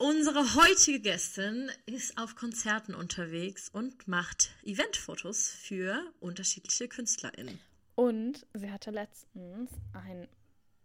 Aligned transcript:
Unsere 0.00 0.54
heutige 0.54 1.00
Gästin 1.00 1.72
ist 1.84 2.18
auf 2.18 2.36
Konzerten 2.36 2.94
unterwegs 2.94 3.68
und 3.68 4.06
macht 4.06 4.52
Eventfotos 4.62 5.48
für 5.50 6.00
unterschiedliche 6.20 6.86
KünstlerInnen. 6.86 7.58
Und 7.96 8.46
sie 8.54 8.70
hatte 8.70 8.92
letztens 8.92 9.72
einen 9.92 10.28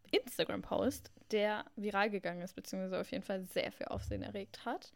Instagram-Post, 0.09 1.11
der 1.29 1.63
viral 1.75 2.09
gegangen 2.09 2.41
ist, 2.41 2.55
beziehungsweise 2.55 2.99
auf 2.99 3.11
jeden 3.11 3.23
Fall 3.23 3.43
sehr 3.53 3.71
viel 3.71 3.85
Aufsehen 3.85 4.23
erregt 4.23 4.65
hat. 4.65 4.91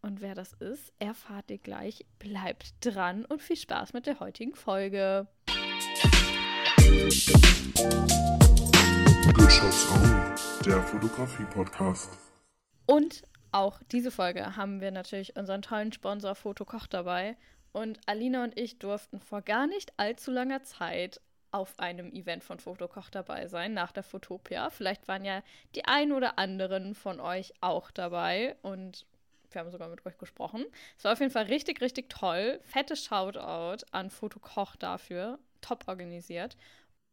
Und 0.00 0.22
wer 0.22 0.34
das 0.34 0.54
ist, 0.54 0.90
erfahrt 0.98 1.50
ihr 1.50 1.58
gleich. 1.58 2.06
Bleibt 2.18 2.72
dran 2.80 3.26
und 3.26 3.42
viel 3.42 3.56
Spaß 3.56 3.92
mit 3.92 4.06
der 4.06 4.18
heutigen 4.18 4.54
Folge. 4.54 5.28
Good 9.34 9.52
Shots 9.52 9.90
On, 9.90 10.34
der 10.64 10.82
Fotografie-Podcast. 10.84 12.16
Und 12.86 13.24
auch 13.52 13.80
diese 13.90 14.10
Folge 14.10 14.56
haben 14.56 14.80
wir 14.80 14.90
natürlich 14.90 15.36
unseren 15.36 15.62
tollen 15.62 15.92
Sponsor 15.92 16.34
Fotokoch 16.34 16.86
dabei. 16.86 17.36
Und 17.72 18.00
Alina 18.06 18.44
und 18.44 18.58
ich 18.58 18.78
durften 18.78 19.20
vor 19.20 19.42
gar 19.42 19.66
nicht 19.66 19.92
allzu 19.98 20.30
langer 20.30 20.62
Zeit 20.64 21.20
auf 21.50 21.78
einem 21.78 22.12
Event 22.12 22.44
von 22.44 22.58
Fotokoch 22.58 23.10
dabei 23.10 23.46
sein, 23.46 23.72
nach 23.72 23.92
der 23.92 24.02
Fotopia. 24.02 24.70
Vielleicht 24.70 25.08
waren 25.08 25.24
ja 25.24 25.42
die 25.74 25.84
ein 25.84 26.12
oder 26.12 26.38
anderen 26.38 26.94
von 26.94 27.20
euch 27.20 27.54
auch 27.60 27.90
dabei 27.90 28.56
und 28.62 29.06
wir 29.50 29.60
haben 29.60 29.70
sogar 29.70 29.88
mit 29.88 30.04
euch 30.04 30.18
gesprochen. 30.18 30.64
Es 30.98 31.04
war 31.04 31.12
auf 31.12 31.20
jeden 31.20 31.32
Fall 31.32 31.44
richtig, 31.44 31.80
richtig 31.80 32.10
toll. 32.10 32.60
Fettes 32.64 33.04
Shoutout 33.04 33.84
an 33.92 34.10
Fotokoch 34.10 34.76
dafür. 34.76 35.38
Top 35.62 35.88
organisiert. 35.88 36.56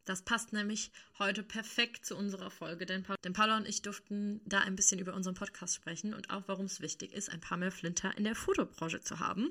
Das 0.06 0.22
passt 0.22 0.52
nämlich 0.52 0.92
heute 1.18 1.42
perfekt 1.42 2.06
zu 2.06 2.16
unserer 2.16 2.50
Folge, 2.50 2.86
denn, 2.86 3.02
pa 3.02 3.16
denn 3.24 3.32
Paula 3.32 3.56
und 3.56 3.68
ich 3.68 3.82
durften 3.82 4.40
da 4.46 4.60
ein 4.60 4.76
bisschen 4.76 5.00
über 5.00 5.14
unseren 5.14 5.34
Podcast 5.34 5.74
sprechen 5.74 6.14
und 6.14 6.30
auch, 6.30 6.44
warum 6.46 6.66
es 6.66 6.80
wichtig 6.80 7.12
ist, 7.12 7.28
ein 7.28 7.40
paar 7.40 7.58
mehr 7.58 7.72
Flinter 7.72 8.16
in 8.16 8.22
der 8.22 8.36
Fotobranche 8.36 9.00
zu 9.00 9.18
haben. 9.18 9.50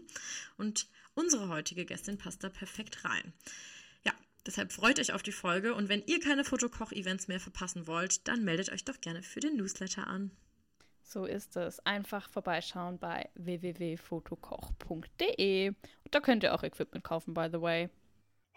Und 0.57 0.87
unsere 1.13 1.49
heutige 1.49 1.83
Gästin 1.85 2.17
passt 2.17 2.41
da 2.41 2.47
perfekt 2.47 3.03
rein. 3.03 3.33
Ja, 4.05 4.13
deshalb 4.45 4.71
freut 4.71 4.97
euch 4.97 5.11
auf 5.11 5.23
die 5.23 5.33
Folge 5.33 5.75
und 5.75 5.89
wenn 5.89 6.05
ihr 6.05 6.21
keine 6.21 6.45
Fotokoch-Events 6.45 7.27
mehr 7.27 7.41
verpassen 7.41 7.85
wollt, 7.85 8.25
dann 8.29 8.45
meldet 8.45 8.71
euch 8.71 8.85
doch 8.85 9.01
gerne 9.01 9.23
für 9.23 9.41
den 9.41 9.57
Newsletter 9.57 10.07
an. 10.07 10.31
So 11.03 11.25
ist 11.25 11.57
es. 11.57 11.81
Einfach 11.81 12.29
vorbeischauen 12.29 12.97
bei 12.97 13.29
www.fotokoch.de. 13.35 15.67
Und 15.67 15.77
da 16.11 16.21
könnt 16.21 16.43
ihr 16.43 16.55
auch 16.55 16.63
Equipment 16.63 17.03
kaufen, 17.03 17.33
by 17.33 17.49
the 17.51 17.59
way. 17.59 17.89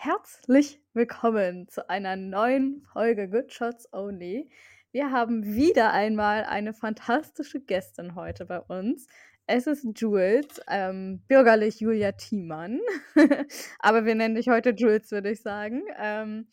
Herzlich 0.00 0.80
willkommen 0.92 1.66
zu 1.66 1.90
einer 1.90 2.14
neuen 2.14 2.82
Folge 2.92 3.28
Good 3.28 3.52
Shots 3.52 3.92
Only. 3.92 4.48
Wir 4.92 5.10
haben 5.10 5.44
wieder 5.44 5.92
einmal 5.92 6.44
eine 6.44 6.72
fantastische 6.72 7.58
Gästin 7.58 8.14
heute 8.14 8.46
bei 8.46 8.60
uns. 8.60 9.08
Es 9.48 9.66
ist 9.66 9.84
Jules, 9.96 10.60
ähm, 10.68 11.24
bürgerlich 11.26 11.80
Julia 11.80 12.12
Thiemann. 12.12 12.78
Aber 13.80 14.04
wir 14.04 14.14
nennen 14.14 14.36
dich 14.36 14.48
heute 14.48 14.70
Jules, 14.70 15.10
würde 15.10 15.32
ich 15.32 15.42
sagen. 15.42 15.82
Ähm, 15.98 16.46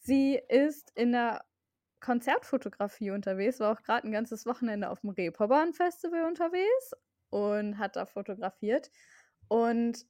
sie 0.00 0.38
ist 0.50 0.92
in 0.94 1.12
der 1.12 1.42
Konzertfotografie 2.00 3.12
unterwegs, 3.12 3.60
war 3.60 3.72
auch 3.72 3.82
gerade 3.82 4.06
ein 4.06 4.12
ganzes 4.12 4.44
Wochenende 4.44 4.90
auf 4.90 5.00
dem 5.00 5.10
Reeperbahn 5.10 5.72
Festival 5.72 6.26
unterwegs 6.26 6.92
und 7.30 7.78
hat 7.78 7.96
da 7.96 8.04
fotografiert. 8.04 8.90
Und 9.48 10.04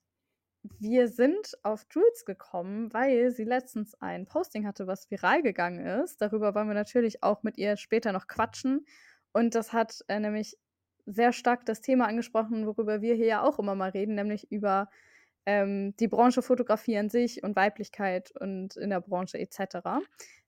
wir 0.62 1.08
sind 1.08 1.56
auf 1.62 1.86
Jules 1.90 2.24
gekommen, 2.24 2.92
weil 2.92 3.30
sie 3.30 3.44
letztens 3.44 3.94
ein 4.00 4.26
Posting 4.26 4.66
hatte, 4.66 4.86
was 4.86 5.10
viral 5.10 5.42
gegangen 5.42 5.84
ist. 5.86 6.20
Darüber 6.20 6.54
wollen 6.54 6.68
wir 6.68 6.74
natürlich 6.74 7.22
auch 7.22 7.42
mit 7.42 7.56
ihr 7.56 7.76
später 7.76 8.12
noch 8.12 8.26
quatschen. 8.26 8.86
Und 9.32 9.54
das 9.54 9.72
hat 9.72 10.04
äh, 10.08 10.20
nämlich 10.20 10.58
sehr 11.06 11.32
stark 11.32 11.64
das 11.66 11.80
Thema 11.80 12.06
angesprochen, 12.06 12.66
worüber 12.66 13.00
wir 13.00 13.14
hier 13.14 13.26
ja 13.26 13.42
auch 13.42 13.58
immer 13.58 13.74
mal 13.74 13.90
reden, 13.90 14.14
nämlich 14.14 14.50
über 14.52 14.90
ähm, 15.46 15.94
die 15.98 16.08
Branche 16.08 16.42
Fotografie 16.42 16.98
an 16.98 17.08
sich 17.08 17.42
und 17.42 17.56
Weiblichkeit 17.56 18.32
und 18.38 18.76
in 18.76 18.90
der 18.90 19.00
Branche 19.00 19.38
etc. 19.38 19.78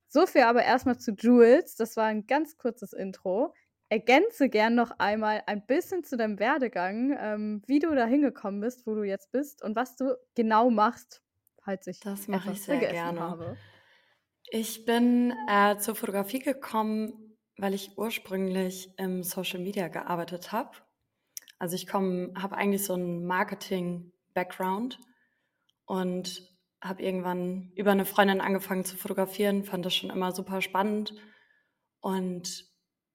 So 0.08 0.26
viel 0.26 0.42
aber 0.42 0.62
erstmal 0.62 0.98
zu 0.98 1.12
Jules. 1.12 1.74
Das 1.76 1.96
war 1.96 2.04
ein 2.04 2.26
ganz 2.26 2.58
kurzes 2.58 2.92
Intro 2.92 3.54
ergänze 3.92 4.48
gern 4.48 4.74
noch 4.74 4.90
einmal 4.98 5.42
ein 5.46 5.66
bisschen 5.66 6.02
zu 6.02 6.16
deinem 6.16 6.38
Werdegang, 6.38 7.14
ähm, 7.20 7.62
wie 7.66 7.78
du 7.78 7.94
da 7.94 8.06
hingekommen 8.06 8.62
bist, 8.62 8.86
wo 8.86 8.94
du 8.94 9.02
jetzt 9.02 9.30
bist 9.32 9.62
und 9.62 9.76
was 9.76 9.96
du 9.96 10.16
genau 10.34 10.70
machst, 10.70 11.22
falls 11.62 11.86
ich 11.86 12.00
das 12.00 12.26
mache 12.26 12.52
ich 12.52 12.62
sehr 12.62 12.78
gerne. 12.78 13.20
Habe. 13.20 13.56
Ich 14.50 14.86
bin 14.86 15.34
äh, 15.46 15.76
zur 15.76 15.94
Fotografie 15.94 16.38
gekommen, 16.38 17.36
weil 17.58 17.74
ich 17.74 17.98
ursprünglich 17.98 18.88
im 18.96 19.22
Social 19.22 19.60
Media 19.60 19.88
gearbeitet 19.88 20.52
habe. 20.52 20.70
Also 21.58 21.76
ich 21.76 21.86
komme, 21.86 22.32
habe 22.34 22.56
eigentlich 22.56 22.84
so 22.84 22.94
einen 22.94 23.26
Marketing-Background 23.26 25.00
und 25.84 26.50
habe 26.80 27.02
irgendwann 27.02 27.72
über 27.76 27.90
eine 27.90 28.06
Freundin 28.06 28.40
angefangen 28.40 28.86
zu 28.86 28.96
fotografieren, 28.96 29.64
fand 29.64 29.84
das 29.84 29.94
schon 29.94 30.08
immer 30.08 30.32
super 30.32 30.62
spannend 30.62 31.12
und 32.00 32.71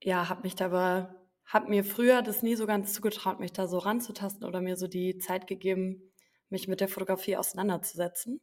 ja, 0.07 0.29
habe 0.29 0.43
mich 0.43 0.55
dabei, 0.55 1.09
habe 1.45 1.69
mir 1.69 1.83
früher 1.83 2.21
das 2.21 2.41
nie 2.41 2.55
so 2.55 2.65
ganz 2.65 2.93
zugetraut, 2.93 3.41
mich 3.41 3.51
da 3.51 3.67
so 3.67 3.77
ranzutasten 3.77 4.47
oder 4.47 4.61
mir 4.61 4.77
so 4.77 4.87
die 4.87 5.17
Zeit 5.17 5.47
gegeben, 5.47 6.13
mich 6.47 6.69
mit 6.69 6.79
der 6.79 6.87
Fotografie 6.87 7.35
auseinanderzusetzen. 7.35 8.39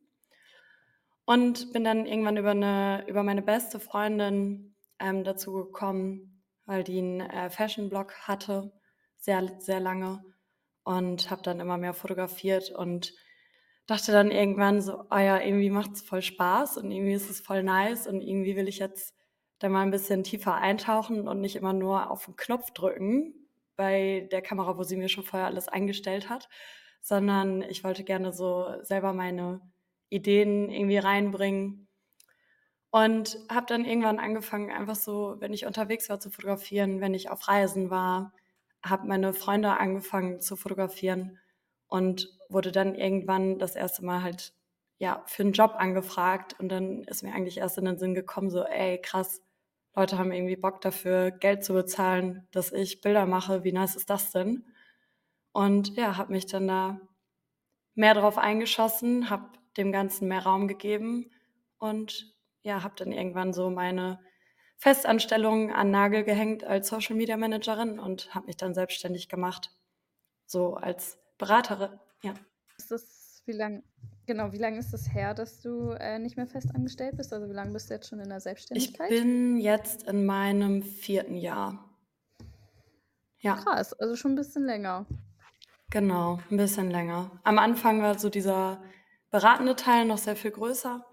Und 1.24 1.72
bin 1.72 1.82
dann 1.82 2.04
irgendwann 2.04 2.36
über, 2.36 2.50
eine, 2.50 3.06
über 3.08 3.22
meine 3.22 3.40
beste 3.40 3.80
Freundin 3.80 4.76
ähm, 4.98 5.24
dazu 5.24 5.54
gekommen, 5.54 6.44
weil 6.66 6.84
die 6.84 6.98
einen 6.98 7.20
äh, 7.20 7.48
Fashion-Blog 7.48 8.12
hatte, 8.28 8.70
sehr, 9.16 9.58
sehr 9.58 9.80
lange. 9.80 10.22
Und 10.82 11.30
habe 11.30 11.40
dann 11.40 11.60
immer 11.60 11.78
mehr 11.78 11.94
fotografiert 11.94 12.72
und 12.72 13.14
dachte 13.86 14.12
dann 14.12 14.30
irgendwann 14.30 14.82
so, 14.82 15.04
oh 15.10 15.16
ja, 15.16 15.40
irgendwie 15.40 15.70
macht 15.70 15.92
es 15.92 16.02
voll 16.02 16.20
Spaß 16.20 16.76
und 16.76 16.90
irgendwie 16.90 17.14
ist 17.14 17.30
es 17.30 17.40
voll 17.40 17.62
nice 17.62 18.06
und 18.06 18.20
irgendwie 18.20 18.54
will 18.54 18.68
ich 18.68 18.80
jetzt 18.80 19.14
da 19.64 19.70
mal 19.70 19.82
ein 19.82 19.90
bisschen 19.90 20.22
tiefer 20.24 20.54
eintauchen 20.54 21.26
und 21.26 21.40
nicht 21.40 21.56
immer 21.56 21.72
nur 21.72 22.10
auf 22.10 22.26
den 22.26 22.36
Knopf 22.36 22.70
drücken 22.72 23.34
bei 23.76 24.28
der 24.30 24.42
Kamera, 24.42 24.76
wo 24.76 24.82
sie 24.82 24.96
mir 24.96 25.08
schon 25.08 25.24
vorher 25.24 25.48
alles 25.48 25.68
eingestellt 25.68 26.28
hat, 26.28 26.48
sondern 27.00 27.62
ich 27.62 27.82
wollte 27.82 28.04
gerne 28.04 28.32
so 28.32 28.66
selber 28.82 29.12
meine 29.14 29.60
Ideen 30.10 30.70
irgendwie 30.70 30.98
reinbringen 30.98 31.88
und 32.90 33.38
habe 33.50 33.66
dann 33.66 33.84
irgendwann 33.84 34.18
angefangen, 34.18 34.70
einfach 34.70 34.96
so, 34.96 35.36
wenn 35.40 35.52
ich 35.52 35.66
unterwegs 35.66 36.08
war, 36.08 36.20
zu 36.20 36.30
fotografieren, 36.30 37.00
wenn 37.00 37.14
ich 37.14 37.30
auf 37.30 37.48
Reisen 37.48 37.90
war, 37.90 38.32
habe 38.84 39.08
meine 39.08 39.32
Freunde 39.32 39.78
angefangen 39.78 40.40
zu 40.40 40.56
fotografieren 40.56 41.38
und 41.88 42.28
wurde 42.50 42.70
dann 42.70 42.94
irgendwann 42.94 43.58
das 43.58 43.76
erste 43.76 44.04
Mal 44.04 44.22
halt 44.22 44.52
ja 44.98 45.24
für 45.26 45.42
einen 45.42 45.52
Job 45.52 45.74
angefragt 45.76 46.54
und 46.60 46.68
dann 46.68 47.02
ist 47.04 47.22
mir 47.22 47.32
eigentlich 47.32 47.58
erst 47.58 47.78
in 47.78 47.86
den 47.86 47.98
Sinn 47.98 48.14
gekommen, 48.14 48.50
so 48.50 48.62
ey 48.62 49.00
krass, 49.00 49.40
Leute 49.94 50.18
haben 50.18 50.32
irgendwie 50.32 50.56
Bock 50.56 50.80
dafür, 50.80 51.30
Geld 51.30 51.64
zu 51.64 51.72
bezahlen, 51.72 52.48
dass 52.50 52.72
ich 52.72 53.00
Bilder 53.00 53.26
mache. 53.26 53.64
Wie 53.64 53.72
nice 53.72 53.96
ist 53.96 54.10
das 54.10 54.32
denn? 54.32 54.64
Und 55.52 55.96
ja, 55.96 56.16
habe 56.16 56.32
mich 56.32 56.46
dann 56.46 56.66
da 56.66 57.00
mehr 57.94 58.14
drauf 58.14 58.38
eingeschossen, 58.38 59.30
habe 59.30 59.52
dem 59.76 59.92
Ganzen 59.92 60.28
mehr 60.28 60.42
Raum 60.42 60.66
gegeben 60.66 61.30
und 61.78 62.34
ja, 62.62 62.82
habe 62.82 62.94
dann 62.96 63.12
irgendwann 63.12 63.52
so 63.52 63.70
meine 63.70 64.20
Festanstellung 64.76 65.72
an 65.72 65.90
Nagel 65.90 66.24
gehängt 66.24 66.64
als 66.64 66.88
Social 66.88 67.14
Media 67.14 67.36
Managerin 67.36 67.98
und 67.98 68.34
habe 68.34 68.46
mich 68.46 68.56
dann 68.56 68.74
selbstständig 68.74 69.28
gemacht, 69.28 69.70
so 70.46 70.74
als 70.74 71.18
Beraterin. 71.38 72.00
Ja. 72.22 72.34
Ist 72.76 72.90
das, 72.90 73.42
wie 73.46 73.52
lange 73.52 73.84
Genau, 74.26 74.52
wie 74.52 74.58
lange 74.58 74.78
ist 74.78 74.86
es 74.86 75.04
das 75.04 75.14
her, 75.14 75.34
dass 75.34 75.60
du 75.60 75.90
äh, 75.90 76.18
nicht 76.18 76.36
mehr 76.36 76.46
fest 76.46 76.74
angestellt 76.74 77.16
bist? 77.16 77.32
Also 77.32 77.48
wie 77.48 77.52
lange 77.52 77.72
bist 77.72 77.90
du 77.90 77.94
jetzt 77.94 78.08
schon 78.08 78.20
in 78.20 78.30
der 78.30 78.40
Selbstständigkeit? 78.40 79.10
Ich 79.10 79.20
bin 79.22 79.58
jetzt 79.58 80.04
in 80.04 80.24
meinem 80.24 80.82
vierten 80.82 81.36
Jahr. 81.36 81.90
Ja. 83.40 83.56
Krass, 83.56 83.92
also 83.92 84.16
schon 84.16 84.32
ein 84.32 84.36
bisschen 84.36 84.64
länger. 84.64 85.06
Genau, 85.90 86.40
ein 86.50 86.56
bisschen 86.56 86.90
länger. 86.90 87.30
Am 87.44 87.58
Anfang 87.58 88.00
war 88.00 88.18
so 88.18 88.30
dieser 88.30 88.82
beratende 89.30 89.76
Teil 89.76 90.06
noch 90.06 90.18
sehr 90.18 90.36
viel 90.36 90.52
größer 90.52 91.04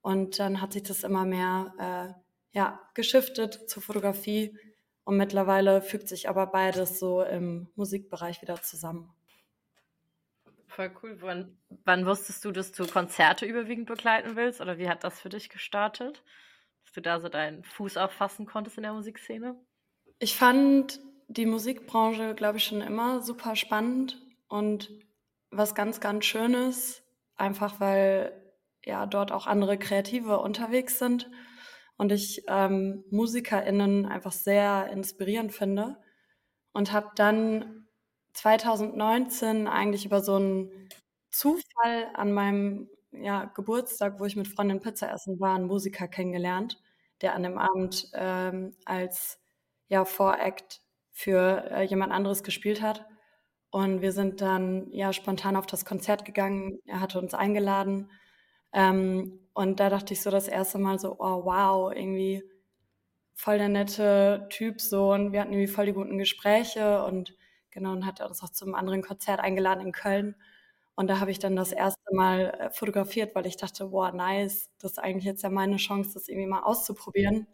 und 0.00 0.38
dann 0.38 0.62
hat 0.62 0.72
sich 0.72 0.84
das 0.84 1.04
immer 1.04 1.26
mehr 1.26 1.74
äh, 1.78 2.56
ja, 2.56 2.80
geschiftet 2.94 3.68
zur 3.68 3.82
Fotografie 3.82 4.56
und 5.04 5.18
mittlerweile 5.18 5.82
fügt 5.82 6.08
sich 6.08 6.28
aber 6.28 6.46
beides 6.46 6.98
so 6.98 7.22
im 7.22 7.68
Musikbereich 7.74 8.40
wieder 8.40 8.62
zusammen 8.62 9.12
voll 10.78 10.92
cool. 11.02 11.16
Wann, 11.20 11.58
wann 11.84 12.06
wusstest 12.06 12.44
du, 12.44 12.52
dass 12.52 12.70
du 12.70 12.86
Konzerte 12.86 13.44
überwiegend 13.46 13.86
begleiten 13.86 14.36
willst? 14.36 14.60
Oder 14.60 14.78
wie 14.78 14.88
hat 14.88 15.02
das 15.02 15.20
für 15.20 15.28
dich 15.28 15.48
gestartet? 15.48 16.22
Dass 16.84 16.92
du 16.92 17.02
da 17.02 17.18
so 17.18 17.28
deinen 17.28 17.64
Fuß 17.64 17.96
auffassen 17.96 18.46
konntest 18.46 18.76
in 18.76 18.84
der 18.84 18.92
Musikszene? 18.92 19.56
Ich 20.20 20.36
fand 20.36 21.00
die 21.26 21.46
Musikbranche, 21.46 22.36
glaube 22.36 22.58
ich, 22.58 22.64
schon 22.64 22.80
immer 22.80 23.22
super 23.22 23.56
spannend 23.56 24.22
und 24.46 24.88
was 25.50 25.74
ganz, 25.74 25.98
ganz 26.00 26.24
Schönes, 26.24 27.02
einfach 27.34 27.80
weil 27.80 28.32
ja 28.84 29.04
dort 29.06 29.32
auch 29.32 29.48
andere 29.48 29.78
Kreative 29.78 30.38
unterwegs 30.38 31.00
sind 31.00 31.28
und 31.96 32.12
ich 32.12 32.44
ähm, 32.46 33.04
MusikerInnen 33.10 34.06
einfach 34.06 34.32
sehr 34.32 34.88
inspirierend 34.92 35.52
finde 35.52 35.96
und 36.72 36.92
habe 36.92 37.10
dann 37.16 37.77
2019 38.34 39.66
eigentlich 39.66 40.04
über 40.04 40.20
so 40.20 40.36
einen 40.36 40.88
Zufall 41.30 42.08
an 42.14 42.32
meinem 42.32 42.88
ja, 43.12 43.44
Geburtstag, 43.46 44.20
wo 44.20 44.24
ich 44.24 44.36
mit 44.36 44.48
Freundin 44.48 44.80
Pizza 44.80 45.10
essen 45.12 45.40
war, 45.40 45.54
einen 45.54 45.66
Musiker 45.66 46.08
kennengelernt, 46.08 46.80
der 47.20 47.34
an 47.34 47.42
dem 47.42 47.58
Abend 47.58 48.10
ähm, 48.14 48.74
als 48.84 49.40
ja, 49.88 50.04
Voract 50.04 50.80
für 51.10 51.64
äh, 51.70 51.82
jemand 51.82 52.12
anderes 52.12 52.42
gespielt 52.42 52.82
hat. 52.82 53.06
Und 53.70 54.00
wir 54.02 54.12
sind 54.12 54.40
dann 54.40 54.90
ja 54.92 55.12
spontan 55.12 55.56
auf 55.56 55.66
das 55.66 55.84
Konzert 55.84 56.24
gegangen. 56.24 56.78
Er 56.86 57.00
hatte 57.00 57.18
uns 57.18 57.34
eingeladen. 57.34 58.10
Ähm, 58.72 59.40
und 59.52 59.80
da 59.80 59.90
dachte 59.90 60.14
ich 60.14 60.22
so 60.22 60.30
das 60.30 60.48
erste 60.48 60.78
Mal 60.78 60.98
so, 60.98 61.16
oh 61.18 61.44
wow, 61.44 61.92
irgendwie 61.92 62.42
voll 63.34 63.58
der 63.58 63.68
nette 63.68 64.46
Typ 64.50 64.80
so. 64.80 65.12
Und 65.12 65.32
wir 65.32 65.40
hatten 65.40 65.52
irgendwie 65.52 65.72
voll 65.72 65.86
die 65.86 65.92
guten 65.92 66.18
Gespräche 66.18 67.04
und 67.04 67.34
genau, 67.78 67.92
und 67.92 68.06
hat 68.06 68.20
uns 68.20 68.42
auch 68.42 68.50
zum 68.50 68.74
anderen 68.74 69.02
Konzert 69.02 69.40
eingeladen 69.40 69.86
in 69.86 69.92
Köln. 69.92 70.36
Und 70.94 71.08
da 71.08 71.20
habe 71.20 71.30
ich 71.30 71.38
dann 71.38 71.56
das 71.56 71.72
erste 71.72 72.14
Mal 72.14 72.50
äh, 72.58 72.70
fotografiert, 72.70 73.34
weil 73.34 73.46
ich 73.46 73.56
dachte, 73.56 73.92
wow, 73.92 74.12
nice, 74.12 74.70
das 74.78 74.92
ist 74.92 74.98
eigentlich 74.98 75.24
jetzt 75.24 75.42
ja 75.42 75.50
meine 75.50 75.76
Chance, 75.76 76.10
das 76.14 76.28
irgendwie 76.28 76.48
mal 76.48 76.62
auszuprobieren. 76.62 77.46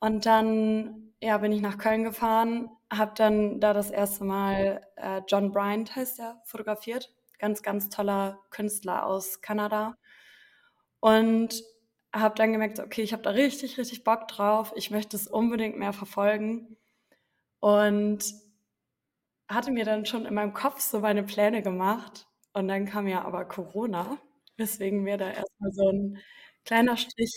Und 0.00 0.26
dann 0.26 1.12
ja, 1.22 1.38
bin 1.38 1.52
ich 1.52 1.60
nach 1.60 1.78
Köln 1.78 2.02
gefahren, 2.04 2.70
habe 2.92 3.12
dann 3.16 3.60
da 3.60 3.72
das 3.72 3.90
erste 3.90 4.24
Mal 4.24 4.80
äh, 4.96 5.22
John 5.28 5.52
Bryant 5.52 5.94
heißt 5.94 6.18
er, 6.18 6.42
fotografiert. 6.44 7.14
Ganz, 7.38 7.62
ganz 7.62 7.88
toller 7.90 8.40
Künstler 8.50 9.06
aus 9.06 9.40
Kanada. 9.40 9.96
Und 11.00 11.62
habe 12.14 12.34
dann 12.34 12.52
gemerkt, 12.52 12.80
okay, 12.80 13.02
ich 13.02 13.12
habe 13.12 13.22
da 13.22 13.30
richtig, 13.30 13.78
richtig 13.78 14.04
Bock 14.04 14.28
drauf. 14.28 14.72
Ich 14.76 14.90
möchte 14.90 15.16
es 15.16 15.28
unbedingt 15.28 15.78
mehr 15.78 15.92
verfolgen. 15.92 16.76
Und 17.60 18.24
hatte 19.54 19.70
mir 19.70 19.84
dann 19.84 20.06
schon 20.06 20.26
in 20.26 20.34
meinem 20.34 20.52
Kopf 20.52 20.80
so 20.80 21.00
meine 21.00 21.22
Pläne 21.22 21.62
gemacht. 21.62 22.26
Und 22.52 22.68
dann 22.68 22.86
kam 22.86 23.06
ja 23.06 23.24
aber 23.24 23.44
Corona, 23.44 24.18
weswegen 24.56 25.02
mir 25.02 25.16
da 25.16 25.30
erstmal 25.30 25.72
so 25.72 25.88
ein 25.88 26.18
kleiner 26.64 26.96
Strich 26.96 27.34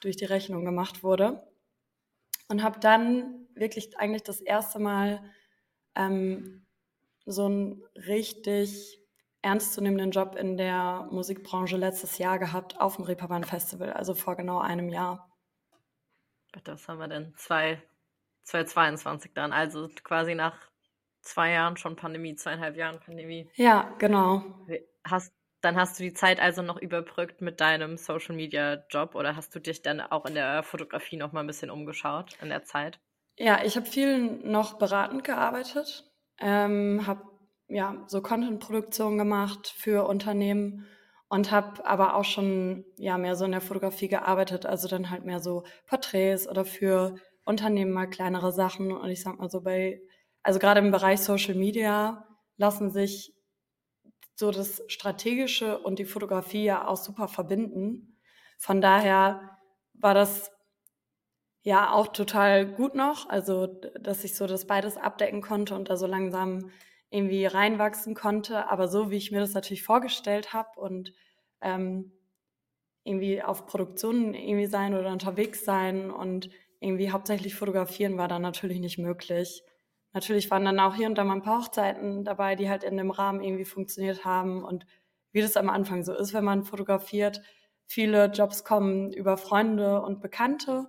durch 0.00 0.16
die 0.16 0.26
Rechnung 0.26 0.64
gemacht 0.64 1.02
wurde. 1.02 1.46
Und 2.48 2.62
habe 2.62 2.80
dann 2.80 3.46
wirklich 3.54 3.98
eigentlich 3.98 4.22
das 4.22 4.40
erste 4.40 4.78
Mal 4.78 5.22
ähm, 5.94 6.66
so 7.26 7.46
einen 7.46 7.84
richtig 7.94 8.98
ernstzunehmenden 9.42 10.10
Job 10.10 10.34
in 10.36 10.56
der 10.56 11.08
Musikbranche 11.10 11.76
letztes 11.76 12.18
Jahr 12.18 12.38
gehabt 12.38 12.80
auf 12.80 12.96
dem 12.96 13.04
Reeperbahn 13.04 13.44
Festival, 13.44 13.92
also 13.92 14.14
vor 14.14 14.36
genau 14.36 14.58
einem 14.58 14.88
Jahr. 14.88 15.30
Das 16.64 16.88
haben 16.88 16.98
wir 16.98 17.08
denn? 17.08 17.34
Zwei, 17.36 17.82
2022 18.44 19.32
dann, 19.34 19.52
also 19.52 19.88
quasi 20.02 20.34
nach 20.34 20.67
zwei 21.28 21.52
Jahren 21.52 21.76
schon 21.76 21.96
Pandemie, 21.96 22.34
zweieinhalb 22.34 22.76
Jahren 22.76 23.00
Pandemie. 23.00 23.50
Ja, 23.54 23.94
genau. 23.98 24.42
Hast, 25.04 25.32
dann 25.60 25.76
hast 25.76 25.98
du 25.98 26.02
die 26.02 26.14
Zeit 26.14 26.40
also 26.40 26.62
noch 26.62 26.80
überbrückt 26.80 27.40
mit 27.40 27.60
deinem 27.60 27.96
Social 27.96 28.34
Media 28.34 28.84
Job 28.90 29.14
oder 29.14 29.36
hast 29.36 29.54
du 29.54 29.60
dich 29.60 29.82
dann 29.82 30.00
auch 30.00 30.26
in 30.26 30.34
der 30.34 30.62
Fotografie 30.62 31.16
noch 31.16 31.32
mal 31.32 31.40
ein 31.40 31.46
bisschen 31.46 31.70
umgeschaut 31.70 32.36
in 32.42 32.48
der 32.48 32.64
Zeit? 32.64 33.00
Ja, 33.36 33.62
ich 33.64 33.76
habe 33.76 33.86
viel 33.86 34.18
noch 34.18 34.78
beratend 34.78 35.22
gearbeitet, 35.22 36.04
ähm, 36.40 37.06
habe 37.06 37.22
ja 37.68 38.04
so 38.06 38.20
Content-Produktion 38.20 39.18
gemacht 39.18 39.72
für 39.76 40.06
Unternehmen 40.08 40.86
und 41.28 41.50
habe 41.50 41.84
aber 41.86 42.16
auch 42.16 42.24
schon 42.24 42.84
ja 42.96 43.18
mehr 43.18 43.36
so 43.36 43.44
in 43.44 43.52
der 43.52 43.60
Fotografie 43.60 44.08
gearbeitet, 44.08 44.66
also 44.66 44.88
dann 44.88 45.10
halt 45.10 45.24
mehr 45.24 45.40
so 45.40 45.64
Porträts 45.86 46.48
oder 46.48 46.64
für 46.64 47.16
Unternehmen 47.44 47.92
mal 47.92 48.06
kleinere 48.06 48.52
Sachen 48.52 48.92
und 48.92 49.10
ich 49.10 49.22
sag 49.22 49.38
mal 49.38 49.50
so 49.50 49.60
bei 49.60 50.00
also 50.42 50.58
gerade 50.58 50.80
im 50.80 50.90
Bereich 50.90 51.20
Social 51.20 51.54
Media 51.54 52.26
lassen 52.56 52.90
sich 52.90 53.34
so 54.34 54.50
das 54.50 54.82
Strategische 54.88 55.78
und 55.78 55.98
die 55.98 56.04
Fotografie 56.04 56.64
ja 56.64 56.86
auch 56.86 56.96
super 56.96 57.28
verbinden. 57.28 58.16
Von 58.58 58.80
daher 58.80 59.58
war 59.94 60.14
das 60.14 60.50
ja 61.62 61.92
auch 61.92 62.08
total 62.08 62.66
gut 62.66 62.94
noch, 62.94 63.28
also 63.28 63.66
dass 63.66 64.24
ich 64.24 64.34
so 64.34 64.46
das 64.46 64.66
beides 64.66 64.96
abdecken 64.96 65.42
konnte 65.42 65.74
und 65.74 65.90
da 65.90 65.96
so 65.96 66.06
langsam 66.06 66.70
irgendwie 67.10 67.46
reinwachsen 67.46 68.14
konnte, 68.14 68.68
aber 68.70 68.88
so 68.88 69.10
wie 69.10 69.16
ich 69.16 69.30
mir 69.32 69.40
das 69.40 69.54
natürlich 69.54 69.82
vorgestellt 69.82 70.52
habe 70.52 70.78
und 70.80 71.12
ähm, 71.60 72.12
irgendwie 73.04 73.42
auf 73.42 73.66
Produktionen 73.66 74.34
irgendwie 74.34 74.66
sein 74.66 74.94
oder 74.94 75.10
unterwegs 75.12 75.64
sein 75.64 76.10
und 76.10 76.50
irgendwie 76.80 77.10
hauptsächlich 77.10 77.54
fotografieren 77.54 78.18
war 78.18 78.28
dann 78.28 78.42
natürlich 78.42 78.80
nicht 78.80 78.98
möglich. 78.98 79.62
Natürlich 80.12 80.50
waren 80.50 80.64
dann 80.64 80.80
auch 80.80 80.94
hier 80.94 81.06
und 81.06 81.16
da 81.16 81.24
mal 81.24 81.34
ein 81.34 81.42
paar 81.42 81.62
Hochzeiten 81.62 82.24
dabei, 82.24 82.56
die 82.56 82.68
halt 82.68 82.82
in 82.82 82.96
dem 82.96 83.10
Rahmen 83.10 83.42
irgendwie 83.42 83.64
funktioniert 83.64 84.24
haben 84.24 84.64
und 84.64 84.86
wie 85.32 85.42
das 85.42 85.56
am 85.56 85.68
Anfang 85.68 86.02
so 86.02 86.14
ist, 86.14 86.32
wenn 86.32 86.44
man 86.44 86.64
fotografiert. 86.64 87.42
Viele 87.86 88.26
Jobs 88.26 88.64
kommen 88.64 89.12
über 89.12 89.36
Freunde 89.36 90.02
und 90.02 90.20
Bekannte, 90.20 90.86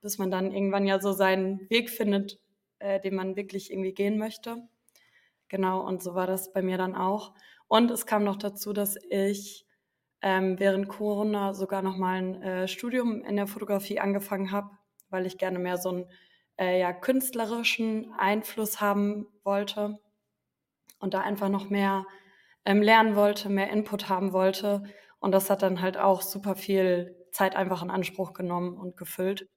bis 0.00 0.18
man 0.18 0.30
dann 0.30 0.52
irgendwann 0.52 0.86
ja 0.86 1.00
so 1.00 1.12
seinen 1.12 1.68
Weg 1.70 1.90
findet, 1.90 2.40
äh, 2.78 3.00
den 3.00 3.14
man 3.14 3.36
wirklich 3.36 3.70
irgendwie 3.70 3.92
gehen 3.92 4.18
möchte. 4.18 4.68
Genau, 5.48 5.86
und 5.86 6.02
so 6.02 6.14
war 6.14 6.26
das 6.26 6.52
bei 6.52 6.62
mir 6.62 6.78
dann 6.78 6.94
auch. 6.94 7.34
Und 7.68 7.90
es 7.90 8.06
kam 8.06 8.24
noch 8.24 8.36
dazu, 8.36 8.72
dass 8.72 8.96
ich 9.10 9.66
ähm, 10.22 10.58
während 10.58 10.88
Corona 10.88 11.54
sogar 11.54 11.82
noch 11.82 11.96
mal 11.96 12.16
ein 12.16 12.42
äh, 12.42 12.68
Studium 12.68 13.22
in 13.22 13.36
der 13.36 13.46
Fotografie 13.46 14.00
angefangen 14.00 14.50
habe, 14.50 14.70
weil 15.10 15.26
ich 15.26 15.38
gerne 15.38 15.58
mehr 15.58 15.78
so 15.78 15.90
ein 15.90 16.06
äh, 16.58 16.80
ja, 16.80 16.92
künstlerischen 16.92 18.12
Einfluss 18.18 18.80
haben 18.80 19.26
wollte 19.44 19.98
und 20.98 21.14
da 21.14 21.20
einfach 21.20 21.48
noch 21.48 21.70
mehr 21.70 22.04
ähm, 22.64 22.82
lernen 22.82 23.16
wollte, 23.16 23.48
mehr 23.48 23.70
Input 23.70 24.08
haben 24.08 24.32
wollte. 24.32 24.82
Und 25.20 25.32
das 25.32 25.50
hat 25.50 25.62
dann 25.62 25.80
halt 25.80 25.96
auch 25.96 26.22
super 26.22 26.56
viel 26.56 27.16
Zeit 27.32 27.56
einfach 27.56 27.82
in 27.82 27.90
Anspruch 27.90 28.32
genommen 28.32 28.76
und 28.76 28.96
gefüllt. 28.96 29.48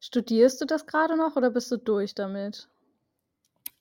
Studierst 0.00 0.60
du 0.60 0.66
das 0.66 0.86
gerade 0.86 1.16
noch 1.16 1.36
oder 1.36 1.50
bist 1.50 1.70
du 1.70 1.78
durch 1.78 2.14
damit? 2.14 2.68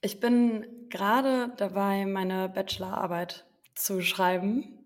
Ich 0.01 0.19
bin 0.19 0.87
gerade 0.89 1.53
dabei, 1.57 2.05
meine 2.05 2.49
Bachelorarbeit 2.49 3.45
zu 3.75 4.01
schreiben. 4.01 4.82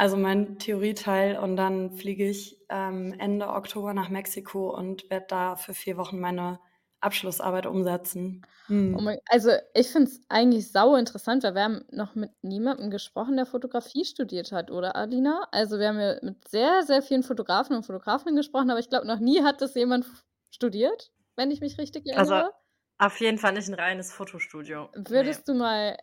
Also 0.00 0.16
mein 0.16 0.58
Theorieteil 0.58 1.38
und 1.38 1.56
dann 1.56 1.90
fliege 1.90 2.26
ich 2.26 2.58
ähm, 2.70 3.14
Ende 3.18 3.48
Oktober 3.48 3.92
nach 3.92 4.08
Mexiko 4.08 4.74
und 4.74 5.10
werde 5.10 5.26
da 5.28 5.56
für 5.56 5.74
vier 5.74 5.98
Wochen 5.98 6.18
meine 6.18 6.58
Abschlussarbeit 7.00 7.66
umsetzen. 7.66 8.46
Hm. 8.68 8.96
Oh 8.96 9.02
mein, 9.02 9.18
also 9.28 9.50
ich 9.74 9.88
finde 9.88 10.10
es 10.10 10.22
eigentlich 10.30 10.72
sau 10.72 10.96
interessant, 10.96 11.42
weil 11.42 11.54
wir 11.54 11.64
haben 11.64 11.84
noch 11.90 12.14
mit 12.14 12.30
niemandem 12.40 12.90
gesprochen, 12.90 13.36
der 13.36 13.44
Fotografie 13.44 14.06
studiert 14.06 14.52
hat, 14.52 14.70
oder 14.70 14.96
Alina? 14.96 15.46
Also 15.52 15.78
wir 15.78 15.88
haben 15.88 16.00
ja 16.00 16.16
mit 16.22 16.48
sehr, 16.48 16.82
sehr 16.84 17.02
vielen 17.02 17.22
Fotografen 17.22 17.76
und 17.76 17.84
Fotografinnen 17.84 18.36
gesprochen, 18.36 18.70
aber 18.70 18.80
ich 18.80 18.88
glaube, 18.88 19.06
noch 19.06 19.20
nie 19.20 19.42
hat 19.42 19.60
das 19.60 19.74
jemand 19.74 20.06
studiert, 20.50 21.12
wenn 21.36 21.50
ich 21.50 21.60
mich 21.60 21.76
richtig 21.76 22.06
erinnere. 22.06 22.44
Also 22.44 22.50
auf 22.96 23.20
jeden 23.20 23.36
Fall 23.36 23.52
nicht 23.52 23.68
ein 23.68 23.74
reines 23.74 24.14
Fotostudio. 24.14 24.88
Würdest 24.94 25.46
nee. 25.46 25.52
du 25.52 25.58
mal, 25.58 25.98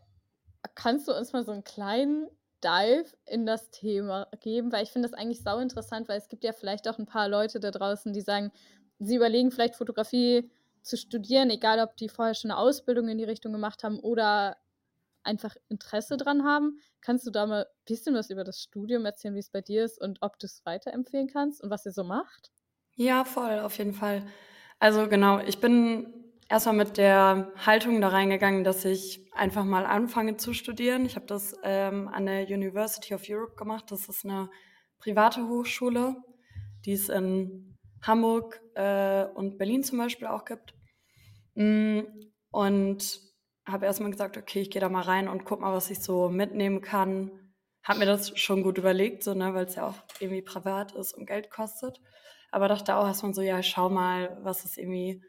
kannst 0.76 1.08
du 1.08 1.18
uns 1.18 1.34
mal 1.34 1.44
so 1.44 1.52
einen 1.52 1.64
kleinen 1.64 2.28
Dive 2.64 3.06
in 3.26 3.46
das 3.46 3.70
Thema 3.72 4.28
geben, 4.40 4.72
weil 4.72 4.84
ich 4.84 4.92
finde 4.92 5.08
das 5.08 5.18
eigentlich 5.18 5.42
sau 5.42 5.60
interessant, 5.60 6.08
weil 6.08 6.18
es 6.18 6.30
gibt 6.30 6.44
ja 6.44 6.54
vielleicht 6.54 6.88
auch 6.88 6.98
ein 6.98 7.06
paar 7.06 7.30
Leute 7.30 7.60
da 7.60 7.72
draußen, 7.72 8.14
die 8.14 8.22
sagen, 8.22 8.52
sie 9.00 9.16
überlegen 9.16 9.52
vielleicht 9.52 9.76
Fotografie 9.76 10.50
zu 10.82 10.98
studieren, 10.98 11.50
egal 11.50 11.80
ob 11.80 11.96
die 11.98 12.10
vorher 12.10 12.34
schon 12.34 12.52
eine 12.52 12.60
Ausbildung 12.60 13.10
in 13.10 13.18
die 13.18 13.24
Richtung 13.24 13.52
gemacht 13.52 13.84
haben 13.84 14.00
oder 14.00 14.58
einfach 15.24 15.56
Interesse 15.70 16.18
dran 16.18 16.44
haben. 16.44 16.80
Kannst 17.02 17.28
du 17.28 17.32
da 17.32 17.46
mal 17.46 17.64
ein 17.64 17.86
bisschen 17.86 18.16
was 18.16 18.30
über 18.30 18.44
das 18.44 18.62
Studium 18.62 19.06
erzählen, 19.06 19.36
wie 19.36 19.40
es 19.40 19.50
bei 19.50 19.62
dir 19.62 19.86
ist 19.86 20.02
und 20.02 20.20
ob 20.22 20.40
du 20.40 20.48
es 20.48 20.66
weiterempfehlen 20.66 21.28
kannst 21.28 21.62
und 21.62 21.70
was 21.70 21.86
ihr 21.86 21.92
so 21.92 22.04
macht? 22.04 22.52
Ja, 22.96 23.26
voll, 23.26 23.60
auf 23.60 23.78
jeden 23.78 23.94
Fall. 23.94 24.24
Also 24.80 25.08
genau, 25.08 25.40
ich 25.40 25.60
bin 25.60 26.27
erstmal 26.50 26.76
mit 26.76 26.98
der 26.98 27.52
Haltung 27.66 28.02
da 28.02 28.10
reingegangen, 28.10 28.64
dass 28.64 28.86
ich 28.86 29.26
einfach 29.34 29.66
mal 29.66 29.86
anfange 29.86 30.38
zu 30.38 30.54
studieren. 30.54 31.06
Ich 31.06 31.16
habe 31.16 31.26
das 31.26 31.56
ähm, 31.64 32.08
an 32.08 32.26
der 32.26 32.48
University 32.48 33.14
of 33.14 33.24
Europe 33.28 33.56
gemacht. 33.56 33.86
Das 33.90 34.10
ist 34.10 34.26
eine 34.26 34.50
private 35.00 35.48
Hochschule, 35.48 36.16
die 36.86 36.94
es 36.94 37.10
in 37.10 37.76
Hamburg 38.02 38.62
äh, 38.76 39.26
und 39.26 39.58
Berlin 39.58 39.84
zum 39.84 39.98
Beispiel 39.98 40.28
auch 40.28 40.46
gibt. 40.46 40.74
Mm, 41.56 42.02
und 42.52 43.22
habe 43.66 43.86
erstmal 43.86 44.12
gesagt, 44.12 44.38
okay, 44.38 44.62
ich 44.62 44.72
gehe 44.72 44.82
da 44.82 44.90
mal 44.90 45.02
rein 45.02 45.28
und 45.28 45.44
guck 45.44 45.60
mal, 45.60 45.74
was 45.74 45.90
ich 45.90 46.00
so 46.00 46.30
mitnehmen 46.30 46.82
kann. 46.82 47.32
Habe 47.84 48.00
mir 48.00 48.06
das 48.06 48.38
schon 48.40 48.64
gut 48.64 48.78
überlegt, 48.78 49.24
so, 49.24 49.34
ne, 49.34 49.54
weil 49.54 49.66
es 49.66 49.76
ja 49.76 49.88
auch 49.88 49.96
irgendwie 50.20 50.42
privat 50.42 50.94
ist 50.94 51.14
und 51.14 51.26
Geld 51.26 51.50
kostet. 51.50 52.00
Aber 52.52 52.68
dachte 52.68 52.96
auch 52.96 53.06
erstmal 53.06 53.34
so, 53.34 53.42
ja, 53.42 53.62
schau 53.62 53.90
mal, 53.90 54.38
was 54.42 54.64
es 54.64 54.78
irgendwie 54.78 55.22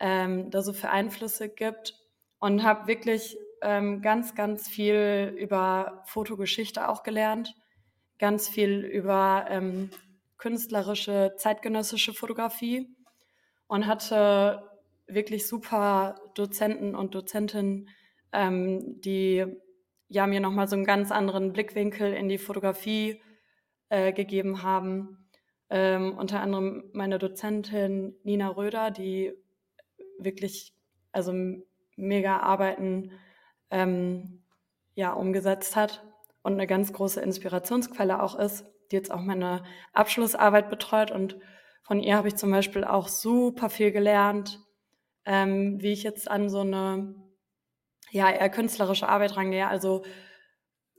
ähm, 0.00 0.50
da 0.50 0.62
so 0.62 0.72
für 0.72 0.90
Einflüsse 0.90 1.48
gibt 1.48 1.94
und 2.38 2.62
habe 2.62 2.86
wirklich 2.86 3.36
ähm, 3.62 4.02
ganz, 4.02 4.34
ganz 4.34 4.68
viel 4.68 5.34
über 5.38 6.02
Fotogeschichte 6.06 6.88
auch 6.88 7.02
gelernt, 7.02 7.54
ganz 8.18 8.48
viel 8.48 8.80
über 8.80 9.46
ähm, 9.48 9.90
künstlerische, 10.36 11.34
zeitgenössische 11.38 12.12
Fotografie 12.12 12.94
und 13.66 13.86
hatte 13.86 14.62
wirklich 15.06 15.46
super 15.46 16.16
Dozenten 16.34 16.94
und 16.94 17.14
Dozentinnen, 17.14 17.88
ähm, 18.32 19.00
die 19.00 19.46
ja 20.08 20.26
mir 20.26 20.40
nochmal 20.40 20.68
so 20.68 20.76
einen 20.76 20.84
ganz 20.84 21.10
anderen 21.10 21.52
Blickwinkel 21.52 22.12
in 22.12 22.28
die 22.28 22.38
Fotografie 22.38 23.22
äh, 23.88 24.12
gegeben 24.12 24.62
haben. 24.62 25.26
Ähm, 25.70 26.16
unter 26.16 26.40
anderem 26.40 26.84
meine 26.92 27.18
Dozentin 27.18 28.14
Nina 28.22 28.48
Röder, 28.48 28.90
die 28.90 29.32
wirklich 30.18 30.74
also 31.12 31.32
mega 31.96 32.38
Arbeiten 32.38 33.12
ähm, 33.70 34.42
ja, 34.94 35.12
umgesetzt 35.12 35.76
hat 35.76 36.04
und 36.42 36.54
eine 36.54 36.66
ganz 36.66 36.92
große 36.92 37.20
Inspirationsquelle 37.20 38.22
auch 38.22 38.38
ist, 38.38 38.64
die 38.90 38.96
jetzt 38.96 39.10
auch 39.10 39.20
meine 39.20 39.64
Abschlussarbeit 39.92 40.70
betreut. 40.70 41.10
Und 41.10 41.38
von 41.82 42.00
ihr 42.00 42.16
habe 42.16 42.28
ich 42.28 42.36
zum 42.36 42.50
Beispiel 42.50 42.84
auch 42.84 43.08
super 43.08 43.70
viel 43.70 43.92
gelernt, 43.92 44.60
ähm, 45.24 45.80
wie 45.80 45.92
ich 45.92 46.02
jetzt 46.02 46.30
an 46.30 46.48
so 46.48 46.60
eine 46.60 47.14
ja, 48.10 48.30
eher 48.30 48.50
künstlerische 48.50 49.08
Arbeit 49.08 49.36
rangehe. 49.36 49.66
Also 49.68 50.04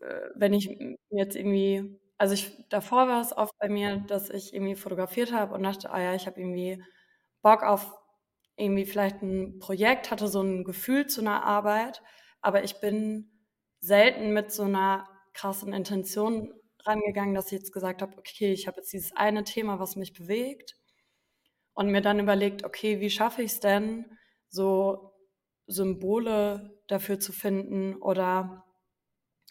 äh, 0.02 0.30
wenn 0.36 0.54
ich 0.54 0.70
jetzt 1.10 1.36
irgendwie, 1.36 2.00
also 2.18 2.34
ich 2.34 2.68
davor 2.70 3.08
war 3.08 3.22
es 3.22 3.36
oft 3.38 3.58
bei 3.60 3.70
mir, 3.70 3.98
dass 4.08 4.30
ich 4.30 4.54
irgendwie 4.54 4.76
fotografiert 4.76 5.32
habe 5.34 5.54
und 5.56 5.64
dachte, 5.64 5.92
ah 5.92 6.02
ja, 6.02 6.16
ich 6.16 6.28
habe 6.28 6.40
irgendwie 6.40 6.84
Bock 7.42 7.64
auf 7.64 7.94
irgendwie 8.58 8.86
vielleicht 8.86 9.22
ein 9.22 9.60
Projekt, 9.60 10.12
hatte 10.12 10.28
so 10.28 10.42
ein 10.42 10.64
Gefühl 10.64 11.08
zu 11.08 11.22
einer 11.22 11.44
Arbeit, 11.44 12.02
aber 12.42 12.64
ich 12.64 12.80
bin 12.80 13.32
selten 13.80 14.34
mit 14.34 14.52
so 14.52 14.64
einer 14.64 15.08
krassen 15.34 15.74
Intention 15.74 16.54
rangegangen, 16.86 17.36
dass 17.36 17.48
ich 17.48 17.54
jetzt 17.60 17.74
gesagt 17.74 18.02
habe, 18.02 18.18
okay, 18.18 18.52
ich 18.54 18.68
habe 18.68 18.78
jetzt 18.78 18.94
dieses 18.94 19.16
eine 19.16 19.44
Thema, 19.44 19.80
was 19.80 19.96
mich 19.96 20.14
bewegt 20.14 20.76
und 21.74 21.92
mir 21.92 22.02
dann 22.02 22.20
überlegt, 22.20 22.64
okay, 22.64 23.00
wie 23.00 23.10
schaffe 23.10 23.42
ich 23.42 23.54
es 23.54 23.60
denn, 23.60 24.06
so 24.50 25.14
Symbole 25.68 26.80
dafür 26.88 27.20
zu 27.20 27.34
finden 27.34 27.96
oder 27.96 28.64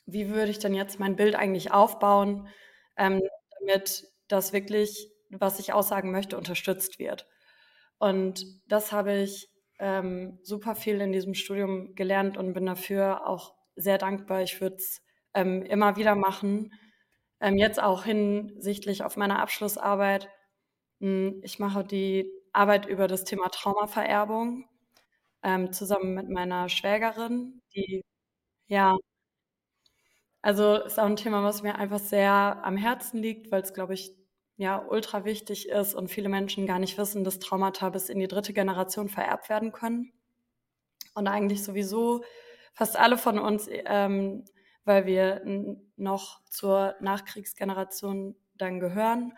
wie 0.06 0.28
würde 0.28 0.50
ich 0.50 0.58
denn 0.58 0.74
jetzt 0.74 0.98
mein 1.00 1.16
Bild 1.16 1.34
eigentlich 1.34 1.72
aufbauen, 1.72 2.48
ähm, 2.96 3.20
damit 3.60 4.04
das 4.28 4.52
wirklich, 4.52 5.10
was 5.30 5.58
ich 5.58 5.72
aussagen 5.72 6.10
möchte, 6.10 6.36
unterstützt 6.36 6.98
wird. 6.98 7.26
Und 7.98 8.44
das 8.68 8.92
habe 8.92 9.14
ich 9.16 9.48
ähm, 9.78 10.38
super 10.42 10.74
viel 10.74 11.00
in 11.00 11.12
diesem 11.12 11.34
Studium 11.34 11.94
gelernt 11.94 12.36
und 12.36 12.52
bin 12.54 12.66
dafür 12.66 13.26
auch 13.28 13.54
sehr 13.76 13.98
dankbar. 13.98 14.42
Ich 14.42 14.60
würde 14.60 14.76
es 14.76 15.02
ähm, 15.34 15.62
immer 15.62 15.96
wieder 15.96 16.14
machen. 16.14 16.72
Ähm, 17.40 17.58
jetzt 17.58 17.82
auch 17.82 18.04
hinsichtlich 18.04 19.02
auf 19.04 19.16
meine 19.16 19.38
Abschlussarbeit. 19.40 20.28
Hm, 21.00 21.40
ich 21.44 21.58
mache 21.58 21.84
die 21.84 22.30
Arbeit 22.52 22.86
über 22.86 23.08
das 23.08 23.24
Thema 23.24 23.48
Traumavererbung 23.50 24.66
ähm, 25.42 25.72
zusammen 25.72 26.14
mit 26.14 26.28
meiner 26.30 26.68
Schwägerin, 26.68 27.62
die 27.74 28.02
ja, 28.68 28.96
also 30.42 30.76
ist 30.76 30.98
auch 31.00 31.04
ein 31.06 31.16
Thema, 31.16 31.42
was 31.42 31.62
mir 31.62 31.76
einfach 31.76 31.98
sehr 31.98 32.60
am 32.64 32.76
Herzen 32.76 33.18
liegt, 33.22 33.50
weil 33.50 33.62
es, 33.62 33.72
glaube 33.74 33.94
ich, 33.94 34.12
ja, 34.56 34.84
ultra 34.88 35.24
wichtig 35.24 35.68
ist 35.68 35.94
und 35.94 36.08
viele 36.08 36.28
Menschen 36.28 36.66
gar 36.66 36.78
nicht 36.78 36.96
wissen, 36.96 37.24
dass 37.24 37.38
Traumata 37.38 37.90
bis 37.90 38.08
in 38.08 38.18
die 38.18 38.28
dritte 38.28 38.52
Generation 38.52 39.08
vererbt 39.08 39.48
werden 39.48 39.72
können. 39.72 40.12
Und 41.14 41.26
eigentlich 41.26 41.62
sowieso 41.62 42.24
fast 42.72 42.96
alle 42.96 43.18
von 43.18 43.38
uns, 43.38 43.68
ähm, 43.70 44.44
weil 44.84 45.06
wir 45.06 45.42
noch 45.96 46.44
zur 46.46 46.94
Nachkriegsgeneration 47.00 48.36
dann 48.54 48.80
gehören, 48.80 49.32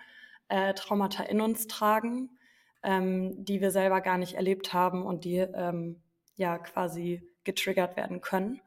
äh, 0.49 0.75
Traumata 0.75 1.23
in 1.25 1.41
uns 1.41 1.67
tragen, 1.67 2.39
ähm, 2.83 3.45
die 3.45 3.61
wir 3.61 3.71
selber 3.71 4.01
gar 4.01 4.19
nicht 4.19 4.35
erlebt 4.35 4.73
haben 4.73 5.05
und 5.05 5.25
die 5.25 5.39
ähm, 5.39 6.03
ja 6.37 6.59
quasi 6.59 7.23
getriggert 7.45 7.97
werden 7.97 8.21
können. 8.21 8.61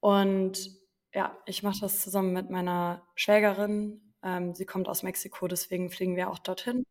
Und 0.00 0.70
ja, 1.12 1.36
ich 1.46 1.62
mache 1.62 1.80
das 1.80 2.00
zusammen 2.00 2.32
mit 2.32 2.50
meiner 2.50 3.02
Schwägerin. 3.14 4.09
Ähm, 4.22 4.54
sie 4.54 4.66
kommt 4.66 4.88
aus 4.88 5.02
Mexiko, 5.02 5.48
deswegen 5.48 5.90
fliegen 5.90 6.16
wir 6.16 6.30
auch 6.30 6.38
dorthin. 6.38 6.84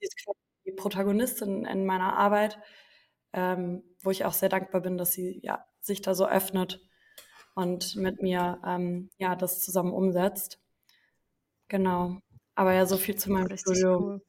Sie 0.00 0.06
ist 0.06 0.26
die 0.66 0.72
Protagonistin 0.72 1.64
in 1.64 1.86
meiner 1.86 2.16
Arbeit, 2.16 2.58
ähm, 3.32 3.82
wo 4.02 4.10
ich 4.10 4.24
auch 4.24 4.32
sehr 4.32 4.48
dankbar 4.48 4.80
bin, 4.80 4.98
dass 4.98 5.12
sie 5.12 5.40
ja, 5.42 5.64
sich 5.80 6.02
da 6.02 6.14
so 6.14 6.26
öffnet 6.26 6.80
und 7.54 7.96
mit 7.96 8.22
mir 8.22 8.60
ähm, 8.66 9.10
ja, 9.18 9.36
das 9.36 9.60
zusammen 9.60 9.92
umsetzt. 9.92 10.60
Genau. 11.68 12.18
Aber 12.54 12.72
ja, 12.74 12.86
so 12.86 12.96
viel 12.96 13.16
zu 13.16 13.30
meinem 13.30 13.56
Studio. 13.56 13.98
Cool. 13.98 14.22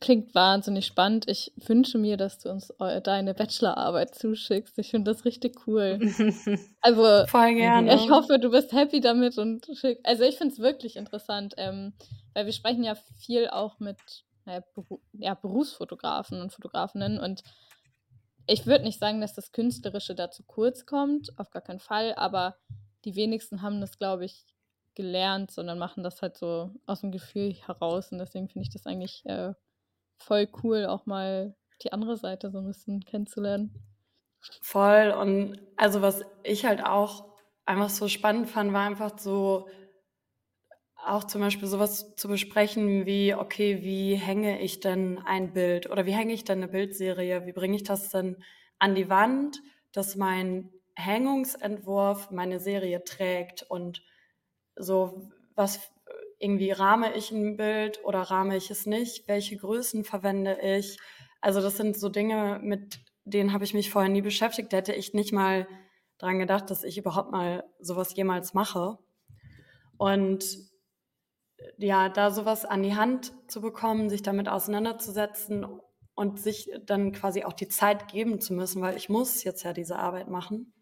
Klingt 0.00 0.34
wahnsinnig 0.34 0.86
spannend. 0.86 1.28
Ich 1.28 1.52
wünsche 1.56 1.98
mir, 1.98 2.16
dass 2.16 2.38
du 2.38 2.50
uns 2.50 2.72
deine 3.04 3.34
Bachelorarbeit 3.34 4.14
zuschickst. 4.14 4.78
Ich 4.78 4.90
finde 4.90 5.12
das 5.12 5.24
richtig 5.24 5.66
cool. 5.66 5.98
Also, 6.80 7.26
Voll 7.26 7.54
gerne. 7.54 7.94
ich 7.94 8.10
hoffe, 8.10 8.38
du 8.38 8.50
bist 8.50 8.72
happy 8.72 9.00
damit 9.00 9.38
und 9.38 9.66
schick. 9.74 10.00
Also, 10.04 10.24
ich 10.24 10.36
finde 10.36 10.52
es 10.54 10.60
wirklich 10.60 10.96
interessant, 10.96 11.54
ähm, 11.56 11.94
weil 12.34 12.46
wir 12.46 12.52
sprechen 12.52 12.84
ja 12.84 12.94
viel 12.94 13.48
auch 13.48 13.78
mit 13.78 13.98
naja, 14.44 14.62
Beru 14.74 15.00
ja, 15.12 15.34
Berufsfotografen 15.34 16.40
und 16.40 16.52
Fotografinnen 16.52 17.18
und 17.18 17.42
ich 18.46 18.66
würde 18.66 18.84
nicht 18.84 19.00
sagen, 19.00 19.20
dass 19.20 19.34
das 19.34 19.52
Künstlerische 19.52 20.14
da 20.14 20.30
zu 20.30 20.42
kurz 20.42 20.84
kommt, 20.84 21.38
auf 21.38 21.50
gar 21.50 21.62
keinen 21.62 21.80
Fall, 21.80 22.14
aber 22.16 22.56
die 23.06 23.16
wenigsten 23.16 23.62
haben 23.62 23.80
das, 23.80 23.98
glaube 23.98 24.26
ich, 24.26 24.44
gelernt, 24.94 25.50
sondern 25.50 25.78
machen 25.78 26.02
das 26.02 26.20
halt 26.20 26.36
so 26.36 26.70
aus 26.86 27.00
dem 27.00 27.10
Gefühl 27.10 27.54
heraus 27.66 28.12
und 28.12 28.18
deswegen 28.18 28.48
finde 28.48 28.66
ich 28.66 28.72
das 28.72 28.86
eigentlich 28.86 29.24
äh, 29.24 29.54
voll 30.18 30.48
cool, 30.62 30.86
auch 30.86 31.06
mal 31.06 31.54
die 31.82 31.92
andere 31.92 32.16
Seite 32.16 32.50
so 32.50 32.58
ein 32.58 32.66
bisschen 32.66 33.04
kennenzulernen. 33.04 33.74
Voll. 34.62 35.10
Und 35.10 35.60
also 35.76 36.02
was 36.02 36.22
ich 36.42 36.64
halt 36.64 36.84
auch 36.84 37.34
einfach 37.66 37.90
so 37.90 38.08
spannend 38.08 38.48
fand, 38.48 38.72
war 38.72 38.86
einfach 38.86 39.18
so 39.18 39.68
auch 40.96 41.24
zum 41.24 41.42
Beispiel 41.42 41.68
sowas 41.68 42.14
zu 42.16 42.28
besprechen 42.28 43.04
wie, 43.06 43.34
okay, 43.34 43.82
wie 43.82 44.14
hänge 44.14 44.60
ich 44.60 44.80
denn 44.80 45.18
ein 45.24 45.52
Bild 45.52 45.90
oder 45.90 46.06
wie 46.06 46.14
hänge 46.14 46.32
ich 46.32 46.44
denn 46.44 46.58
eine 46.58 46.68
Bildserie? 46.68 47.46
Wie 47.46 47.52
bringe 47.52 47.76
ich 47.76 47.82
das 47.82 48.10
denn 48.10 48.36
an 48.78 48.94
die 48.94 49.10
Wand, 49.10 49.60
dass 49.92 50.16
mein 50.16 50.70
Hängungsentwurf 50.94 52.30
meine 52.30 52.58
Serie 52.58 53.04
trägt 53.04 53.62
und 53.62 54.02
so, 54.76 55.30
was 55.54 55.92
irgendwie 56.38 56.70
rahme 56.70 57.14
ich 57.14 57.30
ein 57.30 57.56
Bild 57.56 58.04
oder 58.04 58.20
rahme 58.20 58.56
ich 58.56 58.70
es 58.70 58.86
nicht? 58.86 59.28
Welche 59.28 59.56
Größen 59.56 60.04
verwende 60.04 60.58
ich? 60.60 60.98
Also 61.40 61.60
das 61.60 61.76
sind 61.76 61.96
so 61.96 62.08
Dinge, 62.08 62.60
mit 62.62 63.00
denen 63.24 63.52
habe 63.52 63.64
ich 63.64 63.74
mich 63.74 63.90
vorher 63.90 64.10
nie 64.10 64.22
beschäftigt. 64.22 64.72
Da 64.72 64.78
hätte 64.78 64.94
ich 64.94 65.14
nicht 65.14 65.32
mal 65.32 65.66
dran 66.18 66.38
gedacht, 66.38 66.70
dass 66.70 66.84
ich 66.84 66.98
überhaupt 66.98 67.32
mal 67.32 67.64
sowas 67.80 68.14
jemals 68.16 68.54
mache. 68.54 68.98
Und 69.96 70.44
ja, 71.78 72.08
da 72.08 72.30
sowas 72.30 72.64
an 72.64 72.82
die 72.82 72.96
Hand 72.96 73.32
zu 73.48 73.60
bekommen, 73.60 74.10
sich 74.10 74.22
damit 74.22 74.48
auseinanderzusetzen 74.48 75.66
und 76.14 76.38
sich 76.38 76.70
dann 76.84 77.12
quasi 77.12 77.44
auch 77.44 77.52
die 77.52 77.68
Zeit 77.68 78.08
geben 78.08 78.40
zu 78.40 78.54
müssen, 78.54 78.82
weil 78.82 78.96
ich 78.96 79.08
muss 79.08 79.44
jetzt 79.44 79.62
ja 79.64 79.72
diese 79.72 79.98
Arbeit 79.98 80.28
machen. 80.28 80.72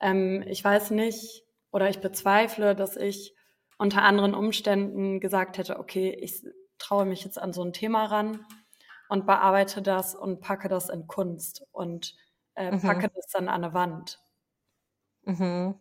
Ähm, 0.00 0.42
ich 0.46 0.64
weiß 0.64 0.90
nicht 0.90 1.44
oder 1.70 1.88
ich 1.88 2.00
bezweifle, 2.00 2.74
dass 2.74 2.96
ich 2.96 3.34
unter 3.80 4.02
anderen 4.02 4.34
Umständen 4.34 5.20
gesagt 5.20 5.56
hätte, 5.56 5.78
okay, 5.78 6.10
ich 6.10 6.44
traue 6.78 7.06
mich 7.06 7.24
jetzt 7.24 7.38
an 7.38 7.54
so 7.54 7.64
ein 7.64 7.72
Thema 7.72 8.04
ran 8.04 8.44
und 9.08 9.26
bearbeite 9.26 9.80
das 9.80 10.14
und 10.14 10.42
packe 10.42 10.68
das 10.68 10.90
in 10.90 11.06
Kunst 11.06 11.66
und 11.72 12.14
äh, 12.56 12.72
mhm. 12.72 12.82
packe 12.82 13.10
das 13.14 13.28
dann 13.32 13.48
an 13.48 13.64
eine 13.64 13.72
Wand. 13.72 14.20
Mhm. 15.22 15.76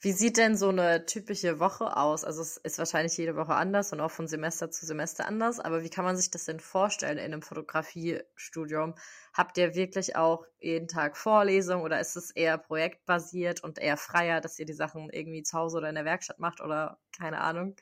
Wie 0.00 0.12
sieht 0.12 0.38
denn 0.38 0.56
so 0.56 0.70
eine 0.70 1.04
typische 1.04 1.60
Woche 1.60 1.96
aus? 1.96 2.24
Also 2.24 2.40
es 2.40 2.56
ist 2.56 2.78
wahrscheinlich 2.78 3.16
jede 3.18 3.36
Woche 3.36 3.54
anders 3.54 3.92
und 3.92 4.00
auch 4.00 4.10
von 4.10 4.26
Semester 4.26 4.70
zu 4.70 4.86
Semester 4.86 5.26
anders, 5.26 5.60
aber 5.60 5.82
wie 5.82 5.90
kann 5.90 6.04
man 6.04 6.16
sich 6.16 6.30
das 6.30 6.46
denn 6.46 6.60
vorstellen 6.60 7.18
in 7.18 7.24
einem 7.24 7.42
Fotografiestudium? 7.42 8.94
Habt 9.34 9.58
ihr 9.58 9.74
wirklich 9.74 10.16
auch 10.16 10.46
jeden 10.58 10.88
Tag 10.88 11.16
Vorlesungen 11.16 11.84
oder 11.84 12.00
ist 12.00 12.16
es 12.16 12.30
eher 12.30 12.56
projektbasiert 12.56 13.62
und 13.62 13.78
eher 13.78 13.98
freier, 13.98 14.40
dass 14.40 14.58
ihr 14.58 14.66
die 14.66 14.72
Sachen 14.72 15.10
irgendwie 15.10 15.42
zu 15.42 15.58
Hause 15.58 15.78
oder 15.78 15.90
in 15.90 15.94
der 15.94 16.06
Werkstatt 16.06 16.38
macht 16.38 16.60
oder 16.62 16.98
keine 17.16 17.40
Ahnung? 17.40 17.76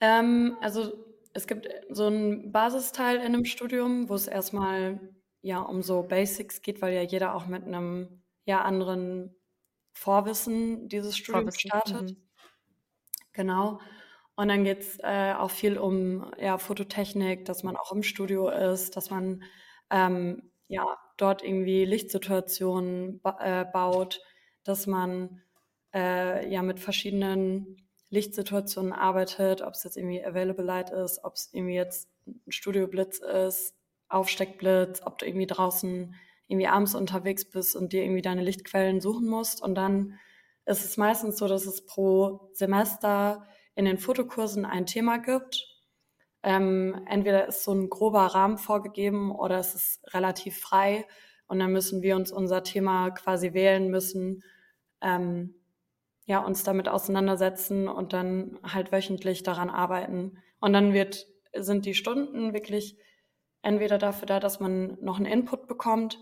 Ähm, 0.00 0.56
also 0.60 0.92
es 1.32 1.46
gibt 1.46 1.68
so 1.90 2.06
einen 2.06 2.50
Basisteil 2.50 3.18
in 3.18 3.26
einem 3.26 3.44
Studium, 3.44 4.08
wo 4.08 4.14
es 4.14 4.26
erstmal 4.26 4.98
ja 5.42 5.60
um 5.60 5.82
so 5.82 6.02
Basics 6.02 6.62
geht, 6.62 6.82
weil 6.82 6.94
ja 6.94 7.02
jeder 7.02 7.34
auch 7.34 7.46
mit 7.46 7.64
einem 7.64 8.22
ja 8.44 8.62
anderen 8.62 9.36
Vorwissen 9.96 10.88
dieses 10.88 11.16
Studium 11.16 11.44
Vorwissen. 11.44 11.70
startet. 11.70 12.02
Mhm. 12.10 12.16
Genau. 13.32 13.80
Und 14.34 14.48
dann 14.48 14.64
geht 14.64 14.80
es 14.80 14.98
äh, 15.02 15.32
auch 15.32 15.50
viel 15.50 15.78
um 15.78 16.30
ja, 16.38 16.58
Fototechnik, 16.58 17.46
dass 17.46 17.62
man 17.62 17.76
auch 17.76 17.92
im 17.92 18.02
Studio 18.02 18.50
ist, 18.50 18.96
dass 18.96 19.08
man 19.08 19.42
ähm, 19.90 20.50
ja, 20.68 20.98
dort 21.16 21.42
irgendwie 21.42 21.86
Lichtsituationen 21.86 23.20
ba 23.22 23.38
äh, 23.40 23.64
baut, 23.64 24.20
dass 24.64 24.86
man 24.86 25.42
äh, 25.94 26.46
ja 26.52 26.60
mit 26.60 26.78
verschiedenen 26.78 27.88
Lichtsituationen 28.10 28.92
arbeitet, 28.92 29.62
ob 29.62 29.72
es 29.72 29.84
jetzt 29.84 29.96
irgendwie 29.96 30.24
Available 30.24 30.64
Light 30.64 30.90
ist, 30.90 31.24
ob 31.24 31.36
es 31.36 31.48
irgendwie 31.52 31.74
jetzt 31.74 32.10
ein 32.26 32.52
Studioblitz 32.52 33.18
ist, 33.18 33.74
Aufsteckblitz, 34.08 35.00
ob 35.04 35.16
du 35.18 35.26
irgendwie 35.26 35.46
draußen 35.46 36.14
irgendwie 36.48 36.68
abends 36.68 36.94
unterwegs 36.94 37.44
bist 37.44 37.76
und 37.76 37.92
dir 37.92 38.02
irgendwie 38.02 38.22
deine 38.22 38.42
Lichtquellen 38.42 39.00
suchen 39.00 39.28
musst. 39.28 39.62
Und 39.62 39.74
dann 39.74 40.18
ist 40.64 40.84
es 40.84 40.96
meistens 40.96 41.38
so, 41.38 41.48
dass 41.48 41.66
es 41.66 41.86
pro 41.86 42.50
Semester 42.52 43.46
in 43.74 43.84
den 43.84 43.98
Fotokursen 43.98 44.64
ein 44.64 44.86
Thema 44.86 45.18
gibt. 45.18 45.66
Ähm, 46.42 47.02
entweder 47.08 47.46
ist 47.46 47.64
so 47.64 47.72
ein 47.72 47.88
grober 47.88 48.26
Rahmen 48.26 48.58
vorgegeben 48.58 49.32
oder 49.32 49.58
es 49.58 49.74
ist 49.74 50.14
relativ 50.14 50.58
frei. 50.58 51.06
Und 51.48 51.58
dann 51.58 51.72
müssen 51.72 52.02
wir 52.02 52.16
uns 52.16 52.32
unser 52.32 52.62
Thema 52.62 53.10
quasi 53.10 53.52
wählen 53.52 53.88
müssen, 53.88 54.42
ähm, 55.00 55.54
ja, 56.26 56.40
uns 56.40 56.64
damit 56.64 56.88
auseinandersetzen 56.88 57.86
und 57.86 58.12
dann 58.12 58.58
halt 58.64 58.90
wöchentlich 58.90 59.44
daran 59.44 59.70
arbeiten. 59.70 60.38
Und 60.58 60.72
dann 60.72 60.92
wird, 60.92 61.26
sind 61.54 61.86
die 61.86 61.94
Stunden 61.94 62.52
wirklich 62.52 62.96
entweder 63.62 63.98
dafür 63.98 64.26
da, 64.26 64.40
dass 64.40 64.58
man 64.58 64.98
noch 65.00 65.16
einen 65.16 65.26
Input 65.26 65.68
bekommt, 65.68 66.18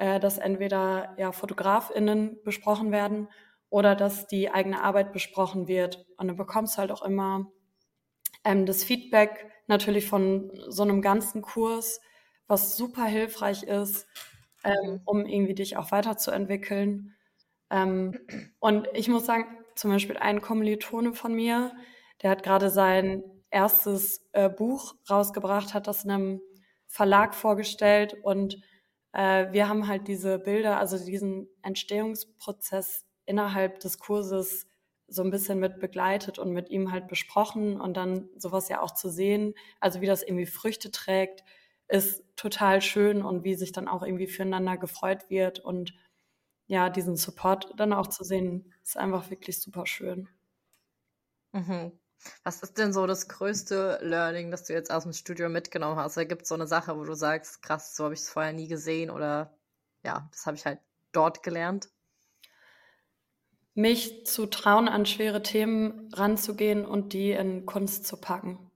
äh, 0.00 0.18
dass 0.18 0.38
entweder 0.38 1.14
ja 1.18 1.30
FotografInnen 1.30 2.42
besprochen 2.42 2.90
werden 2.90 3.28
oder 3.68 3.94
dass 3.94 4.26
die 4.26 4.50
eigene 4.50 4.82
Arbeit 4.82 5.12
besprochen 5.12 5.68
wird. 5.68 6.06
Und 6.16 6.28
dann 6.28 6.38
bekommst 6.38 6.74
du 6.74 6.78
halt 6.78 6.90
auch 6.90 7.02
immer 7.02 7.52
ähm, 8.42 8.64
das 8.64 8.82
Feedback 8.82 9.46
natürlich 9.66 10.06
von 10.06 10.50
so 10.68 10.84
einem 10.84 11.02
ganzen 11.02 11.42
Kurs, 11.42 12.00
was 12.46 12.78
super 12.78 13.04
hilfreich 13.04 13.62
ist, 13.64 14.06
ähm, 14.64 14.72
mhm. 14.84 15.00
um 15.04 15.26
irgendwie 15.26 15.54
dich 15.54 15.76
auch 15.76 15.92
weiterzuentwickeln. 15.92 17.14
Ähm, 17.68 18.18
und 18.58 18.88
ich 18.94 19.08
muss 19.08 19.26
sagen, 19.26 19.44
zum 19.74 19.90
Beispiel 19.90 20.16
ein 20.16 20.40
Kommilitone 20.40 21.12
von 21.12 21.34
mir, 21.34 21.72
der 22.22 22.30
hat 22.30 22.42
gerade 22.42 22.70
sein 22.70 23.22
erstes 23.50 24.26
äh, 24.32 24.48
Buch 24.48 24.94
rausgebracht, 25.10 25.74
hat 25.74 25.86
das 25.86 26.06
einem 26.06 26.40
Verlag 26.86 27.34
vorgestellt 27.34 28.16
und 28.22 28.56
äh, 29.12 29.52
wir 29.52 29.68
haben 29.68 29.86
halt 29.88 30.08
diese 30.08 30.38
Bilder, 30.38 30.78
also 30.78 30.98
diesen 31.04 31.48
Entstehungsprozess 31.62 33.06
innerhalb 33.26 33.80
des 33.80 33.98
Kurses 33.98 34.66
so 35.08 35.22
ein 35.22 35.30
bisschen 35.30 35.58
mit 35.58 35.80
begleitet 35.80 36.38
und 36.38 36.52
mit 36.52 36.70
ihm 36.70 36.92
halt 36.92 37.08
besprochen 37.08 37.80
und 37.80 37.96
dann 37.96 38.28
sowas 38.36 38.68
ja 38.68 38.80
auch 38.80 38.92
zu 38.94 39.10
sehen, 39.10 39.54
also 39.80 40.00
wie 40.00 40.06
das 40.06 40.22
irgendwie 40.22 40.46
Früchte 40.46 40.90
trägt, 40.92 41.42
ist 41.88 42.24
total 42.36 42.80
schön 42.80 43.22
und 43.22 43.42
wie 43.44 43.54
sich 43.56 43.72
dann 43.72 43.88
auch 43.88 44.02
irgendwie 44.04 44.28
füreinander 44.28 44.76
gefreut 44.78 45.28
wird 45.28 45.58
und 45.60 45.94
ja, 46.68 46.88
diesen 46.90 47.16
Support 47.16 47.74
dann 47.78 47.92
auch 47.92 48.06
zu 48.08 48.24
sehen, 48.24 48.72
ist 48.84 48.96
einfach 48.96 49.30
wirklich 49.30 49.60
super 49.60 49.86
schön. 49.86 50.28
Mhm. 51.54 51.98
Was 52.44 52.62
ist 52.62 52.78
denn 52.78 52.92
so 52.92 53.06
das 53.06 53.28
größte 53.28 53.98
Learning, 54.02 54.50
das 54.50 54.64
du 54.64 54.72
jetzt 54.72 54.90
aus 54.90 55.04
dem 55.04 55.12
Studio 55.12 55.48
mitgenommen 55.48 55.96
hast? 55.96 56.16
Oder 56.16 56.26
gibt 56.26 56.42
es 56.42 56.48
so 56.48 56.54
eine 56.54 56.66
Sache, 56.66 56.96
wo 56.96 57.04
du 57.04 57.14
sagst, 57.14 57.62
krass, 57.62 57.96
so 57.96 58.04
habe 58.04 58.14
ich 58.14 58.20
es 58.20 58.28
vorher 58.28 58.52
nie 58.52 58.68
gesehen 58.68 59.10
oder 59.10 59.54
ja, 60.02 60.28
das 60.30 60.46
habe 60.46 60.56
ich 60.56 60.66
halt 60.66 60.80
dort 61.12 61.42
gelernt? 61.42 61.90
Mich 63.74 64.26
zu 64.26 64.46
trauen, 64.46 64.88
an 64.88 65.06
schwere 65.06 65.42
Themen 65.42 66.12
ranzugehen 66.12 66.84
und 66.84 67.12
die 67.12 67.30
in 67.30 67.66
Kunst 67.66 68.06
zu 68.06 68.16
packen. 68.16 68.70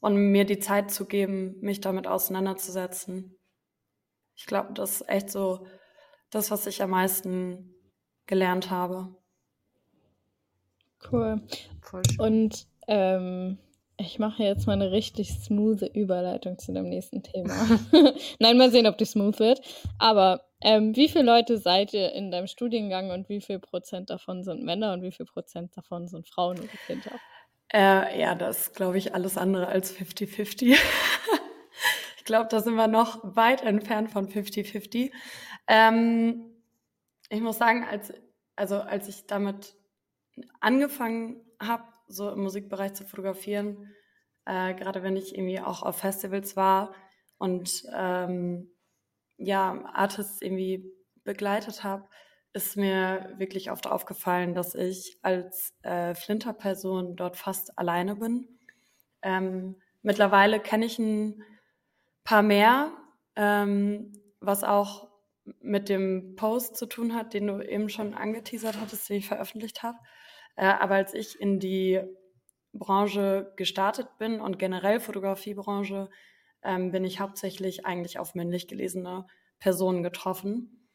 Und 0.00 0.16
mir 0.16 0.44
die 0.44 0.58
Zeit 0.58 0.90
zu 0.90 1.06
geben, 1.06 1.58
mich 1.60 1.80
damit 1.80 2.06
auseinanderzusetzen. 2.06 3.38
Ich 4.34 4.44
glaube, 4.44 4.74
das 4.74 5.00
ist 5.00 5.08
echt 5.08 5.30
so 5.30 5.66
das, 6.28 6.50
was 6.50 6.66
ich 6.66 6.82
am 6.82 6.90
meisten 6.90 7.74
gelernt 8.26 8.70
habe. 8.70 9.16
Cool. 11.10 11.46
Und 12.18 12.66
ähm, 12.86 13.58
ich 13.96 14.18
mache 14.18 14.42
jetzt 14.42 14.66
mal 14.66 14.72
eine 14.72 14.90
richtig 14.90 15.30
smooth 15.30 15.82
Überleitung 15.94 16.58
zu 16.58 16.72
dem 16.72 16.88
nächsten 16.88 17.22
Thema. 17.22 17.54
Nein, 18.38 18.58
mal 18.58 18.70
sehen, 18.70 18.86
ob 18.86 18.98
die 18.98 19.04
smooth 19.04 19.38
wird. 19.38 19.60
Aber 19.98 20.44
ähm, 20.60 20.96
wie 20.96 21.08
viele 21.08 21.24
Leute 21.24 21.58
seid 21.58 21.92
ihr 21.92 22.12
in 22.12 22.30
deinem 22.30 22.46
Studiengang 22.46 23.10
und 23.10 23.28
wie 23.28 23.40
viel 23.40 23.58
Prozent 23.58 24.10
davon 24.10 24.42
sind 24.42 24.64
Männer 24.64 24.92
und 24.94 25.02
wie 25.02 25.12
viel 25.12 25.26
Prozent 25.26 25.76
davon 25.76 26.08
sind 26.08 26.26
Frauen 26.28 26.58
oder 26.58 26.68
Kinder? 26.86 27.12
Äh, 27.72 28.20
ja, 28.20 28.34
das 28.34 28.62
ist, 28.68 28.76
glaube 28.76 28.98
ich, 28.98 29.14
alles 29.14 29.36
andere 29.36 29.66
als 29.66 29.94
50-50. 29.94 30.76
ich 32.16 32.24
glaube, 32.24 32.48
da 32.50 32.60
sind 32.60 32.74
wir 32.74 32.88
noch 32.88 33.20
weit 33.22 33.62
entfernt 33.62 34.10
von 34.10 34.28
50-50. 34.28 35.12
Ähm, 35.66 36.50
ich 37.28 37.40
muss 37.40 37.58
sagen, 37.58 37.84
als, 37.84 38.12
also 38.56 38.76
als 38.76 39.08
ich 39.08 39.26
damit 39.26 39.74
angefangen 40.60 41.40
habe, 41.60 41.84
so 42.06 42.30
im 42.30 42.42
Musikbereich 42.42 42.94
zu 42.94 43.04
fotografieren, 43.04 43.94
äh, 44.46 44.74
gerade 44.74 45.02
wenn 45.02 45.16
ich 45.16 45.34
irgendwie 45.34 45.60
auch 45.60 45.82
auf 45.82 45.98
Festivals 45.98 46.56
war 46.56 46.94
und 47.38 47.84
ähm, 47.94 48.70
ja, 49.36 49.84
Artists 49.92 50.42
irgendwie 50.42 50.92
begleitet 51.24 51.82
habe, 51.82 52.08
ist 52.52 52.76
mir 52.76 53.34
wirklich 53.36 53.70
oft 53.70 53.86
aufgefallen, 53.86 54.54
dass 54.54 54.74
ich 54.74 55.18
als 55.22 55.74
äh, 55.82 56.14
Flinter-Person 56.14 57.16
dort 57.16 57.36
fast 57.36 57.76
alleine 57.78 58.16
bin. 58.16 58.46
Ähm, 59.22 59.76
mittlerweile 60.02 60.60
kenne 60.60 60.86
ich 60.86 60.98
ein 60.98 61.42
paar 62.22 62.42
mehr, 62.42 62.92
ähm, 63.34 64.12
was 64.40 64.62
auch 64.62 65.08
mit 65.60 65.88
dem 65.88 66.36
Post 66.36 66.76
zu 66.76 66.86
tun 66.86 67.14
hat, 67.14 67.34
den 67.34 67.48
du 67.48 67.60
eben 67.60 67.88
schon 67.88 68.14
angeteasert 68.14 68.80
hattest, 68.80 69.08
den 69.08 69.16
ich 69.16 69.28
veröffentlicht 69.28 69.82
habe. 69.82 69.98
Äh, 70.56 70.66
aber 70.66 70.96
als 70.96 71.14
ich 71.14 71.40
in 71.40 71.58
die 71.58 72.00
Branche 72.72 73.52
gestartet 73.56 74.08
bin 74.18 74.40
und 74.40 74.58
generell 74.58 75.00
Fotografiebranche, 75.00 76.10
ähm, 76.62 76.90
bin 76.90 77.04
ich 77.04 77.20
hauptsächlich 77.20 77.86
eigentlich 77.86 78.18
auf 78.18 78.34
männlich 78.34 78.66
gelesene 78.68 79.26
Personen 79.58 80.02
getroffen 80.02 80.88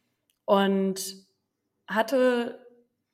und 0.45 1.27
hatte 1.87 2.65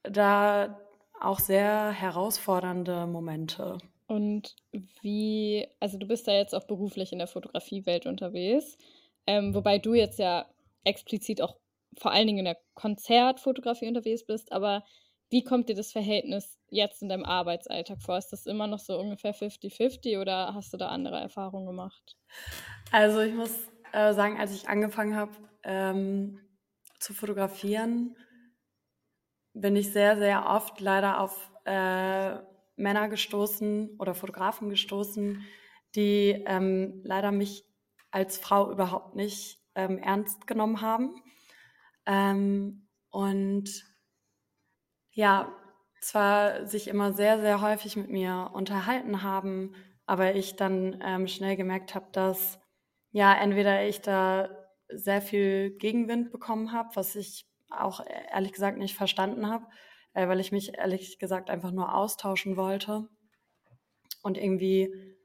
da 0.04 0.80
auch 1.20 1.40
sehr 1.40 1.92
herausfordernde 1.92 3.08
Momente. 3.08 3.78
Und 4.08 4.56
wie, 5.02 5.68
also 5.80 5.98
du 5.98 6.08
bist 6.08 6.28
da 6.28 6.34
jetzt 6.34 6.54
auch 6.54 6.66
beruflich 6.66 7.12
in 7.12 7.20
der 7.20 7.28
Fotografiewelt 7.28 8.06
unterwegs, 8.06 8.78
ähm, 9.28 9.56
wobei 9.56 9.80
du 9.80 9.94
jetzt 9.94 10.20
ja 10.20 10.46
explizit 10.84 11.42
auch 11.42 11.58
vor 11.98 12.12
allen 12.12 12.28
Dingen 12.28 12.40
in 12.40 12.46
der 12.46 12.58
Konzertfotografie 12.74 13.88
unterwegs 13.88 14.26
bist, 14.26 14.52
aber 14.52 14.84
wie 15.30 15.44
kommt 15.44 15.70
dir 15.70 15.76
das 15.76 15.92
Verhältnis 15.92 16.58
jetzt 16.70 17.02
in 17.02 17.10
deinem 17.10 17.26
Arbeitsalltag 17.26 18.02
vor? 18.02 18.18
Ist 18.18 18.30
das 18.30 18.46
immer 18.46 18.68
noch 18.68 18.80
so 18.80 18.98
ungefähr 19.00 19.34
50-50 19.34 20.20
oder 20.20 20.54
hast 20.54 20.74
du 20.74 20.78
da 20.78 20.90
andere 20.90 21.20
Erfahrungen 21.20 21.66
gemacht? 21.66 22.16
Also 22.92 23.22
ich 23.22 23.34
muss 23.34 23.52
äh, 23.92 24.14
sagen, 24.14 24.40
als 24.40 24.54
ich 24.54 24.70
angefangen 24.70 25.16
habe 25.16 25.32
ähm, 25.64 26.40
zu 27.00 27.14
fotografieren, 27.14 28.16
bin 29.54 29.76
ich 29.76 29.92
sehr, 29.92 30.18
sehr 30.18 30.50
oft 30.50 30.80
leider 30.80 31.20
auf 31.22 31.52
äh, 31.66 32.36
Männer 32.76 33.08
gestoßen 33.10 33.96
oder 34.00 34.14
Fotografen 34.14 34.70
gestoßen, 34.70 35.44
die 35.96 36.44
ähm, 36.46 37.02
leider 37.04 37.32
mich 37.32 37.64
als 38.12 38.38
Frau 38.38 38.72
überhaupt 38.72 39.16
nicht 39.16 39.62
ähm, 39.76 39.98
ernst 39.98 40.46
genommen 40.46 40.82
haben. 40.82 41.16
Ähm, 42.06 42.88
und 43.10 43.86
ja, 45.16 45.52
zwar 46.02 46.68
sich 46.68 46.88
immer 46.88 47.14
sehr, 47.14 47.42
sehr 47.42 47.62
häufig 47.62 47.96
mit 47.96 48.10
mir 48.10 48.52
unterhalten 48.54 49.24
haben, 49.24 49.74
aber 50.06 50.36
ich 50.36 50.56
dann 50.56 51.02
ähm, 51.04 51.28
schnell 51.28 51.56
gemerkt 51.56 51.96
habe, 51.96 52.06
dass 52.12 52.60
ja 53.12 53.34
entweder 53.34 53.88
ich 53.88 54.02
da 54.02 54.50
sehr 54.90 55.22
viel 55.22 55.72
Gegenwind 55.78 56.32
bekommen 56.32 56.72
habe, 56.72 56.90
was 56.94 57.16
ich 57.16 57.50
auch 57.72 58.02
e-, 58.02 58.06
ehrlich 58.32 58.52
gesagt 58.54 58.78
nicht 58.78 58.96
verstanden 58.96 59.50
habe, 59.50 59.66
äh, 60.14 60.28
weil 60.28 60.40
ich 60.40 60.52
mich 60.52 60.78
ehrlich 60.78 61.18
gesagt 61.18 61.50
einfach 61.50 61.72
nur 61.72 61.96
austauschen 61.96 62.56
wollte. 62.56 63.08
Und 64.22 64.38
irgendwie 64.38 65.16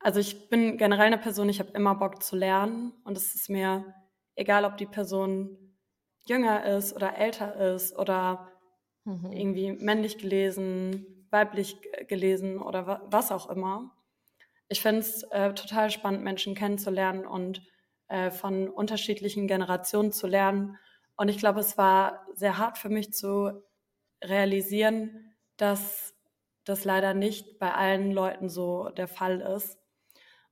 also 0.00 0.18
ich 0.18 0.48
bin 0.48 0.78
generell 0.78 1.06
eine 1.06 1.18
Person, 1.18 1.50
ich 1.50 1.60
habe 1.60 1.72
immer 1.72 1.94
Bock 1.94 2.22
zu 2.22 2.34
lernen 2.34 2.94
und 3.04 3.18
es 3.18 3.34
ist 3.34 3.50
mir 3.50 3.94
egal, 4.34 4.64
ob 4.64 4.78
die 4.78 4.86
Person 4.86 5.76
jünger 6.26 6.64
ist 6.64 6.94
oder 6.94 7.18
älter 7.18 7.74
ist 7.74 7.96
oder 7.98 8.49
mhm. 9.04 9.32
irgendwie 9.32 9.72
männlich 9.72 10.18
gelesen, 10.18 11.26
weiblich 11.30 11.76
gelesen 12.08 12.60
oder 12.60 13.02
was 13.10 13.32
auch 13.32 13.48
immer. 13.48 13.92
Ich 14.68 14.80
finde 14.80 15.00
es 15.00 15.22
äh, 15.24 15.52
total 15.54 15.90
spannend, 15.90 16.22
Menschen 16.22 16.54
kennenzulernen 16.54 17.26
und 17.26 17.62
äh, 18.08 18.30
von 18.30 18.68
unterschiedlichen 18.68 19.46
Generationen 19.46 20.12
zu 20.12 20.26
lernen. 20.26 20.78
Und 21.16 21.28
ich 21.28 21.38
glaube, 21.38 21.60
es 21.60 21.76
war 21.76 22.26
sehr 22.34 22.58
hart 22.58 22.78
für 22.78 22.88
mich 22.88 23.12
zu 23.12 23.62
realisieren, 24.22 25.34
dass 25.56 26.14
das 26.64 26.84
leider 26.84 27.14
nicht 27.14 27.58
bei 27.58 27.72
allen 27.72 28.12
Leuten 28.12 28.48
so 28.48 28.90
der 28.90 29.08
Fall 29.08 29.40
ist. 29.40 29.78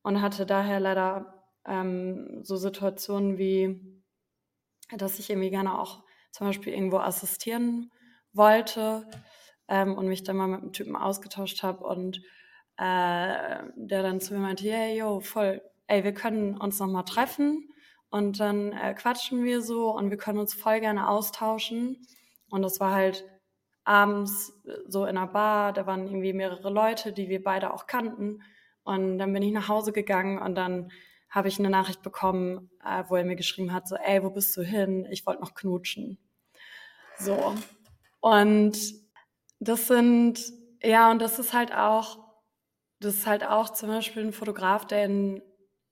Und 0.02 0.22
hatte 0.22 0.46
daher 0.46 0.80
leider 0.80 1.44
ähm, 1.66 2.40
so 2.42 2.56
Situationen 2.56 3.38
wie, 3.38 4.02
dass 4.96 5.18
ich 5.18 5.30
irgendwie 5.30 5.50
gerne 5.50 5.78
auch 5.78 6.02
zum 6.30 6.46
Beispiel 6.46 6.72
irgendwo 6.72 6.98
assistieren 6.98 7.90
wollte 8.32 9.06
ähm, 9.68 9.96
und 9.96 10.08
mich 10.08 10.22
dann 10.24 10.36
mal 10.36 10.48
mit 10.48 10.60
einem 10.60 10.72
Typen 10.72 10.96
ausgetauscht 10.96 11.62
habe 11.62 11.84
und 11.84 12.18
äh, 12.76 13.62
der 13.74 14.02
dann 14.02 14.20
zu 14.20 14.34
mir 14.34 14.40
meinte, 14.40 14.70
hey, 14.70 14.98
yo, 14.98 15.20
voll, 15.20 15.62
ey, 15.86 16.04
wir 16.04 16.14
können 16.14 16.56
uns 16.56 16.78
nochmal 16.78 17.04
treffen 17.04 17.68
und 18.10 18.40
dann 18.40 18.72
äh, 18.72 18.94
quatschen 18.94 19.44
wir 19.44 19.62
so 19.62 19.90
und 19.90 20.10
wir 20.10 20.16
können 20.16 20.38
uns 20.38 20.54
voll 20.54 20.80
gerne 20.80 21.08
austauschen. 21.08 22.06
Und 22.50 22.62
das 22.62 22.80
war 22.80 22.92
halt 22.92 23.24
abends 23.84 24.52
äh, 24.66 24.72
so 24.86 25.04
in 25.04 25.16
einer 25.16 25.26
Bar, 25.26 25.72
da 25.72 25.86
waren 25.86 26.06
irgendwie 26.06 26.32
mehrere 26.32 26.70
Leute, 26.70 27.12
die 27.12 27.28
wir 27.28 27.42
beide 27.42 27.74
auch 27.74 27.86
kannten. 27.86 28.42
Und 28.84 29.18
dann 29.18 29.32
bin 29.32 29.42
ich 29.42 29.52
nach 29.52 29.68
Hause 29.68 29.92
gegangen 29.92 30.38
und 30.38 30.54
dann 30.54 30.90
habe 31.28 31.48
ich 31.48 31.58
eine 31.58 31.68
Nachricht 31.68 32.02
bekommen, 32.02 32.70
äh, 32.84 33.04
wo 33.08 33.16
er 33.16 33.24
mir 33.24 33.36
geschrieben 33.36 33.72
hat, 33.72 33.86
so, 33.86 33.96
ey, 33.96 34.22
wo 34.22 34.30
bist 34.30 34.56
du 34.56 34.62
hin? 34.62 35.06
Ich 35.10 35.26
wollte 35.26 35.42
noch 35.42 35.54
knutschen. 35.54 36.18
So. 37.18 37.54
Und 38.20 38.78
das 39.60 39.86
sind, 39.86 40.40
ja, 40.82 41.10
und 41.10 41.20
das 41.20 41.38
ist 41.38 41.52
halt 41.52 41.72
auch, 41.72 42.18
das 43.00 43.14
ist 43.14 43.26
halt 43.26 43.44
auch 43.44 43.70
zum 43.70 43.88
Beispiel 43.88 44.24
ein 44.24 44.32
Fotograf, 44.32 44.86
der 44.86 45.04
in, 45.04 45.42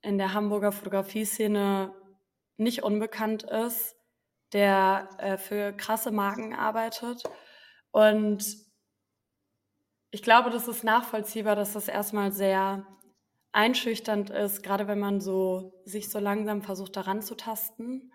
in 0.03 0.19
der 0.19 0.33
Hamburger 0.33 0.73
Fotografie-Szene 0.73 1.95
nicht 2.57 2.83
unbekannt 2.83 3.45
ist, 3.45 3.97
der 4.53 5.09
äh, 5.19 5.37
für 5.37 5.73
krasse 5.73 6.11
Marken 6.11 6.55
arbeitet. 6.55 7.23
Und 7.91 8.45
ich 10.11 10.23
glaube, 10.23 10.51
das 10.51 10.69
ist 10.69 10.85
nachvollziehbar, 10.85 11.57
dass 11.57 11.75
das 11.75 11.89
erstmal 11.89 12.33
sehr 12.33 12.87
einschüchternd 13.53 14.31
ist, 14.31 14.63
gerade 14.63 14.87
wenn 14.87 14.99
man 14.99 15.21
so 15.21 15.83
sich 15.85 16.11
so 16.11 16.19
langsam 16.19 16.63
versucht 16.63 16.97
daran 16.97 17.23
zu 17.23 17.35
tasten 17.35 18.13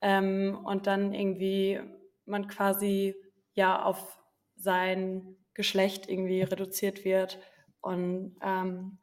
ähm, 0.00 0.58
und 0.64 0.86
dann 0.86 1.14
irgendwie 1.14 1.80
man 2.24 2.48
quasi 2.48 3.14
ja 3.56 3.82
auf 3.82 4.18
sein 4.54 5.36
Geschlecht 5.54 6.08
irgendwie 6.08 6.42
reduziert 6.42 7.04
wird 7.04 7.38
und 7.80 8.36
ähm, 8.42 8.98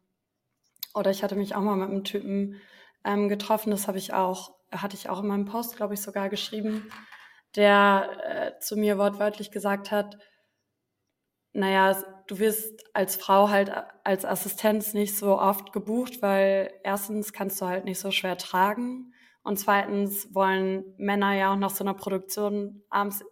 oder 0.94 1.12
ich 1.12 1.24
hatte 1.24 1.36
mich 1.36 1.56
auch 1.56 1.62
mal 1.62 1.76
mit 1.76 1.90
einem 1.90 2.04
Typen 2.04 2.62
ähm, 3.04 3.28
getroffen. 3.28 3.72
Das 3.72 3.88
habe 3.88 3.98
ich 3.98 4.14
auch, 4.14 4.56
hatte 4.72 4.96
ich 4.96 5.10
auch 5.10 5.22
in 5.22 5.28
meinem 5.28 5.46
Post, 5.46 5.76
glaube 5.76 5.96
ich, 5.96 6.02
sogar 6.02 6.30
geschrieben, 6.30 6.90
der 7.56 8.56
äh, 8.56 8.60
zu 8.60 8.78
mir 8.78 8.98
wortwörtlich 8.98 9.52
gesagt 9.52 9.92
hat, 9.92 10.18
naja, 11.54 11.96
du 12.28 12.40
wirst 12.40 12.84
als 12.96 13.16
Frau 13.16 13.50
halt 13.50 13.72
als 14.04 14.26
Assistenz 14.26 14.94
nicht 14.94 15.16
so 15.16 15.40
oft 15.40 15.72
gebucht, 15.72 16.22
weil 16.22 16.74
erstens 16.84 17.32
kannst 17.32 17.62
du 17.62 17.66
halt 17.66 17.86
nicht 17.86 18.00
so 18.00 18.12
schwer 18.12 18.38
tragen 18.38 19.14
und 19.44 19.60
zweitens 19.60 20.34
wollen 20.34 20.84
Männer 20.98 21.34
ja 21.34 21.54
auch 21.54 21.58
nach 21.58 21.70
so 21.70 21.84
einer 21.84 21.94
Produktion 21.94 22.84
abends 22.90 23.24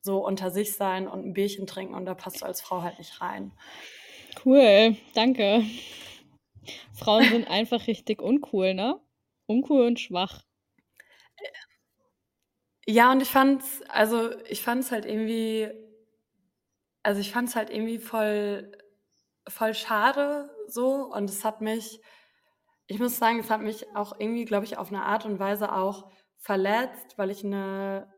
so 0.00 0.24
unter 0.24 0.50
sich 0.50 0.76
sein 0.76 1.08
und 1.08 1.24
ein 1.24 1.32
Bierchen 1.32 1.66
trinken 1.66 1.94
und 1.94 2.06
da 2.06 2.14
passt 2.14 2.40
du 2.40 2.46
als 2.46 2.60
Frau 2.60 2.82
halt 2.82 2.98
nicht 2.98 3.20
rein. 3.20 3.52
Cool, 4.44 4.96
danke. 5.14 5.64
Frauen 6.94 7.24
sind 7.24 7.48
einfach 7.50 7.86
richtig 7.86 8.22
uncool, 8.22 8.74
ne? 8.74 9.00
Uncool 9.46 9.86
und 9.86 10.00
schwach. 10.00 10.42
Ja, 12.86 13.12
und 13.12 13.20
ich 13.20 13.28
fand's, 13.28 13.82
also 13.88 14.30
ich 14.46 14.62
fand's 14.62 14.90
halt 14.90 15.04
irgendwie, 15.04 15.68
also 17.02 17.20
ich 17.20 17.30
fand's 17.32 17.54
halt 17.54 17.70
irgendwie 17.70 17.98
voll, 17.98 18.72
voll 19.46 19.74
schade 19.74 20.50
so 20.68 21.12
und 21.12 21.28
es 21.28 21.44
hat 21.44 21.60
mich, 21.60 22.00
ich 22.86 22.98
muss 22.98 23.18
sagen, 23.18 23.38
es 23.40 23.50
hat 23.50 23.60
mich 23.60 23.94
auch 23.94 24.18
irgendwie, 24.18 24.46
glaube 24.46 24.64
ich, 24.64 24.78
auf 24.78 24.88
eine 24.88 25.02
Art 25.02 25.26
und 25.26 25.38
Weise 25.38 25.72
auch 25.72 26.10
verletzt, 26.38 27.18
weil 27.18 27.30
ich 27.30 27.44
eine, 27.44 28.10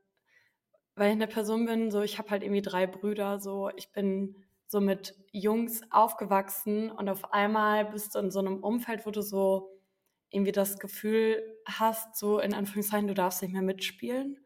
weil 1.01 1.09
ich 1.09 1.17
eine 1.17 1.29
Person 1.29 1.65
bin, 1.65 1.91
so 1.91 2.03
ich 2.03 2.19
habe 2.19 2.29
halt 2.29 2.43
irgendwie 2.43 2.61
drei 2.61 2.87
Brüder, 2.87 3.41
so 3.41 3.71
ich 3.75 3.91
bin 3.91 4.37
so 4.67 4.83
mit 4.83 5.15
Jungs 5.33 5.81
aufgewachsen 5.91 6.91
und 6.91 7.09
auf 7.09 7.33
einmal 7.33 7.87
bist 7.87 8.15
du 8.15 8.19
in 8.19 8.31
so 8.31 8.39
einem 8.39 8.63
Umfeld, 8.63 9.07
wo 9.07 9.11
du 9.11 9.23
so 9.23 9.81
irgendwie 10.29 10.53
das 10.53 10.79
Gefühl 10.79 11.43
hast, 11.65 12.17
so 12.17 12.39
in 12.39 12.53
Anführungszeichen, 12.53 13.09
du 13.09 13.15
darfst 13.15 13.41
nicht 13.41 13.53
mehr 13.53 13.63
mitspielen. 13.63 14.45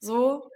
So. 0.00 0.48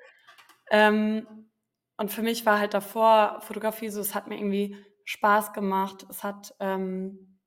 Ähm, 0.70 1.50
und 1.98 2.10
für 2.10 2.22
mich 2.22 2.46
war 2.46 2.58
halt 2.58 2.72
davor 2.72 3.42
Fotografie 3.42 3.90
so, 3.90 4.00
es 4.00 4.14
hat 4.14 4.28
mir 4.28 4.38
irgendwie 4.38 4.76
Spaß 5.04 5.52
gemacht. 5.52 6.06
Es 6.08 6.24
hat, 6.24 6.54
ähm, 6.58 7.38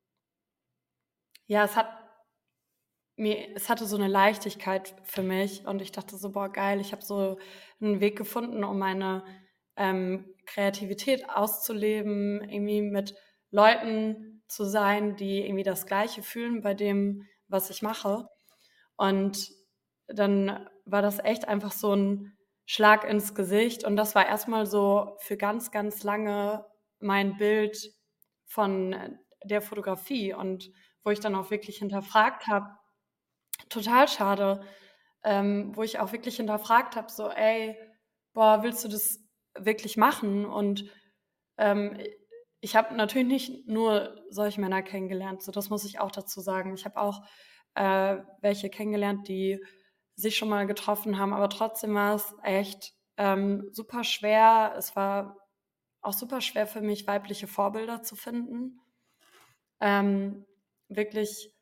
ja, 1.48 1.64
es 1.64 1.76
hat 1.76 1.88
mir, 3.16 3.56
es 3.56 3.70
hatte 3.70 3.86
so 3.86 3.96
eine 3.96 4.08
Leichtigkeit 4.08 4.96
für 5.04 5.24
mich 5.24 5.66
und 5.66 5.82
ich 5.82 5.92
dachte 5.92 6.18
so, 6.18 6.32
boah, 6.32 6.50
geil, 6.50 6.80
ich 6.80 6.92
habe 6.92 7.04
so 7.04 7.38
einen 7.80 8.00
Weg 8.00 8.18
gefunden, 8.18 8.64
um 8.64 8.80
meine 8.80 9.24
ähm, 9.76 10.34
Kreativität 10.46 11.30
auszuleben, 11.30 12.42
irgendwie 12.50 12.82
mit 12.82 13.16
Leuten 13.52 14.44
zu 14.48 14.66
sein, 14.66 15.16
die 15.16 15.46
irgendwie 15.46 15.64
das 15.64 15.86
Gleiche 15.86 16.24
fühlen 16.24 16.62
bei 16.62 16.74
dem, 16.74 17.28
was 17.48 17.70
ich 17.70 17.82
mache. 17.82 18.28
Und 18.96 19.50
dann 20.08 20.68
war 20.86 21.02
das 21.02 21.20
echt 21.20 21.48
einfach 21.48 21.72
so 21.72 21.96
ein 21.96 22.38
Schlag 22.66 23.10
ins 23.10 23.34
Gesicht. 23.36 23.84
Und 23.84 23.96
das 23.96 24.16
war 24.16 24.28
erstmal 24.28 24.66
so 24.66 25.16
für 25.20 25.38
ganz, 25.38 25.72
ganz 25.72 26.04
lange 26.04 26.66
mein 27.00 27.38
Bild 27.38 27.78
von 28.46 28.96
der 29.44 29.62
Fotografie 29.62 30.34
und 30.34 30.70
wo 31.04 31.10
ich 31.10 31.20
dann 31.20 31.36
auch 31.36 31.50
wirklich 31.50 31.78
hinterfragt 31.78 32.48
habe, 32.48 32.68
total 33.72 34.08
schade, 34.08 34.62
ähm, 35.24 35.76
wo 35.76 35.84
ich 35.84 36.00
auch 36.00 36.12
wirklich 36.12 36.38
hinterfragt 36.38 36.96
habe, 36.96 37.12
so, 37.12 37.30
ey, 37.30 37.78
boah, 38.34 38.64
willst 38.64 38.84
du 38.84 38.88
das 38.88 39.20
wirklich 39.58 39.98
machen? 39.98 40.46
Und 40.46 40.90
ähm, 41.58 41.98
ich 42.60 42.76
habe 42.76 42.96
natürlich 42.96 43.28
nicht 43.28 43.68
nur 43.68 44.16
solche 44.30 44.62
Männer 44.62 44.84
kennengelernt, 44.84 45.42
so 45.44 45.52
das 45.52 45.70
muss 45.70 45.86
ich 45.86 46.00
auch 46.00 46.12
dazu 46.12 46.42
sagen. 46.42 46.74
Ich 46.76 46.86
habe 46.86 47.00
auch 47.00 47.22
äh, 47.76 48.18
welche 48.42 48.70
kennengelernt, 48.70 49.28
die 49.28 49.64
sich 50.16 50.38
schon 50.38 50.50
mal 50.50 50.68
getroffen 50.68 51.18
haben, 51.18 51.34
aber 51.34 51.50
trotzdem 51.50 51.96
war 51.96 52.16
es 52.16 52.34
echt 52.44 52.94
ähm, 53.18 53.70
super 53.72 54.04
schwer. 54.04 54.74
Es 54.78 54.96
war 54.96 55.38
auch 56.02 56.14
super 56.14 56.42
schwer 56.42 56.68
für 56.68 56.82
mich, 56.82 57.08
weibliche 57.08 57.48
Vorbilder 57.48 58.04
zu 58.04 58.16
finden. 58.16 58.80
Ähm, 59.80 60.46
wirklich 60.90 61.54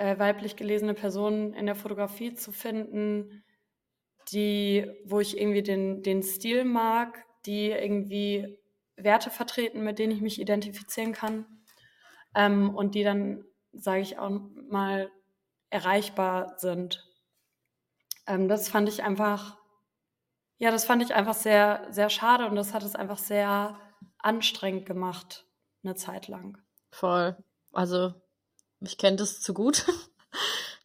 äh, 0.00 0.18
weiblich 0.18 0.56
gelesene 0.56 0.94
Personen 0.94 1.52
in 1.52 1.66
der 1.66 1.74
Fotografie 1.74 2.34
zu 2.34 2.52
finden, 2.52 3.44
die, 4.32 4.90
wo 5.04 5.20
ich 5.20 5.38
irgendwie 5.38 5.62
den, 5.62 6.02
den 6.02 6.22
Stil 6.22 6.64
mag, 6.64 7.26
die 7.44 7.70
irgendwie 7.70 8.58
Werte 8.96 9.30
vertreten, 9.30 9.84
mit 9.84 9.98
denen 9.98 10.12
ich 10.12 10.22
mich 10.22 10.40
identifizieren 10.40 11.12
kann 11.12 11.44
ähm, 12.34 12.74
und 12.74 12.94
die 12.94 13.04
dann, 13.04 13.44
sage 13.72 14.00
ich 14.00 14.18
auch 14.18 14.30
mal, 14.70 15.10
erreichbar 15.68 16.54
sind. 16.56 17.06
Ähm, 18.26 18.48
das 18.48 18.70
fand 18.70 18.88
ich 18.88 19.02
einfach, 19.02 19.58
ja, 20.56 20.70
das 20.70 20.86
fand 20.86 21.02
ich 21.02 21.14
einfach 21.14 21.34
sehr, 21.34 21.86
sehr 21.90 22.08
schade 22.08 22.46
und 22.46 22.56
das 22.56 22.72
hat 22.72 22.84
es 22.84 22.94
einfach 22.94 23.18
sehr 23.18 23.78
anstrengend 24.18 24.86
gemacht, 24.86 25.44
eine 25.84 25.94
Zeit 25.94 26.26
lang. 26.28 26.56
Voll. 26.90 27.36
Also, 27.72 28.14
ich 28.80 28.98
kenne 28.98 29.16
das 29.16 29.40
zu 29.40 29.54
gut. 29.54 29.86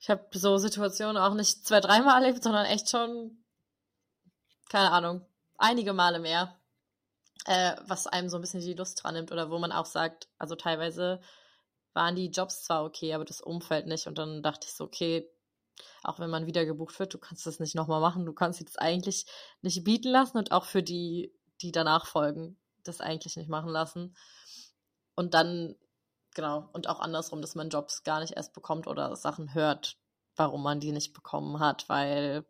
Ich 0.02 0.12
habe 0.12 0.24
so 0.38 0.58
Situationen 0.58 1.18
auch 1.18 1.34
nicht 1.34 1.66
zwei, 1.66 1.80
dreimal 1.80 2.22
erlebt, 2.22 2.44
sondern 2.44 2.68
echt 2.68 2.92
schon, 2.92 3.44
keine 4.70 4.92
Ahnung, 4.92 5.26
einige 5.58 5.94
Male 5.94 6.20
mehr 6.20 6.56
äh, 7.46 7.76
was 7.86 8.08
einem 8.08 8.30
so 8.30 8.38
ein 8.38 8.42
bisschen 8.42 8.62
die 8.62 8.74
Lust 8.74 9.04
dran 9.04 9.14
nimmt 9.14 9.32
oder 9.32 9.50
wo 9.50 9.60
man 9.60 9.72
auch 9.72 9.86
sagt, 9.86 10.28
also 10.38 10.56
teilweise 10.56 11.22
waren 11.94 12.16
die 12.16 12.30
Jobs 12.30 12.64
zwar 12.64 12.84
okay, 12.84 13.14
aber 13.14 13.26
das 13.26 13.42
Umfeld 13.42 13.88
nicht. 13.88 14.08
Und 14.08 14.18
dann 14.18 14.44
dachte 14.44 14.68
ich 14.68 14.74
so, 14.74 14.84
okay, 14.84 15.30
auch 16.04 16.20
wenn 16.20 16.30
man 16.30 16.46
wieder 16.46 16.66
gebucht 16.66 17.00
wird, 17.00 17.14
du 17.14 17.18
kannst 17.18 17.46
das 17.46 17.60
nicht 17.60 17.76
nochmal 17.76 18.02
machen, 18.02 18.26
du 18.26 18.34
kannst 18.34 18.60
jetzt 18.60 18.80
eigentlich 18.80 19.26
nicht 19.62 19.84
bieten 19.84 20.10
lassen 20.10 20.38
und 20.38 20.52
auch 20.52 20.66
für 20.66 20.84
die, 20.84 21.34
die 21.62 21.72
danach 21.72 22.06
folgen, 22.06 22.58
das 22.84 23.02
eigentlich 23.02 23.36
nicht 23.38 23.50
machen 23.50 23.70
lassen. 23.70 24.16
Und 25.16 25.34
dann, 25.34 25.76
genau, 26.36 26.70
und 26.74 26.88
auch 26.88 27.00
andersrum, 27.00 27.42
dass 27.42 27.56
man 27.56 27.70
Jobs 27.70 28.04
gar 28.04 28.20
nicht 28.20 28.34
erst 28.34 28.54
bekommt 28.54 28.86
oder 28.86 29.16
Sachen 29.16 29.56
hört, 29.56 29.98
warum 30.36 30.62
man 30.62 30.80
die 30.80 30.92
nicht 30.92 31.14
bekommen 31.14 31.60
hat, 31.60 31.90
weil 31.90 32.46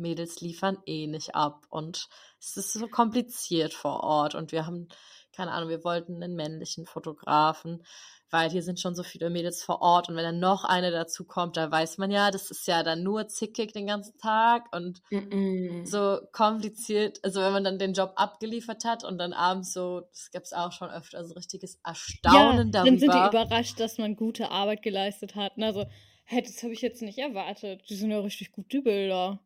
Mädels 0.00 0.40
liefern 0.40 0.78
eh 0.86 1.06
nicht 1.06 1.36
ab. 1.36 1.66
Und 1.68 2.08
es 2.40 2.56
ist 2.56 2.72
so 2.72 2.88
kompliziert 2.88 3.72
vor 3.74 4.02
Ort. 4.02 4.34
Und 4.34 4.50
wir 4.50 4.66
haben, 4.66 4.88
keine 5.32 5.52
Ahnung, 5.52 5.68
wir 5.68 5.84
wollten 5.84 6.22
einen 6.22 6.34
männlichen 6.34 6.86
Fotografen, 6.86 7.82
weil 8.30 8.50
hier 8.50 8.62
sind 8.62 8.78
schon 8.78 8.94
so 8.94 9.02
viele 9.02 9.28
Mädels 9.28 9.62
vor 9.62 9.82
Ort 9.82 10.08
und 10.08 10.16
wenn 10.16 10.24
dann 10.24 10.38
noch 10.38 10.64
eine 10.64 10.90
dazu 10.90 11.24
kommt, 11.24 11.56
da 11.56 11.70
weiß 11.70 11.98
man 11.98 12.10
ja, 12.10 12.30
das 12.30 12.50
ist 12.50 12.66
ja 12.66 12.82
dann 12.82 13.02
nur 13.02 13.28
zickig 13.28 13.72
den 13.72 13.86
ganzen 13.86 14.16
Tag 14.18 14.74
und 14.74 15.02
mm 15.10 15.16
-mm. 15.16 15.86
so 15.86 16.20
kompliziert, 16.32 17.18
also 17.24 17.40
wenn 17.40 17.52
man 17.52 17.64
dann 17.64 17.78
den 17.78 17.92
Job 17.92 18.12
abgeliefert 18.16 18.84
hat 18.84 19.04
und 19.04 19.18
dann 19.18 19.32
abends 19.32 19.72
so, 19.72 20.02
das 20.12 20.30
gab 20.30 20.44
es 20.44 20.52
auch 20.52 20.72
schon 20.72 20.90
öfter, 20.90 21.24
so 21.24 21.34
richtiges 21.34 21.80
Erstaunen 21.84 22.68
ja, 22.68 22.72
darüber. 22.72 22.90
Dann 22.90 22.98
sind 22.98 23.12
die 23.12 23.28
überrascht, 23.28 23.80
dass 23.80 23.98
man 23.98 24.16
gute 24.16 24.50
Arbeit 24.50 24.82
geleistet 24.82 25.34
hat. 25.34 25.52
Also, 25.60 25.86
hey, 26.24 26.42
das 26.42 26.62
habe 26.62 26.72
ich 26.72 26.82
jetzt 26.82 27.02
nicht 27.02 27.18
erwartet. 27.18 27.82
Die 27.88 27.96
sind 27.96 28.10
ja 28.10 28.20
richtig 28.20 28.52
gut, 28.52 28.72
die 28.72 28.80
Bilder. 28.80 29.40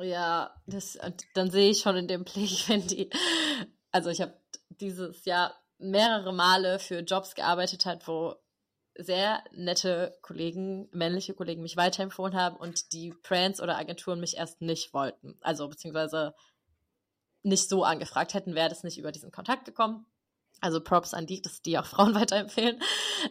Ja, 0.00 0.54
das, 0.66 0.98
dann 1.34 1.50
sehe 1.50 1.70
ich 1.70 1.80
schon 1.80 1.96
in 1.96 2.08
dem 2.08 2.24
Blick, 2.24 2.50
wenn 2.68 2.86
die, 2.86 3.10
also 3.90 4.10
ich 4.10 4.20
habe 4.20 4.34
dieses 4.68 5.24
Jahr 5.24 5.54
mehrere 5.78 6.32
Male 6.32 6.78
für 6.78 7.00
Jobs 7.00 7.34
gearbeitet 7.34 7.86
hat, 7.86 8.06
wo 8.08 8.34
sehr 8.98 9.44
nette 9.52 10.18
Kollegen, 10.22 10.88
männliche 10.92 11.34
Kollegen 11.34 11.62
mich 11.62 11.76
weiterempfohlen 11.76 12.34
haben 12.34 12.56
und 12.56 12.92
die 12.92 13.14
Brands 13.22 13.60
oder 13.60 13.78
Agenturen 13.78 14.18
mich 14.18 14.36
erst 14.36 14.60
nicht 14.60 14.92
wollten. 14.92 15.36
Also 15.40 15.68
beziehungsweise 15.68 16.34
nicht 17.44 17.68
so 17.68 17.84
angefragt 17.84 18.34
hätten, 18.34 18.56
wäre 18.56 18.68
das 18.68 18.82
nicht 18.82 18.98
über 18.98 19.12
diesen 19.12 19.30
Kontakt 19.30 19.64
gekommen. 19.64 20.04
Also 20.60 20.80
Props 20.80 21.14
an 21.14 21.26
die, 21.26 21.40
dass 21.40 21.62
die 21.62 21.78
auch 21.78 21.86
Frauen 21.86 22.14
weiterempfehlen. 22.14 22.80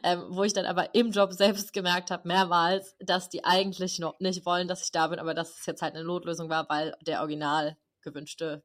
Ähm, 0.04 0.24
wo 0.30 0.44
ich 0.44 0.54
dann 0.54 0.66
aber 0.66 0.96
im 0.96 1.12
Job 1.12 1.34
selbst 1.34 1.74
gemerkt 1.74 2.12
habe, 2.12 2.28
mehrmals, 2.28 2.96
dass 3.00 3.30
die 3.30 3.44
eigentlich 3.44 4.00
noch 4.00 4.20
nicht 4.20 4.46
wollen, 4.46 4.70
dass 4.70 4.84
ich 4.84 4.92
da 4.92 5.08
bin, 5.08 5.20
aber 5.20 5.34
dass 5.34 5.60
es 5.60 5.66
jetzt 5.66 5.82
halt 5.82 5.96
eine 5.96 6.06
Notlösung 6.06 6.50
war, 6.50 6.70
weil 6.70 6.96
der 7.02 7.20
original 7.20 7.78
gewünschte 8.02 8.64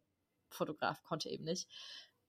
Fotograf 0.51 1.03
konnte 1.03 1.29
eben 1.29 1.45
nicht. 1.45 1.69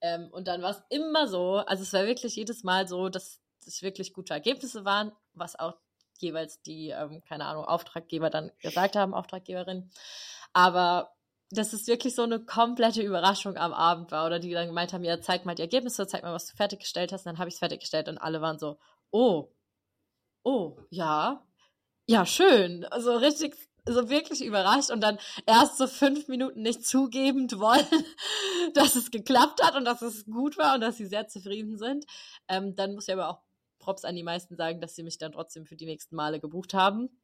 Ähm, 0.04 0.28
und 0.32 0.48
dann 0.48 0.60
war 0.60 0.72
es 0.72 0.82
immer 0.90 1.26
so, 1.26 1.56
also 1.56 1.82
es 1.82 1.94
war 1.94 2.04
wirklich 2.06 2.36
jedes 2.36 2.62
Mal 2.62 2.86
so, 2.86 3.08
dass 3.08 3.40
es 3.66 3.80
wirklich 3.80 4.12
gute 4.12 4.34
Ergebnisse 4.34 4.84
waren, 4.84 5.12
was 5.32 5.58
auch 5.58 5.78
jeweils 6.18 6.60
die, 6.60 6.90
ähm, 6.90 7.22
keine 7.26 7.46
Ahnung, 7.46 7.64
Auftraggeber 7.64 8.28
dann 8.28 8.52
gesagt 8.60 8.96
haben, 8.96 9.14
Auftraggeberin. 9.14 9.88
Aber 10.52 11.14
dass 11.50 11.72
es 11.72 11.86
wirklich 11.86 12.14
so 12.14 12.22
eine 12.22 12.38
komplette 12.38 13.00
Überraschung 13.00 13.56
am 13.56 13.72
Abend 13.72 14.10
war 14.10 14.26
oder 14.26 14.40
die 14.40 14.52
dann 14.52 14.66
gemeint 14.66 14.92
haben, 14.92 15.04
ja, 15.04 15.22
zeig 15.22 15.46
mal 15.46 15.54
die 15.54 15.62
Ergebnisse, 15.62 16.06
zeig 16.06 16.22
mal, 16.22 16.34
was 16.34 16.48
du 16.48 16.56
fertiggestellt 16.56 17.10
hast. 17.10 17.22
Und 17.22 17.32
dann 17.32 17.38
habe 17.38 17.48
ich 17.48 17.54
es 17.54 17.60
fertiggestellt 17.60 18.08
und 18.08 18.18
alle 18.18 18.42
waren 18.42 18.58
so, 18.58 18.78
oh, 19.10 19.48
oh, 20.42 20.76
ja, 20.90 21.42
ja, 22.06 22.26
schön. 22.26 22.84
Also 22.84 23.16
richtig, 23.16 23.56
so 23.86 24.08
wirklich 24.08 24.42
überrascht 24.42 24.90
und 24.90 25.00
dann 25.02 25.18
erst 25.46 25.78
so 25.78 25.86
fünf 25.86 26.28
Minuten 26.28 26.62
nicht 26.62 26.86
zugebend 26.86 27.58
wollen, 27.58 27.86
dass 28.74 28.96
es 28.96 29.10
geklappt 29.10 29.62
hat 29.62 29.76
und 29.76 29.84
dass 29.84 30.02
es 30.02 30.24
gut 30.24 30.56
war 30.56 30.74
und 30.74 30.80
dass 30.80 30.96
sie 30.96 31.06
sehr 31.06 31.28
zufrieden 31.28 31.76
sind. 31.76 32.06
Ähm, 32.48 32.74
dann 32.76 32.94
muss 32.94 33.08
ich 33.08 33.14
aber 33.14 33.28
auch 33.28 33.40
Props 33.78 34.04
an 34.04 34.16
die 34.16 34.22
meisten 34.22 34.56
sagen, 34.56 34.80
dass 34.80 34.94
sie 34.94 35.02
mich 35.02 35.18
dann 35.18 35.32
trotzdem 35.32 35.66
für 35.66 35.76
die 35.76 35.86
nächsten 35.86 36.16
Male 36.16 36.40
gebucht 36.40 36.72
haben. 36.72 37.20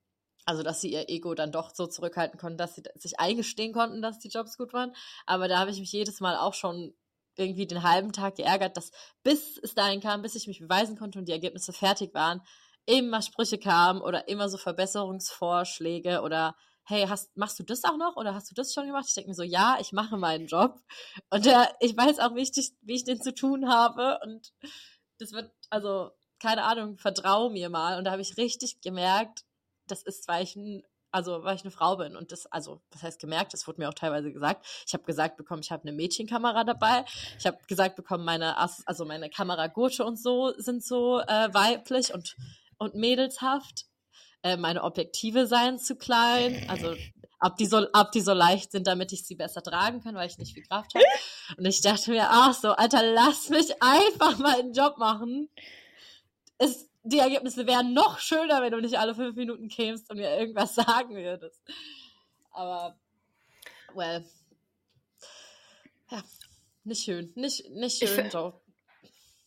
Also, 0.47 0.63
dass 0.63 0.81
sie 0.81 0.93
ihr 0.93 1.09
Ego 1.09 1.35
dann 1.35 1.53
doch 1.53 1.75
so 1.75 1.87
zurückhalten 1.87 2.39
konnten, 2.39 2.59
dass 2.59 2.75
sie 2.75 2.83
sich 2.97 3.21
eingestehen 3.21 3.73
konnten, 3.73 4.03
dass 4.03 4.19
die 4.19 4.29
Jobs 4.29 4.57
gut 4.57 4.73
waren. 4.73 4.95
Aber 5.27 5.49
da 5.49 5.59
habe 5.59 5.71
ich 5.71 5.81
mich 5.81 5.93
jedes 5.93 6.21
Mal 6.21 6.37
auch 6.37 6.55
schon 6.55 6.95
irgendwie 7.37 7.67
den 7.67 7.83
halben 7.83 8.13
Tag 8.13 8.37
geärgert, 8.37 8.77
dass 8.77 8.91
bis 9.23 9.59
es 9.59 9.75
dahin 9.75 10.01
kam, 10.01 10.23
bis 10.23 10.35
ich 10.35 10.47
mich 10.47 10.61
beweisen 10.61 10.99
konnte 10.99 11.19
und 11.19 11.27
die 11.27 11.33
Ergebnisse 11.33 11.73
fertig 11.73 12.13
waren, 12.15 12.43
immer 12.87 13.23
Sprüche 13.23 13.59
kamen 13.59 14.01
oder 14.01 14.29
immer 14.29 14.49
so 14.49 14.59
Verbesserungsvorschläge 14.59 16.23
oder 16.23 16.57
hey, 16.85 17.07
hast, 17.09 17.37
machst 17.37 17.59
du 17.59 17.63
das 17.63 17.85
auch 17.85 17.97
noch 17.97 18.17
oder 18.17 18.35
hast 18.35 18.51
du 18.51 18.55
das 18.55 18.75
schon 18.75 18.87
gemacht? 18.87 19.07
Ich 19.07 19.15
denke 19.15 19.31
mir 19.31 19.35
so, 19.35 19.45
ja, 19.45 19.79
ich 19.81 19.93
mache 19.93 20.17
meinen 20.17 20.47
Job 20.47 20.81
und 21.31 21.45
der, 21.45 21.73
ich 21.81 21.97
weiß 21.97 22.19
auch, 22.19 22.35
wie 22.35 22.43
ich, 22.43 22.73
wie 22.83 22.95
ich 22.95 23.05
den 23.05 23.21
zu 23.21 23.35
tun 23.35 23.69
habe 23.69 24.19
und 24.25 24.53
das 25.19 25.33
wird, 25.33 25.53
also, 25.69 26.11
keine 26.41 26.65
Ahnung, 26.65 26.99
vertrau 26.99 27.51
mir 27.51 27.69
mal 27.69 27.99
und 27.99 28.05
da 28.05 28.13
habe 28.13 28.23
ich 28.23 28.37
richtig 28.37 28.81
gemerkt, 28.81 29.45
das 29.87 30.03
ist, 30.03 30.27
weil 30.29 30.43
ich 30.43 30.57
ein 30.57 30.83
also 31.13 31.43
weil 31.43 31.57
ich 31.57 31.63
eine 31.63 31.71
Frau 31.71 31.97
bin 31.97 32.17
und 32.17 32.33
das, 32.33 32.47
also 32.47 32.81
was 32.93 33.03
heißt 33.03 33.21
gemerkt, 33.21 33.53
das 33.53 33.67
wurde 33.67 33.81
mir 33.81 33.89
auch 33.89 33.95
teilweise 33.95 34.33
gesagt. 34.33 34.65
Ich 34.87 34.95
habe 34.95 35.05
gesagt 35.05 35.37
bekommen, 35.37 35.63
ich 35.63 35.73
habe 35.73 35.83
eine 35.83 35.93
Mädchenkamera 35.93 36.65
dabei. 36.65 37.05
Ich 37.39 37.47
habe 37.47 37.59
gesagt 37.67 37.97
bekommen, 37.97 38.25
meine 38.25 38.57
also 38.57 39.05
meine 39.05 39.29
Kameragurte 39.29 40.05
und 40.05 40.21
so 40.21 40.53
sind 40.57 40.85
so 40.85 41.21
äh, 41.21 41.53
weiblich 41.53 42.15
und 42.15 42.37
und 42.81 42.97
mädelshaft. 42.97 43.87
Äh, 44.43 44.57
meine 44.57 44.83
Objektive 44.83 45.47
seien 45.47 45.79
zu 45.79 45.97
klein, 45.97 46.65
also 46.69 46.97
ob 47.41 47.57
die 47.57 47.67
so 47.67 47.87
ob 47.93 48.11
die 48.11 48.21
so 48.21 48.33
leicht 48.33 48.73
sind, 48.73 48.87
damit 48.87 49.13
ich 49.13 49.25
sie 49.25 49.35
besser 49.37 49.63
tragen 49.63 50.03
kann, 50.03 50.15
weil 50.15 50.29
ich 50.29 50.39
nicht 50.39 50.55
viel 50.55 50.65
Kraft 50.65 50.95
habe. 50.95 51.05
Und 51.59 51.65
ich 51.67 51.81
dachte 51.83 52.11
mir, 52.11 52.27
ach 52.29 52.55
so, 52.55 52.73
Alter, 52.73 53.03
lass 53.03 53.49
mich 53.51 53.83
einfach 53.83 54.39
mal 54.39 54.59
einen 54.59 54.73
Job 54.73 54.99
machen. 54.99 55.49
Es 56.59 56.91
die 57.03 57.19
Ergebnisse 57.19 57.67
wären 57.67 57.95
noch 57.95 58.19
schöner, 58.19 58.63
wenn 58.63 58.73
du 58.73 58.81
nicht 58.81 58.99
alle 58.99 59.15
fünf 59.15 59.37
Minuten 59.37 59.69
kämst 59.69 60.11
und 60.11 60.19
mir 60.19 60.37
irgendwas 60.39 60.75
sagen 60.77 61.15
würdest. 61.15 61.61
Aber, 62.51 62.99
well. 63.95 64.25
Ja, 66.11 66.23
nicht 66.85 67.05
schön. 67.05 67.33
Nicht, 67.37 67.71
nicht 67.71 67.97
schön, 67.97 68.31
so 68.31 68.61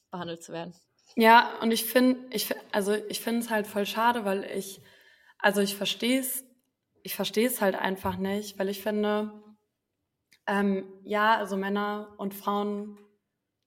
behandelt 0.10 0.44
zu 0.44 0.54
werden. 0.54 0.74
Ja, 1.16 1.52
und 1.62 1.72
ich 1.72 1.86
finde, 1.86 2.20
ich, 2.32 2.54
also 2.72 2.94
ich 3.10 3.20
finde 3.22 3.42
es 3.42 3.50
halt 3.50 3.68
voll 3.68 3.86
schade, 3.86 4.26
weil 4.26 4.44
ich, 4.46 4.82
also 5.38 5.62
ich 5.62 5.76
verstehe 5.76 6.20
es, 6.20 6.44
ich 7.04 7.16
verstehe 7.16 7.48
es 7.48 7.62
halt 7.62 7.76
einfach 7.76 8.18
nicht, 8.18 8.58
weil 8.58 8.70
ich 8.70 8.82
finde, 8.82 9.32
ähm, 10.48 10.86
ja, 11.04 11.38
also 11.38 11.56
Männer 11.58 12.16
und 12.18 12.34
Frauen 12.34 12.98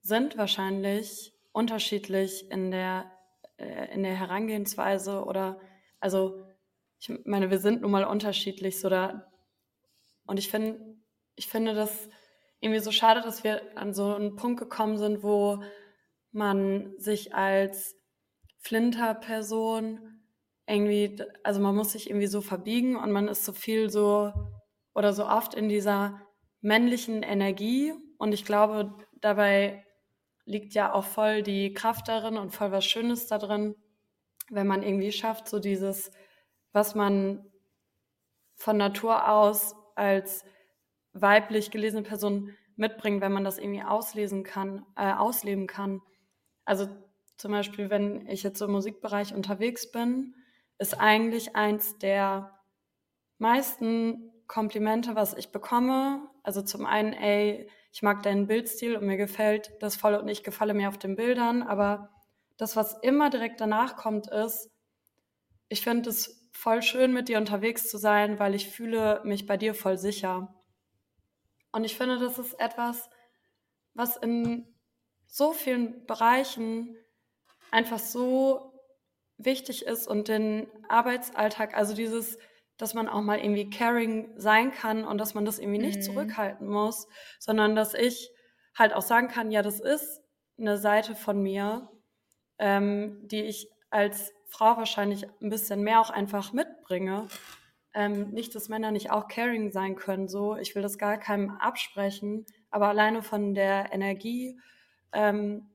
sind 0.01 0.37
wahrscheinlich 0.37 1.33
unterschiedlich 1.53 2.51
in 2.51 2.71
der 2.71 3.11
äh, 3.59 3.93
in 3.95 4.03
der 4.03 4.15
Herangehensweise 4.15 5.25
oder, 5.25 5.61
also, 6.01 6.45
ich 6.99 7.11
meine, 7.25 7.51
wir 7.51 7.59
sind 7.59 7.83
nun 7.83 7.91
mal 7.91 8.05
unterschiedlich, 8.05 8.81
so 8.81 8.89
da, 8.89 9.31
und 10.27 10.39
ich 10.39 10.51
finde, 10.51 10.97
ich 11.37 11.47
finde 11.47 11.75
das 11.75 12.09
irgendwie 12.61 12.81
so 12.81 12.91
schade, 12.91 13.21
dass 13.21 13.45
wir 13.45 13.63
an 13.77 13.95
so 13.95 14.15
einen 14.15 14.37
Punkt 14.37 14.59
gekommen 14.61 14.99
sind, 14.99 15.23
wo 15.23 15.63
man 16.37 16.95
sich 16.99 17.35
als 17.35 17.97
Flinter-Person 18.59 20.21
irgendwie, 20.67 21.17
also 21.43 21.61
man 21.61 21.75
muss 21.75 21.93
sich 21.93 22.11
irgendwie 22.11 22.27
so 22.27 22.41
verbiegen 22.41 22.97
und 22.97 23.13
man 23.13 23.29
ist 23.29 23.45
so 23.45 23.53
viel 23.53 23.91
so 23.91 24.33
oder 24.95 25.13
so 25.13 25.27
oft 25.27 25.55
in 25.55 25.69
dieser 25.69 26.21
männlichen 26.61 27.23
Energie 27.23 27.93
und 28.19 28.33
ich 28.33 28.45
glaube, 28.45 28.95
dabei 29.21 29.85
liegt 30.45 30.75
ja 30.75 30.93
auch 30.93 31.05
voll 31.05 31.43
die 31.43 31.75
Kraft 31.75 32.09
darin 32.09 32.37
und 32.37 32.51
voll 32.51 32.73
was 32.73 32.85
Schönes 32.85 33.27
darin, 33.27 33.75
wenn 34.51 34.67
man 34.67 34.83
irgendwie 34.83 35.13
schafft, 35.13 35.49
so 35.49 35.59
dieses, 35.59 36.11
was 36.73 36.95
man 36.95 37.45
von 38.55 38.77
Natur 38.77 39.29
aus 39.29 39.75
als 39.97 40.45
weiblich 41.13 41.71
gelesene 41.71 42.03
Person 42.03 42.55
mitbringt, 42.77 43.21
wenn 43.21 43.33
man 43.33 43.45
das 43.45 43.59
irgendwie 43.59 43.83
auslesen 43.83 44.45
kann, 44.45 44.85
äh, 44.97 45.13
ausleben 45.13 45.67
kann. 45.67 46.01
Also 46.67 46.89
zum 47.39 47.53
Beispiel, 47.53 47.89
wenn 47.89 48.27
ich 48.29 48.43
jetzt 48.43 48.59
so 48.59 48.67
im 48.67 48.73
Musikbereich 48.73 49.35
unterwegs 49.35 49.91
bin, 49.91 50.35
ist 50.79 51.01
eigentlich 51.01 51.57
eins 51.57 51.99
der 51.99 52.61
meisten 53.39 54.33
Komplimente, 54.47 55.15
was 55.15 55.35
ich 55.35 55.53
bekomme. 55.53 56.29
Also 56.43 56.63
zum 56.63 56.85
einen, 56.85 57.13
ey, 57.13 57.71
ich 57.93 58.03
mag 58.03 58.23
deinen 58.23 58.47
Bildstil 58.47 58.97
und 58.97 59.07
mir 59.07 59.17
gefällt 59.17 59.73
das 59.81 59.97
voll 59.97 60.15
und 60.15 60.29
ich 60.29 60.43
gefalle 60.43 60.75
mir 60.75 60.89
auf 60.89 60.99
den 60.99 61.17
Bildern, 61.17 61.63
aber 61.63 62.11
das, 62.59 62.77
was 62.77 62.99
immer 63.03 63.31
direkt 63.31 63.61
danach 63.61 63.97
kommt, 63.97 64.29
ist, 64.29 64.71
ich 65.69 65.83
finde 65.83 66.11
es 66.11 66.51
voll 66.53 66.83
schön, 66.83 67.13
mit 67.13 67.29
dir 67.29 67.39
unterwegs 67.39 67.89
zu 67.89 67.99
sein, 67.99 68.39
weil 68.39 68.55
ich 68.55 68.69
fühle 68.69 69.21
mich 69.25 69.47
bei 69.47 69.57
dir 69.57 69.75
voll 69.75 69.99
sicher. 69.99 70.55
Und 71.73 71.85
ich 71.85 71.97
finde, 71.97 72.19
das 72.19 72.39
ist 72.39 72.59
etwas, 72.59 73.11
was 73.95 74.17
in 74.17 74.76
so 75.27 75.53
vielen 75.53 76.07
Bereichen 76.07 76.97
einfach 77.71 77.99
so 77.99 78.73
wichtig 79.39 79.85
ist 79.85 80.07
und 80.07 80.29
den 80.29 80.67
Arbeitsalltag, 80.89 81.77
also 81.77 81.95
dieses 81.95 82.39
dass 82.79 82.95
man 82.95 83.09
auch 83.09 83.23
mal 83.23 83.39
irgendwie 83.39 83.71
caring 83.71 84.33
sein 84.37 84.71
kann 84.71 85.05
und 85.05 85.19
dass 85.19 85.35
man 85.35 85.45
das 85.45 85.59
irgendwie 85.59 85.79
nicht 85.79 85.99
mhm. 85.99 86.03
zurückhalten 86.03 86.69
muss, 86.69 87.09
sondern 87.39 87.75
dass 87.75 87.95
ich 87.95 88.31
halt 88.77 88.93
auch 88.93 89.03
sagen 89.03 89.29
kann, 89.29 89.51
ja, 89.51 89.63
das 89.63 89.81
ist 89.81 90.23
eine 90.59 90.77
Seite 90.77 91.15
von 91.15 91.43
mir, 91.43 91.89
ähm, 92.59 93.21
die 93.29 93.43
ich 93.43 93.71
als 93.91 94.33
Frau 94.47 94.77
wahrscheinlich 94.77 95.27
ein 95.41 95.49
bisschen 95.49 95.83
mehr 95.83 96.01
auch 96.01 96.11
einfach 96.11 96.53
mitbringe. 96.53 97.29
Ähm, 97.95 98.31
nicht, 98.31 98.55
dass 98.55 98.69
Männer 98.69 98.91
nicht 98.91 99.11
auch 99.11 99.27
caring 99.27 99.71
sein 99.71 99.97
können, 99.97 100.29
so. 100.29 100.57
Ich 100.57 100.75
will 100.75 100.83
das 100.83 100.99
gar 100.99 101.17
keinem 101.17 101.51
absprechen, 101.53 102.45
aber 102.71 102.89
alleine 102.89 103.23
von 103.23 103.55
der 103.55 103.93
Energie, 103.93 104.59
ähm, 105.13 105.69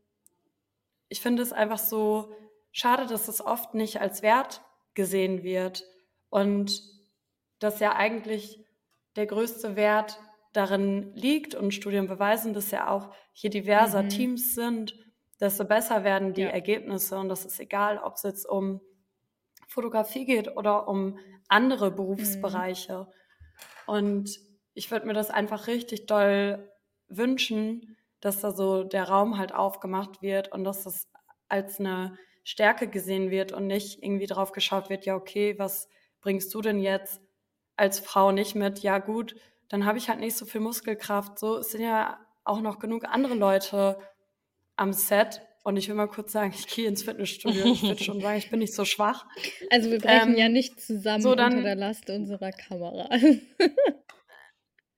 ich 1.10 1.22
finde 1.22 1.44
es 1.44 1.52
einfach 1.52 1.78
so 1.78 2.34
schade, 2.72 3.06
dass 3.06 3.28
es 3.28 3.46
oft 3.46 3.74
nicht 3.74 4.00
als 4.00 4.22
Wert 4.22 4.62
gesehen 4.94 5.44
wird. 5.44 5.84
Und 6.30 6.82
dass 7.60 7.80
ja 7.80 7.96
eigentlich 7.96 8.66
der 9.16 9.28
größte 9.28 9.76
Wert 9.76 10.20
darin 10.54 11.14
liegt 11.14 11.56
und 11.56 11.74
Studien 11.74 12.08
beweisen, 12.08 12.54
dass 12.54 12.72
ja 12.72 12.90
auch 12.90 13.14
je 13.34 13.50
diverser 13.50 14.04
mhm. 14.04 14.10
Teams 14.10 14.56
sind, 14.56 14.96
desto 15.40 15.66
besser 15.66 16.04
werden 16.04 16.34
die 16.34 16.42
ja. 16.42 16.50
Ergebnisse 16.50 17.18
und 17.18 17.30
das 17.30 17.46
ist 17.46 17.60
egal, 17.60 17.98
ob 17.98 18.16
es 18.16 18.24
jetzt 18.24 18.46
um 18.48 18.82
Fotografie 19.68 20.26
geht 20.26 20.56
oder 20.56 20.88
um 20.88 21.18
andere 21.48 21.92
Berufsbereiche. 21.92 23.08
Mhm. 23.08 23.94
Und 23.94 24.40
ich 24.74 24.92
würde 24.92 25.08
mir 25.08 25.14
das 25.14 25.30
einfach 25.30 25.68
richtig 25.68 26.06
doll 26.06 26.72
wünschen, 27.08 27.98
dass 28.22 28.40
da 28.40 28.52
so 28.52 28.84
der 28.84 29.10
Raum 29.10 29.38
halt 29.38 29.54
aufgemacht 29.54 30.22
wird 30.22 30.52
und 30.52 30.64
dass 30.64 30.84
das 30.84 31.08
als 31.50 31.80
eine 31.80 32.18
Stärke 32.44 32.88
gesehen 32.88 33.30
wird 33.30 33.52
und 33.52 33.68
nicht 33.68 34.02
irgendwie 34.02 34.28
drauf 34.28 34.52
geschaut 34.52 34.90
wird, 34.90 35.06
ja, 35.06 35.16
okay, 35.16 35.60
was 35.60 35.90
bringst 36.22 36.54
du 36.54 36.62
denn 36.62 36.80
jetzt 36.80 37.22
als 37.76 38.00
Frau 38.00 38.32
nicht 38.32 38.56
mit, 38.56 38.80
ja 38.80 39.00
gut, 39.00 39.36
dann 39.70 39.86
habe 39.86 39.98
ich 39.98 40.10
halt 40.10 40.20
nicht 40.20 40.38
so 40.38 40.46
viel 40.46 40.62
Muskelkraft. 40.62 41.40
So 41.40 41.58
es 41.58 41.72
sind 41.72 41.82
ja 41.82 42.20
auch 42.44 42.62
noch 42.62 42.80
genug 42.80 43.06
andere 43.06 43.36
Leute 43.36 44.00
am 44.76 44.94
Set, 44.94 45.42
und 45.64 45.78
ich 45.78 45.88
will 45.88 45.96
mal 45.96 46.08
kurz 46.08 46.32
sagen, 46.32 46.54
ich 46.56 46.68
gehe 46.68 46.88
ins 46.88 47.04
Fitnessstudio. 47.04 47.66
Ich 47.66 47.84
würde 47.84 48.04
schon 48.04 48.20
sagen, 48.20 48.38
ich 48.38 48.50
bin 48.50 48.60
nicht 48.60 48.74
so 48.74 48.84
schwach. 48.84 49.26
Also 49.70 49.92
wir 49.92 50.00
brechen 50.00 50.32
ähm, 50.32 50.38
ja 50.38 50.50
nicht 50.50 50.82
zusammen 50.82 51.22
so 51.22 51.36
dann, 51.36 51.54
unter 51.54 51.64
der 51.64 51.76
Last 51.76 52.10
unserer 52.10 52.52
Kamera. 52.52 53.10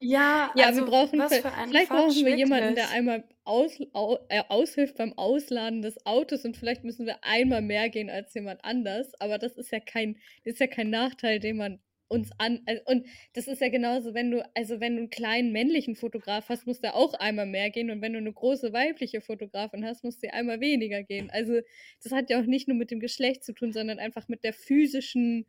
ja, 0.03 0.51
ja, 0.55 0.65
also 0.65 0.81
wir 0.81 0.87
brauchen 0.87 1.19
was 1.19 1.37
für 1.37 1.51
ein 1.51 1.69
vielleicht 1.69 1.89
brauchen 1.89 2.25
wir 2.25 2.35
jemanden, 2.35 2.75
der 2.75 2.89
einmal 2.89 3.23
aus, 3.45 3.79
au, 3.93 4.17
äh, 4.29 4.43
aushilft 4.49 4.97
beim 4.97 5.13
Ausladen 5.13 5.81
des 5.81 6.05
Autos 6.05 6.43
und 6.45 6.57
vielleicht 6.57 6.83
müssen 6.83 7.05
wir 7.05 7.23
einmal 7.23 7.61
mehr 7.61 7.89
gehen 7.89 8.09
als 8.09 8.33
jemand 8.33 8.63
anders. 8.65 9.13
Aber 9.19 9.37
das 9.37 9.53
ist 9.57 9.71
ja 9.71 9.79
kein, 9.79 10.15
das 10.43 10.53
ist 10.53 10.59
ja 10.59 10.67
kein 10.67 10.89
Nachteil, 10.89 11.39
den 11.39 11.57
man 11.57 11.79
uns 12.09 12.31
an. 12.37 12.61
Also, 12.65 12.81
und 12.85 13.07
das 13.33 13.47
ist 13.47 13.61
ja 13.61 13.69
genauso, 13.69 14.13
wenn 14.13 14.31
du, 14.31 14.45
also 14.55 14.79
wenn 14.79 14.95
du 14.95 15.01
einen 15.01 15.09
kleinen 15.09 15.51
männlichen 15.51 15.95
Fotograf 15.95 16.49
hast, 16.49 16.67
musst 16.67 16.83
du 16.83 16.93
auch 16.93 17.13
einmal 17.15 17.45
mehr 17.45 17.69
gehen. 17.69 17.89
Und 17.89 18.01
wenn 18.01 18.13
du 18.13 18.19
eine 18.19 18.33
große 18.33 18.73
weibliche 18.73 19.21
Fotografin 19.21 19.85
hast, 19.85 20.03
musst 20.03 20.21
du 20.23 20.31
einmal 20.33 20.59
weniger 20.59 21.03
gehen. 21.03 21.29
Also 21.31 21.61
das 22.03 22.11
hat 22.11 22.29
ja 22.29 22.39
auch 22.39 22.45
nicht 22.45 22.67
nur 22.67 22.77
mit 22.77 22.91
dem 22.91 22.99
Geschlecht 22.99 23.43
zu 23.43 23.53
tun, 23.53 23.73
sondern 23.73 23.99
einfach 23.99 24.27
mit 24.27 24.43
der 24.43 24.53
physischen, 24.53 25.45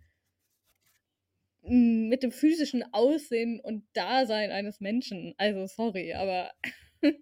mit 1.66 2.22
dem 2.22 2.33
physischen 2.33 2.85
Aussehen 2.92 3.61
und 3.61 3.85
Dasein 3.94 4.50
eines 4.50 4.81
Menschen. 4.81 5.35
Also 5.38 5.66
sorry, 5.66 6.14
aber. 6.14 6.50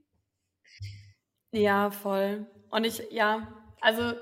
ja, 1.52 1.90
voll. 1.90 2.46
Und 2.70 2.84
ich, 2.84 3.02
ja, 3.10 3.48
also 3.80 4.14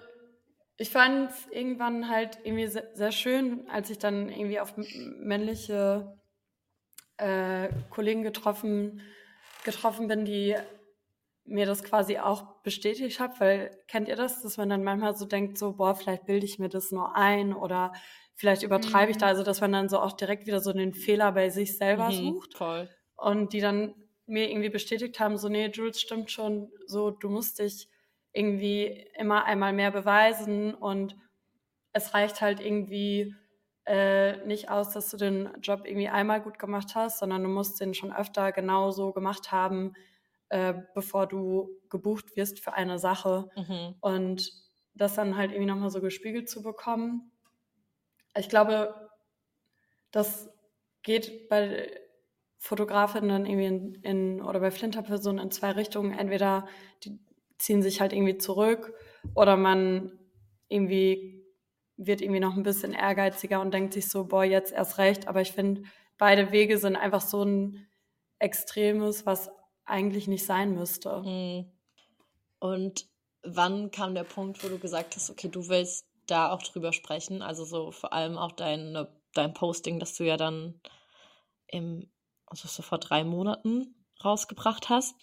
ich 0.76 0.90
fand 0.90 1.30
es 1.30 1.46
irgendwann 1.50 2.09
halt 2.09 2.38
irgendwie 2.42 2.66
sehr, 2.66 2.88
sehr, 2.94 3.12
schön, 3.12 3.68
als 3.68 3.90
ich 3.90 3.98
dann 3.98 4.28
irgendwie 4.28 4.61
auf 4.61 4.74
männliche 5.18 6.18
äh, 7.18 7.68
Kollegen 7.90 8.22
getroffen, 8.22 9.02
getroffen 9.64 10.09
bin, 10.09 10.24
die 10.24 10.56
mir 11.44 11.66
das 11.66 11.83
quasi 11.83 12.18
auch 12.18 12.62
bestätigt 12.62 13.20
haben, 13.20 13.35
weil 13.38 13.76
kennt 13.88 14.09
ihr 14.09 14.16
das, 14.16 14.42
dass 14.42 14.56
man 14.56 14.70
dann 14.70 14.85
manchmal 14.85 15.14
so 15.14 15.26
denkt, 15.26 15.59
so, 15.59 15.74
boah, 15.74 15.94
vielleicht 15.94 16.24
bilde 16.26 16.46
ich 16.46 16.59
mir 16.59 16.68
das 16.68 16.92
nur 16.92 17.16
ein 17.16 17.52
oder 17.52 17.92
vielleicht 18.40 18.62
übertreibe 18.62 19.07
mhm. 19.07 19.11
ich 19.11 19.18
da, 19.18 19.26
mhm. 19.26 19.31
also 19.31 19.42
dass 19.42 19.61
man 19.61 19.72
dann 19.72 19.88
so 19.90 19.98
auch 19.98 20.12
direkt 20.12 20.46
wieder 20.46 20.61
so 20.61 20.72
den 20.72 20.94
Fehler 20.94 21.33
bei 21.33 21.50
sich 21.50 21.76
selber 21.76 22.09
mhm, 22.09 22.14
sucht. 22.14 22.57
Voll. 22.57 22.88
Und 23.16 23.53
die 23.53 23.61
dann 23.61 23.94
mir 24.26 24.50
irgendwie 24.50 24.70
bestätigt 24.70 25.20
haben, 25.20 25.37
so, 25.37 25.48
nee, 25.48 25.66
Jules, 25.66 26.00
stimmt 26.00 26.31
schon, 26.31 26.72
so, 26.87 27.11
du 27.11 27.29
musst 27.29 27.59
dich 27.59 27.88
irgendwie 28.33 29.07
immer 29.18 29.44
einmal 29.44 29.74
mehr 29.74 29.90
beweisen 29.90 30.72
und 30.72 31.16
es 31.92 32.14
reicht 32.14 32.40
halt 32.40 32.61
irgendwie 32.61 33.35
äh, 33.85 34.38
nicht 34.46 34.70
aus, 34.70 34.90
dass 34.90 35.11
du 35.11 35.18
den 35.18 35.50
Job 35.61 35.83
irgendwie 35.85 36.09
einmal 36.09 36.40
gut 36.40 36.59
gemacht 36.59 36.94
hast, 36.94 37.18
sondern 37.18 37.42
du 37.42 37.48
musst 37.48 37.81
den 37.81 37.92
schon 37.92 38.12
öfter 38.12 38.53
genauso 38.53 39.12
gemacht 39.12 39.53
haben, 39.53 39.92
äh, 40.48 40.74
bevor 40.94 41.26
du 41.26 41.68
gebucht 41.90 42.37
wirst 42.37 42.61
für 42.61 42.72
eine 42.72 42.98
Sache. 42.98 43.50
Mhm. 43.57 43.96
Und 44.00 44.50
das 44.94 45.14
dann 45.14 45.37
halt 45.37 45.50
irgendwie 45.50 45.70
nochmal 45.70 45.90
so 45.90 46.00
gespiegelt 46.00 46.48
zu 46.48 46.62
bekommen. 46.62 47.29
Ich 48.36 48.48
glaube, 48.48 49.10
das 50.10 50.50
geht 51.02 51.48
bei 51.48 51.90
Fotografinnen 52.58 53.46
irgendwie 53.46 53.66
in, 53.66 53.94
in 54.02 54.42
oder 54.42 54.60
bei 54.60 54.70
Flinterpersonen 54.70 55.42
in 55.42 55.50
zwei 55.50 55.72
Richtungen. 55.72 56.12
Entweder 56.12 56.68
die, 57.04 57.18
ziehen 57.58 57.82
sich 57.82 58.00
halt 58.00 58.12
irgendwie 58.12 58.38
zurück 58.38 58.94
oder 59.34 59.56
man 59.56 60.18
irgendwie 60.68 61.44
wird 61.96 62.22
irgendwie 62.22 62.40
noch 62.40 62.56
ein 62.56 62.62
bisschen 62.62 62.92
ehrgeiziger 62.92 63.60
und 63.60 63.74
denkt 63.74 63.92
sich 63.92 64.08
so, 64.08 64.24
boah, 64.24 64.44
jetzt 64.44 64.72
erst 64.72 64.98
recht. 64.98 65.28
Aber 65.28 65.42
ich 65.42 65.52
finde, 65.52 65.82
beide 66.16 66.50
Wege 66.50 66.78
sind 66.78 66.96
einfach 66.96 67.20
so 67.20 67.44
ein 67.44 67.86
extremes, 68.38 69.26
was 69.26 69.50
eigentlich 69.84 70.26
nicht 70.26 70.46
sein 70.46 70.74
müsste. 70.74 71.22
Mhm. 71.22 71.72
Und 72.58 73.06
wann 73.42 73.90
kam 73.90 74.14
der 74.14 74.24
Punkt, 74.24 74.64
wo 74.64 74.68
du 74.68 74.78
gesagt 74.78 75.16
hast, 75.16 75.30
okay, 75.30 75.48
du 75.48 75.68
willst 75.68 76.06
da 76.30 76.52
auch 76.52 76.62
drüber 76.62 76.92
sprechen? 76.92 77.42
Also 77.42 77.64
so 77.64 77.90
vor 77.90 78.12
allem 78.12 78.38
auch 78.38 78.52
dein, 78.52 79.06
dein 79.34 79.54
Posting, 79.54 79.98
das 79.98 80.14
du 80.16 80.24
ja 80.24 80.36
dann 80.36 80.80
im, 81.66 82.10
also 82.46 82.68
so 82.68 82.82
vor 82.82 82.98
drei 82.98 83.24
Monaten 83.24 83.94
rausgebracht 84.24 84.88
hast. 84.88 85.14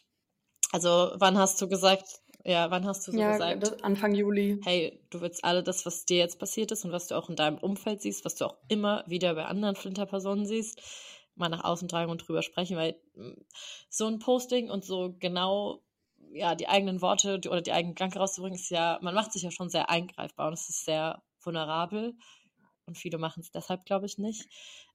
Also 0.71 1.11
wann 1.15 1.37
hast 1.37 1.61
du 1.61 1.67
gesagt, 1.67 2.21
ja, 2.43 2.71
wann 2.71 2.85
hast 2.85 3.07
du 3.07 3.11
so 3.11 3.19
ja, 3.19 3.33
gesagt? 3.33 3.83
Anfang 3.83 4.15
Juli. 4.15 4.59
Hey, 4.63 5.01
du 5.09 5.21
willst 5.21 5.43
alle 5.43 5.63
das, 5.63 5.85
was 5.85 6.05
dir 6.05 6.17
jetzt 6.17 6.39
passiert 6.39 6.71
ist 6.71 6.85
und 6.85 6.91
was 6.91 7.07
du 7.07 7.15
auch 7.15 7.29
in 7.29 7.35
deinem 7.35 7.57
Umfeld 7.57 8.01
siehst, 8.01 8.25
was 8.25 8.35
du 8.35 8.45
auch 8.45 8.57
immer 8.67 9.03
wieder 9.07 9.35
bei 9.35 9.45
anderen 9.45 9.75
Flinterpersonen 9.75 10.45
siehst, 10.45 10.81
mal 11.35 11.49
nach 11.49 11.63
außen 11.63 11.87
tragen 11.87 12.11
und 12.11 12.27
drüber 12.27 12.41
sprechen, 12.41 12.77
weil 12.77 12.99
hm, 13.15 13.35
so 13.89 14.07
ein 14.07 14.19
Posting 14.19 14.69
und 14.69 14.85
so 14.85 15.15
genau 15.19 15.83
ja, 16.37 16.55
die 16.55 16.67
eigenen 16.67 17.01
Worte 17.01 17.35
oder 17.47 17.61
die 17.61 17.71
eigenen 17.71 17.95
Gedanken 17.95 18.19
rauszubringen, 18.19 18.57
ist 18.57 18.69
ja, 18.69 18.99
man 19.01 19.15
macht 19.15 19.33
sich 19.33 19.43
ja 19.43 19.51
schon 19.51 19.69
sehr 19.69 19.89
eingreifbar 19.89 20.47
und 20.47 20.53
es 20.53 20.69
ist 20.69 20.85
sehr 20.85 21.21
vulnerabel 21.41 22.15
und 22.85 22.97
viele 22.97 23.17
machen 23.17 23.41
es 23.41 23.51
deshalb, 23.51 23.85
glaube 23.85 24.05
ich, 24.05 24.17
nicht. 24.17 24.47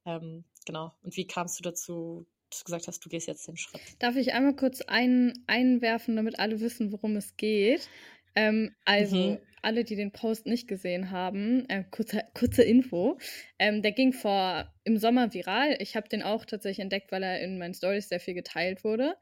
Ähm, 0.05 0.44
genau. 0.66 0.92
Und 1.02 1.16
wie 1.16 1.26
kamst 1.26 1.59
du 1.59 1.62
dazu, 1.62 2.26
dass 2.50 2.61
du 2.61 2.64
gesagt 2.64 2.88
hast, 2.88 3.05
du 3.05 3.09
gehst 3.09 3.28
jetzt 3.28 3.46
den 3.46 3.57
Schritt. 3.57 3.81
Darf 3.98 4.16
ich 4.16 4.33
einmal 4.33 4.57
kurz 4.57 4.83
ein, 4.83 5.33
einwerfen, 5.46 6.16
damit 6.16 6.38
alle 6.38 6.61
wissen, 6.61 6.92
worum 6.92 7.16
es 7.16 7.37
geht? 7.37 7.88
Ähm, 8.35 8.74
also, 8.85 9.16
mhm. 9.16 9.38
alle, 9.62 9.85
die 9.85 9.96
den 9.96 10.12
Post 10.12 10.46
nicht 10.46 10.68
gesehen 10.68 11.11
haben, 11.11 11.68
äh, 11.68 11.85
kurze, 11.90 12.22
kurze 12.35 12.62
Info. 12.62 13.18
Ähm, 13.59 13.83
der 13.83 13.92
ging 13.92 14.12
vor 14.12 14.72
im 14.85 14.96
Sommer 14.96 15.33
viral. 15.33 15.76
Ich 15.78 15.96
habe 15.96 16.09
den 16.09 16.22
auch 16.22 16.44
tatsächlich 16.44 16.81
entdeckt, 16.81 17.12
weil 17.12 17.22
er 17.22 17.40
in 17.40 17.59
meinen 17.59 17.74
Stories 17.74 18.09
sehr 18.09 18.20
viel 18.20 18.35
geteilt 18.35 18.85
wurde. 18.85 19.14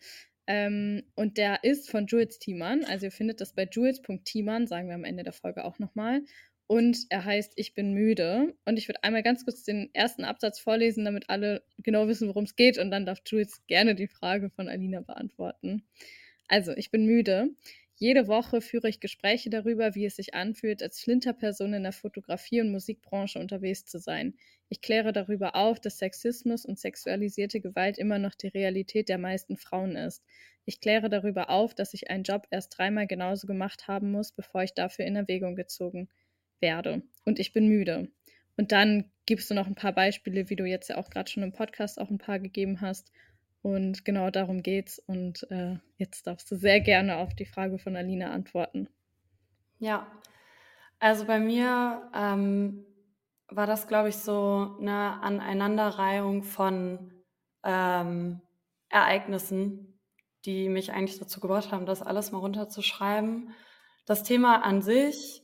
Ähm, 0.52 1.04
und 1.14 1.38
der 1.38 1.62
ist 1.62 1.88
von 1.88 2.06
Jules 2.08 2.40
Thiemann. 2.40 2.84
Also 2.84 3.06
ihr 3.06 3.12
findet 3.12 3.40
das 3.40 3.52
bei 3.52 3.68
jules.thiemann, 3.70 4.66
sagen 4.66 4.88
wir 4.88 4.96
am 4.96 5.04
Ende 5.04 5.22
der 5.22 5.32
Folge 5.32 5.64
auch 5.64 5.78
nochmal 5.78 6.22
und 6.66 7.06
er 7.08 7.24
heißt 7.24 7.52
Ich 7.54 7.72
bin 7.74 7.94
müde. 7.94 8.52
Und 8.64 8.76
ich 8.76 8.88
würde 8.88 9.04
einmal 9.04 9.22
ganz 9.22 9.44
kurz 9.44 9.62
den 9.62 9.90
ersten 9.92 10.24
Absatz 10.24 10.58
vorlesen, 10.58 11.04
damit 11.04 11.30
alle 11.30 11.62
genau 11.78 12.08
wissen, 12.08 12.26
worum 12.26 12.44
es 12.44 12.56
geht. 12.56 12.78
Und 12.78 12.90
dann 12.90 13.06
darf 13.06 13.20
Jules 13.24 13.64
gerne 13.68 13.94
die 13.94 14.08
Frage 14.08 14.50
von 14.50 14.68
Alina 14.68 15.02
beantworten. 15.02 15.84
Also, 16.48 16.72
ich 16.72 16.90
bin 16.90 17.06
müde. 17.06 17.50
Jede 18.02 18.28
Woche 18.28 18.62
führe 18.62 18.88
ich 18.88 18.98
Gespräche 18.98 19.50
darüber, 19.50 19.94
wie 19.94 20.06
es 20.06 20.16
sich 20.16 20.32
anfühlt, 20.32 20.82
als 20.82 21.02
Flinterperson 21.02 21.74
in 21.74 21.82
der 21.82 21.92
Fotografie- 21.92 22.62
und 22.62 22.70
Musikbranche 22.72 23.38
unterwegs 23.38 23.84
zu 23.84 23.98
sein. 23.98 24.38
Ich 24.70 24.80
kläre 24.80 25.12
darüber 25.12 25.54
auf, 25.54 25.80
dass 25.80 25.98
Sexismus 25.98 26.64
und 26.64 26.78
sexualisierte 26.78 27.60
Gewalt 27.60 27.98
immer 27.98 28.18
noch 28.18 28.34
die 28.34 28.48
Realität 28.48 29.10
der 29.10 29.18
meisten 29.18 29.58
Frauen 29.58 29.96
ist. 29.96 30.24
Ich 30.64 30.80
kläre 30.80 31.10
darüber 31.10 31.50
auf, 31.50 31.74
dass 31.74 31.92
ich 31.92 32.08
einen 32.08 32.24
Job 32.24 32.46
erst 32.50 32.78
dreimal 32.78 33.06
genauso 33.06 33.46
gemacht 33.46 33.86
haben 33.86 34.12
muss, 34.12 34.32
bevor 34.32 34.62
ich 34.62 34.72
dafür 34.72 35.04
in 35.04 35.16
Erwägung 35.16 35.54
gezogen 35.54 36.08
werde 36.58 37.02
und 37.26 37.38
ich 37.38 37.52
bin 37.52 37.68
müde. 37.68 38.08
Und 38.56 38.72
dann 38.72 39.12
gibst 39.26 39.50
du 39.50 39.54
noch 39.54 39.66
ein 39.66 39.74
paar 39.74 39.92
Beispiele, 39.92 40.48
wie 40.48 40.56
du 40.56 40.64
jetzt 40.64 40.88
ja 40.88 40.96
auch 40.96 41.10
gerade 41.10 41.30
schon 41.30 41.42
im 41.42 41.52
Podcast 41.52 42.00
auch 42.00 42.08
ein 42.08 42.16
paar 42.16 42.38
gegeben 42.38 42.80
hast. 42.80 43.12
Und 43.62 44.04
genau 44.04 44.30
darum 44.30 44.62
geht's. 44.62 44.98
Und 44.98 45.46
äh, 45.50 45.76
jetzt 45.96 46.26
darfst 46.26 46.50
du 46.50 46.56
sehr 46.56 46.80
gerne 46.80 47.18
auf 47.18 47.34
die 47.34 47.44
Frage 47.44 47.78
von 47.78 47.96
Alina 47.96 48.30
antworten. 48.30 48.88
Ja, 49.78 50.06
also 50.98 51.24
bei 51.24 51.38
mir 51.38 52.10
ähm, 52.14 52.84
war 53.48 53.66
das, 53.66 53.88
glaube 53.88 54.10
ich, 54.10 54.16
so 54.16 54.76
eine 54.78 55.22
Aneinanderreihung 55.22 56.42
von 56.42 57.12
ähm, 57.64 58.40
Ereignissen, 58.88 59.98
die 60.44 60.68
mich 60.68 60.92
eigentlich 60.92 61.18
dazu 61.18 61.40
gebracht 61.40 61.72
haben, 61.72 61.86
das 61.86 62.02
alles 62.02 62.32
mal 62.32 62.38
runterzuschreiben. 62.38 63.54
Das 64.06 64.22
Thema 64.22 64.62
an 64.62 64.82
sich 64.82 65.42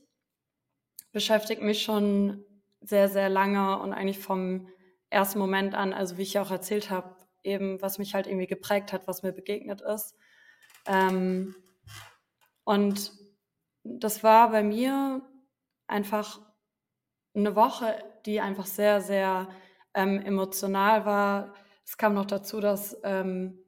beschäftigt 1.11 1.61
mich 1.61 1.81
schon 1.81 2.43
sehr, 2.81 3.09
sehr 3.09 3.29
lange 3.29 3.79
und 3.79 3.93
eigentlich 3.93 4.19
vom 4.19 4.67
ersten 5.09 5.39
Moment 5.39 5.73
an, 5.73 5.93
also 5.93 6.17
wie 6.17 6.23
ich 6.23 6.33
ja 6.33 6.41
auch 6.41 6.51
erzählt 6.51 6.89
habe, 6.89 7.15
eben 7.47 7.81
was 7.81 7.97
mich 7.97 8.13
halt 8.13 8.27
irgendwie 8.27 8.47
geprägt 8.47 8.93
hat, 8.93 9.07
was 9.07 9.23
mir 9.23 9.31
begegnet 9.31 9.81
ist. 9.81 10.15
Ähm, 10.85 11.55
und 12.63 13.11
das 13.83 14.23
war 14.23 14.51
bei 14.51 14.61
mir 14.61 15.21
einfach 15.87 16.41
eine 17.33 17.55
Woche, 17.55 18.03
die 18.25 18.41
einfach 18.41 18.65
sehr, 18.65 19.01
sehr 19.01 19.47
ähm, 19.93 20.21
emotional 20.21 21.05
war. 21.05 21.53
Es 21.85 21.97
kam 21.97 22.13
noch 22.13 22.25
dazu, 22.25 22.59
dass 22.59 22.97
ähm, 23.03 23.63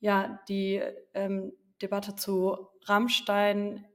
ja 0.00 0.40
die 0.48 0.82
ähm, 1.14 1.52
Debatte 1.80 2.16
zu 2.16 2.68
Rammstein 2.84 3.86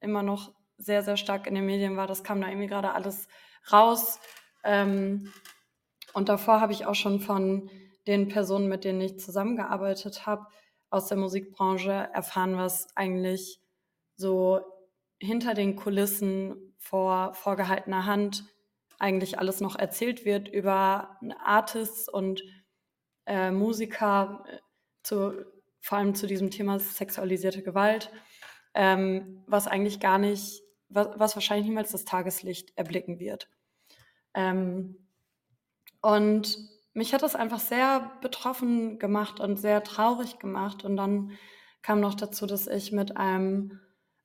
immer 0.00 0.22
noch 0.22 0.54
sehr, 0.76 1.02
sehr 1.02 1.16
stark 1.16 1.46
in 1.46 1.54
den 1.54 1.66
Medien 1.66 1.96
war. 1.96 2.06
Das 2.06 2.24
kam 2.24 2.40
da 2.40 2.48
irgendwie 2.48 2.68
gerade 2.68 2.92
alles 2.92 3.28
raus. 3.72 4.20
Ähm, 4.62 5.32
und 6.12 6.28
davor 6.28 6.60
habe 6.60 6.72
ich 6.72 6.86
auch 6.86 6.94
schon 6.94 7.20
von 7.20 7.70
den 8.06 8.28
Personen, 8.28 8.68
mit 8.68 8.84
denen 8.84 9.00
ich 9.00 9.18
zusammengearbeitet 9.18 10.26
habe, 10.26 10.46
aus 10.90 11.08
der 11.08 11.16
Musikbranche 11.16 11.90
erfahren, 12.12 12.56
was 12.56 12.88
eigentlich 12.96 13.60
so 14.16 14.60
hinter 15.20 15.54
den 15.54 15.76
Kulissen 15.76 16.74
vor 16.78 17.34
vorgehaltener 17.34 18.06
Hand 18.06 18.44
eigentlich 18.98 19.38
alles 19.38 19.60
noch 19.60 19.76
erzählt 19.76 20.24
wird 20.24 20.48
über 20.48 21.18
Artists 21.42 22.08
und 22.08 22.42
äh, 23.26 23.50
Musiker, 23.50 24.44
äh, 24.46 24.58
zu, 25.02 25.44
vor 25.80 25.98
allem 25.98 26.14
zu 26.14 26.26
diesem 26.26 26.50
Thema 26.50 26.78
sexualisierte 26.78 27.62
Gewalt. 27.62 28.10
ähm, 28.74 29.42
was 29.46 29.66
eigentlich 29.66 30.00
gar 30.00 30.18
nicht, 30.18 30.62
was, 30.88 31.08
was, 31.16 31.36
wahrscheinlich 31.36 31.66
niemals 31.68 31.92
das 31.92 32.04
Tageslicht 32.04 32.76
erblicken 32.76 33.18
wird. 33.18 33.48
Ähm, 34.34 35.08
und 36.02 36.58
mich 36.94 37.12
hat 37.12 37.22
das 37.22 37.34
einfach 37.34 37.58
sehr 37.60 38.12
betroffen 38.20 38.98
gemacht 38.98 39.40
und 39.40 39.56
sehr 39.56 39.82
traurig 39.82 40.38
gemacht. 40.38 40.84
Und 40.84 40.96
dann 40.96 41.32
kam 41.82 42.00
noch 42.00 42.14
dazu, 42.14 42.46
dass 42.46 42.66
ich 42.68 42.92
mit 42.92 43.16
einem 43.16 43.80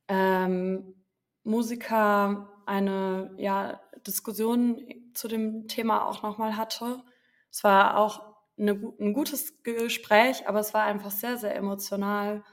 ähm, 0.08 0.96
Musiker 1.44 2.50
eine 2.66 3.34
ja, 3.38 3.82
Diskussion 4.06 4.82
zu 5.14 5.28
dem 5.28 5.68
Thema 5.68 6.06
auch 6.06 6.22
nochmal 6.22 6.56
hatte. 6.56 7.04
Es 7.52 7.64
war 7.64 7.98
auch 7.98 8.36
eine, 8.58 8.74
ein 9.00 9.14
gutes 9.14 9.64
Gespräch, 9.64 10.48
aber 10.48 10.60
es 10.60 10.74
war 10.74 10.84
einfach 10.84 11.12
sehr, 11.12 11.38
sehr 11.38 11.56
emotional. 11.56 12.44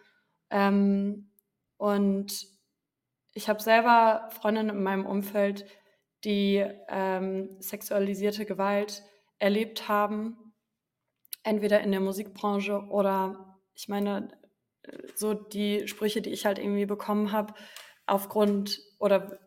Ähm, 0.49 1.31
und 1.77 2.47
ich 3.35 3.51
habe 3.51 3.63
selber 3.63 4.31
Freundinnen 4.31 4.79
in 4.79 4.83
meinem 4.83 5.05
Umfeld, 5.05 5.67
die 6.25 6.65
ähm, 6.89 7.57
sexualisierte 7.61 8.47
Gewalt 8.47 9.03
erlebt 9.39 9.89
haben, 9.89 10.55
entweder 11.43 11.81
in 11.81 11.91
der 11.93 12.01
Musikbranche 12.01 12.87
oder 12.89 13.59
ich 13.75 13.89
meine, 13.89 14.29
so 15.15 15.35
die 15.35 15.87
Sprüche, 15.89 16.23
die 16.23 16.31
ich 16.31 16.47
halt 16.47 16.59
irgendwie 16.59 16.87
bekommen 16.87 17.33
habe, 17.33 17.55
aufgrund 18.07 18.81
oder 18.99 19.39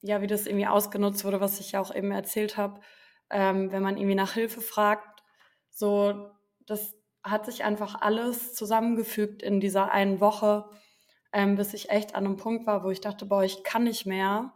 ja, 0.00 0.20
wie 0.20 0.26
das 0.26 0.46
irgendwie 0.46 0.66
ausgenutzt 0.66 1.24
wurde, 1.24 1.40
was 1.40 1.60
ich 1.60 1.72
ja 1.72 1.80
auch 1.80 1.94
eben 1.94 2.10
erzählt 2.10 2.56
habe, 2.56 2.80
ähm, 3.30 3.72
wenn 3.72 3.82
man 3.82 3.96
irgendwie 3.96 4.14
nach 4.14 4.34
Hilfe 4.34 4.60
fragt, 4.60 5.22
so, 5.70 6.30
das 6.66 6.94
hat 7.22 7.46
sich 7.46 7.64
einfach 7.64 8.00
alles 8.00 8.54
zusammengefügt 8.54 9.42
in 9.42 9.60
dieser 9.60 9.90
einen 9.92 10.20
Woche, 10.20 10.68
ähm, 11.32 11.56
bis 11.56 11.72
ich 11.72 11.90
echt 11.90 12.14
an 12.14 12.26
einem 12.26 12.36
Punkt 12.36 12.66
war, 12.66 12.84
wo 12.84 12.90
ich 12.90 13.00
dachte, 13.00 13.24
boah, 13.26 13.42
ich 13.42 13.64
kann 13.64 13.84
nicht 13.84 14.04
mehr. 14.04 14.54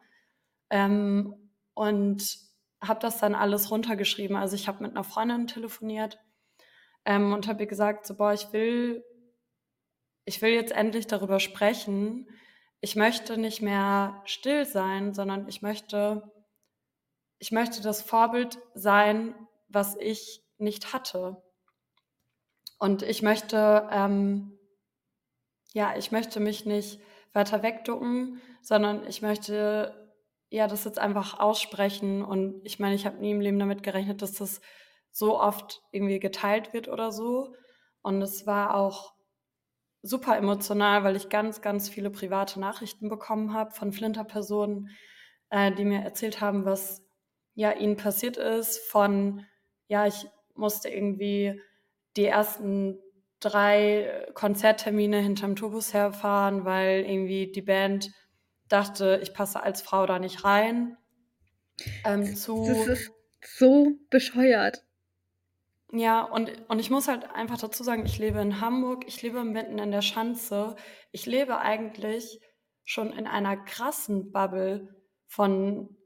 Ähm, 0.70 1.50
und 1.72 2.47
habe 2.80 3.00
das 3.00 3.18
dann 3.18 3.34
alles 3.34 3.70
runtergeschrieben. 3.70 4.36
Also 4.36 4.54
ich 4.54 4.68
habe 4.68 4.82
mit 4.82 4.92
einer 4.92 5.04
Freundin 5.04 5.46
telefoniert 5.46 6.18
ähm, 7.04 7.32
und 7.32 7.48
habe 7.48 7.62
ihr 7.62 7.66
gesagt, 7.66 8.06
so, 8.06 8.14
boah, 8.14 8.32
ich 8.32 8.52
will, 8.52 9.04
ich 10.24 10.40
will 10.42 10.50
jetzt 10.50 10.72
endlich 10.72 11.06
darüber 11.06 11.40
sprechen. 11.40 12.28
Ich 12.80 12.96
möchte 12.96 13.38
nicht 13.38 13.62
mehr 13.62 14.22
still 14.24 14.64
sein, 14.64 15.12
sondern 15.12 15.48
ich 15.48 15.62
möchte, 15.62 16.30
ich 17.38 17.50
möchte 17.50 17.82
das 17.82 18.02
Vorbild 18.02 18.58
sein, 18.74 19.34
was 19.68 19.96
ich 19.96 20.42
nicht 20.58 20.92
hatte. 20.92 21.42
Und 22.78 23.02
ich 23.02 23.22
möchte, 23.22 23.88
ähm, 23.90 24.56
ja, 25.72 25.96
ich 25.96 26.12
möchte 26.12 26.38
mich 26.38 26.64
nicht 26.64 27.00
weiter 27.32 27.62
wegducken, 27.62 28.40
sondern 28.62 29.06
ich 29.06 29.20
möchte 29.20 30.07
ja, 30.50 30.66
das 30.66 30.84
jetzt 30.84 30.98
einfach 30.98 31.38
aussprechen. 31.38 32.24
Und 32.24 32.60
ich 32.64 32.78
meine, 32.78 32.94
ich 32.94 33.06
habe 33.06 33.18
nie 33.18 33.32
im 33.32 33.40
Leben 33.40 33.58
damit 33.58 33.82
gerechnet, 33.82 34.22
dass 34.22 34.32
das 34.32 34.60
so 35.10 35.40
oft 35.40 35.82
irgendwie 35.92 36.20
geteilt 36.20 36.72
wird 36.72 36.88
oder 36.88 37.12
so. 37.12 37.54
Und 38.02 38.22
es 38.22 38.46
war 38.46 38.74
auch 38.74 39.14
super 40.02 40.36
emotional, 40.36 41.04
weil 41.04 41.16
ich 41.16 41.28
ganz, 41.28 41.60
ganz 41.60 41.88
viele 41.88 42.10
private 42.10 42.60
Nachrichten 42.60 43.08
bekommen 43.08 43.52
habe 43.52 43.72
von 43.72 43.92
Flinter-Personen, 43.92 44.90
äh, 45.50 45.72
die 45.72 45.84
mir 45.84 46.02
erzählt 46.02 46.40
haben, 46.40 46.64
was 46.64 47.02
ja 47.54 47.72
ihnen 47.72 47.96
passiert 47.96 48.36
ist. 48.36 48.78
Von, 48.90 49.44
ja, 49.88 50.06
ich 50.06 50.26
musste 50.54 50.88
irgendwie 50.88 51.60
die 52.16 52.26
ersten 52.26 52.98
drei 53.40 54.26
Konzerttermine 54.34 55.18
hinterm 55.20 55.56
Turbus 55.56 55.94
herfahren, 55.94 56.64
weil 56.64 57.04
irgendwie 57.04 57.50
die 57.52 57.62
Band 57.62 58.10
dachte, 58.68 59.18
ich 59.22 59.34
passe 59.34 59.62
als 59.62 59.82
Frau 59.82 60.06
da 60.06 60.18
nicht 60.18 60.44
rein. 60.44 60.96
Ähm, 62.04 62.34
zu 62.36 62.66
das 62.66 62.86
ist 62.86 63.12
so 63.42 63.92
bescheuert. 64.10 64.84
Ja, 65.90 66.22
und, 66.22 66.50
und 66.68 66.80
ich 66.80 66.90
muss 66.90 67.08
halt 67.08 67.30
einfach 67.30 67.58
dazu 67.58 67.82
sagen, 67.82 68.04
ich 68.04 68.18
lebe 68.18 68.40
in 68.40 68.60
Hamburg, 68.60 69.04
ich 69.06 69.22
lebe 69.22 69.42
mitten 69.44 69.78
in 69.78 69.90
der 69.90 70.02
Schanze. 70.02 70.76
Ich 71.12 71.24
lebe 71.24 71.58
eigentlich 71.58 72.40
schon 72.84 73.12
in 73.12 73.26
einer 73.26 73.56
krassen 73.56 74.30
Bubble 74.32 74.94
von 75.26 75.96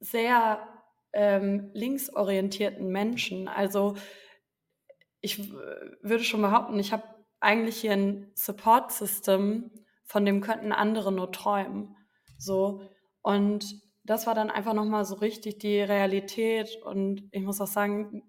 sehr 0.00 0.66
ähm, 1.12 1.70
linksorientierten 1.74 2.88
Menschen. 2.88 3.48
Also 3.48 3.96
ich 5.20 5.50
würde 5.50 6.24
schon 6.24 6.42
behaupten, 6.42 6.78
ich 6.78 6.92
habe 6.92 7.04
eigentlich 7.40 7.80
hier 7.80 7.92
ein 7.92 8.30
Support-System, 8.34 9.70
von 10.08 10.24
dem 10.24 10.40
könnten 10.40 10.72
andere 10.72 11.12
nur 11.12 11.30
träumen. 11.30 11.94
So. 12.38 12.82
Und 13.22 13.80
das 14.04 14.26
war 14.26 14.34
dann 14.34 14.50
einfach 14.50 14.72
nochmal 14.72 15.04
so 15.04 15.16
richtig 15.16 15.58
die 15.58 15.80
Realität. 15.80 16.76
Und 16.82 17.28
ich 17.30 17.42
muss 17.42 17.60
auch 17.60 17.66
sagen, 17.66 18.22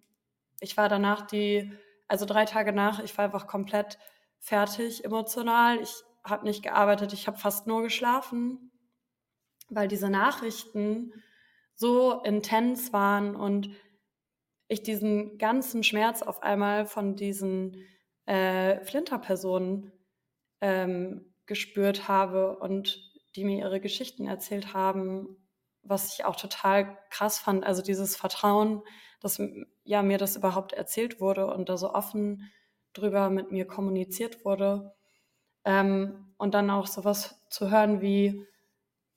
ich 0.60 0.76
war 0.76 0.90
danach 0.90 1.26
die, 1.26 1.72
also 2.10 2.26
drei 2.26 2.44
Tage 2.44 2.74
nach, 2.74 3.02
ich 3.02 3.18
war 3.18 3.26
einfach 3.26 3.48
komplett 3.48 3.98
fertig 4.40 5.06
emotional. 5.06 5.80
Ich 5.82 6.04
habe 6.24 6.46
nicht 6.46 6.64
gearbeitet, 6.64 7.14
ich 7.14 7.28
habe 7.28 7.38
fast 7.38 7.66
nur 7.66 7.82
geschlafen, 7.82 8.72
weil 9.70 9.88
diese 9.88 10.10
Nachrichten 10.10 11.14
so 11.76 12.22
intens 12.24 12.92
waren 12.92 13.38
und 13.38 13.70
ich 14.68 14.84
diesen 14.84 15.38
ganzen 15.38 15.84
Schmerz 15.84 16.22
auf 16.22 16.44
einmal 16.44 16.86
von 16.86 17.16
diesen 17.16 17.86
äh, 18.26 18.84
Flinter-Personen 18.84 19.94
ähm, 20.60 21.29
gespürt 21.50 22.08
habe 22.08 22.58
und 22.60 23.02
die 23.36 23.44
mir 23.44 23.58
ihre 23.58 23.82
Geschichten 23.82 24.28
erzählt 24.28 24.74
haben, 24.74 25.36
was 25.82 26.14
ich 26.14 26.24
auch 26.24 26.36
total 26.36 26.98
krass 27.10 27.40
fand. 27.40 27.66
Also 27.66 27.82
dieses 27.82 28.16
Vertrauen, 28.16 28.84
dass 29.20 29.42
ja 29.84 30.02
mir 30.04 30.18
das 30.18 30.38
überhaupt 30.38 30.72
erzählt 30.72 31.20
wurde 31.20 31.48
und 31.48 31.68
da 31.68 31.76
so 31.76 31.94
offen 31.94 32.50
drüber 32.94 33.30
mit 33.30 33.52
mir 33.52 33.66
kommuniziert 33.66 34.46
wurde. 34.46 34.94
Ähm, 35.66 36.34
und 36.38 36.54
dann 36.54 36.70
auch 36.70 36.88
sowas 36.88 37.46
zu 37.50 37.70
hören 37.70 38.02
wie, 38.02 38.46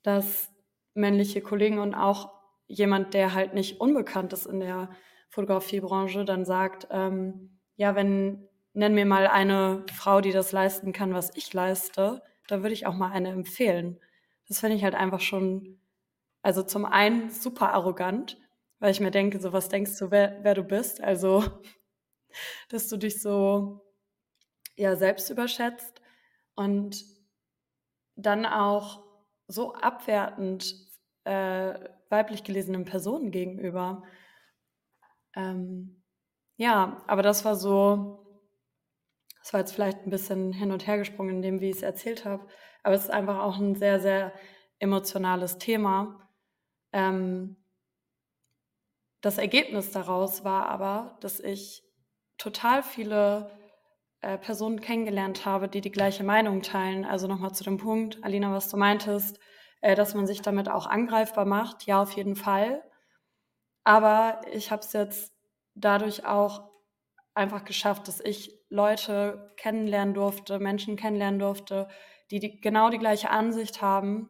dass 0.01 0.51
männliche 0.93 1.41
Kollegen 1.41 1.79
und 1.79 1.95
auch 1.95 2.33
jemand, 2.67 3.13
der 3.13 3.33
halt 3.33 3.53
nicht 3.53 3.79
unbekannt 3.79 4.33
ist 4.33 4.47
in 4.47 4.59
der 4.59 4.89
Fotografiebranche, 5.29 6.25
dann 6.25 6.43
sagt, 6.43 6.87
ähm, 6.91 7.59
ja, 7.75 7.95
wenn 7.95 8.47
nenn 8.73 8.93
mir 8.95 9.05
mal 9.05 9.27
eine 9.27 9.85
Frau, 9.93 10.21
die 10.21 10.31
das 10.31 10.51
leisten 10.51 10.93
kann, 10.93 11.13
was 11.13 11.31
ich 11.35 11.53
leiste, 11.53 12.23
da 12.47 12.61
würde 12.61 12.73
ich 12.73 12.85
auch 12.85 12.95
mal 12.95 13.11
eine 13.11 13.29
empfehlen. 13.29 13.99
Das 14.47 14.59
finde 14.59 14.75
ich 14.75 14.83
halt 14.83 14.95
einfach 14.95 15.21
schon, 15.21 15.79
also 16.41 16.63
zum 16.63 16.85
einen 16.85 17.29
super 17.29 17.73
arrogant, 17.73 18.37
weil 18.79 18.91
ich 18.91 18.99
mir 18.99 19.11
denke, 19.11 19.39
so 19.39 19.53
was 19.53 19.69
denkst 19.69 19.97
du, 19.97 20.11
wer, 20.11 20.43
wer 20.43 20.55
du 20.55 20.63
bist? 20.63 21.01
Also, 21.01 21.43
dass 22.69 22.89
du 22.89 22.97
dich 22.97 23.21
so 23.21 23.81
ja 24.75 24.95
selbst 24.95 25.29
überschätzt 25.29 26.01
und 26.55 27.05
dann 28.15 28.45
auch 28.45 29.03
so 29.47 29.73
abwertend 29.75 30.75
äh, 31.25 31.73
weiblich 32.09 32.43
gelesenen 32.43 32.85
Personen 32.85 33.31
gegenüber. 33.31 34.03
Ähm, 35.35 36.03
ja, 36.57 37.03
aber 37.07 37.23
das 37.23 37.45
war 37.45 37.55
so 37.55 38.22
das 39.43 39.51
war 39.51 39.59
jetzt 39.59 39.73
vielleicht 39.73 40.05
ein 40.05 40.09
bisschen 40.09 40.53
hin 40.53 40.71
und 40.71 40.87
her 40.87 40.97
gesprungen 40.97 41.35
in 41.35 41.41
dem, 41.41 41.59
wie 41.59 41.69
ich 41.69 41.75
es 41.75 41.83
erzählt 41.83 42.23
habe, 42.23 42.47
aber 42.81 42.95
es 42.95 43.03
ist 43.03 43.11
einfach 43.11 43.39
auch 43.39 43.59
ein 43.59 43.75
sehr, 43.75 43.99
sehr 43.99 44.33
emotionales 44.79 45.57
Thema. 45.57 46.29
Ähm, 46.93 47.57
das 49.19 49.37
Ergebnis 49.37 49.91
daraus 49.91 50.45
war 50.45 50.69
aber, 50.69 51.17
dass 51.19 51.41
ich 51.41 51.83
total 52.37 52.83
viele 52.83 53.51
äh, 54.21 54.37
Personen 54.37 54.79
kennengelernt 54.79 55.45
habe, 55.45 55.67
die 55.67 55.81
die 55.81 55.91
gleiche 55.91 56.23
Meinung 56.23 56.61
teilen. 56.61 57.03
Also 57.03 57.27
nochmal 57.27 57.53
zu 57.53 57.65
dem 57.65 57.77
Punkt, 57.77 58.23
Alina, 58.23 58.53
was 58.53 58.69
du 58.69 58.77
meintest, 58.77 59.39
äh, 59.81 59.95
dass 59.95 60.15
man 60.15 60.25
sich 60.25 60.41
damit 60.41 60.69
auch 60.69 60.87
angreifbar 60.87 61.45
macht. 61.45 61.85
Ja, 61.85 62.01
auf 62.01 62.13
jeden 62.13 62.37
Fall. 62.37 62.81
Aber 63.83 64.39
ich 64.53 64.71
habe 64.71 64.81
es 64.81 64.93
jetzt 64.93 65.33
dadurch 65.75 66.25
auch 66.25 66.69
einfach 67.33 67.65
geschafft, 67.65 68.07
dass 68.07 68.21
ich 68.21 68.62
Leute 68.73 69.53
kennenlernen 69.55 70.15
durfte, 70.15 70.57
Menschen 70.57 70.95
kennenlernen 70.95 71.39
durfte, 71.39 71.87
die, 72.31 72.39
die 72.39 72.59
genau 72.59 72.89
die 72.89 72.97
gleiche 72.97 73.29
Ansicht 73.29 73.83
haben, 73.83 74.29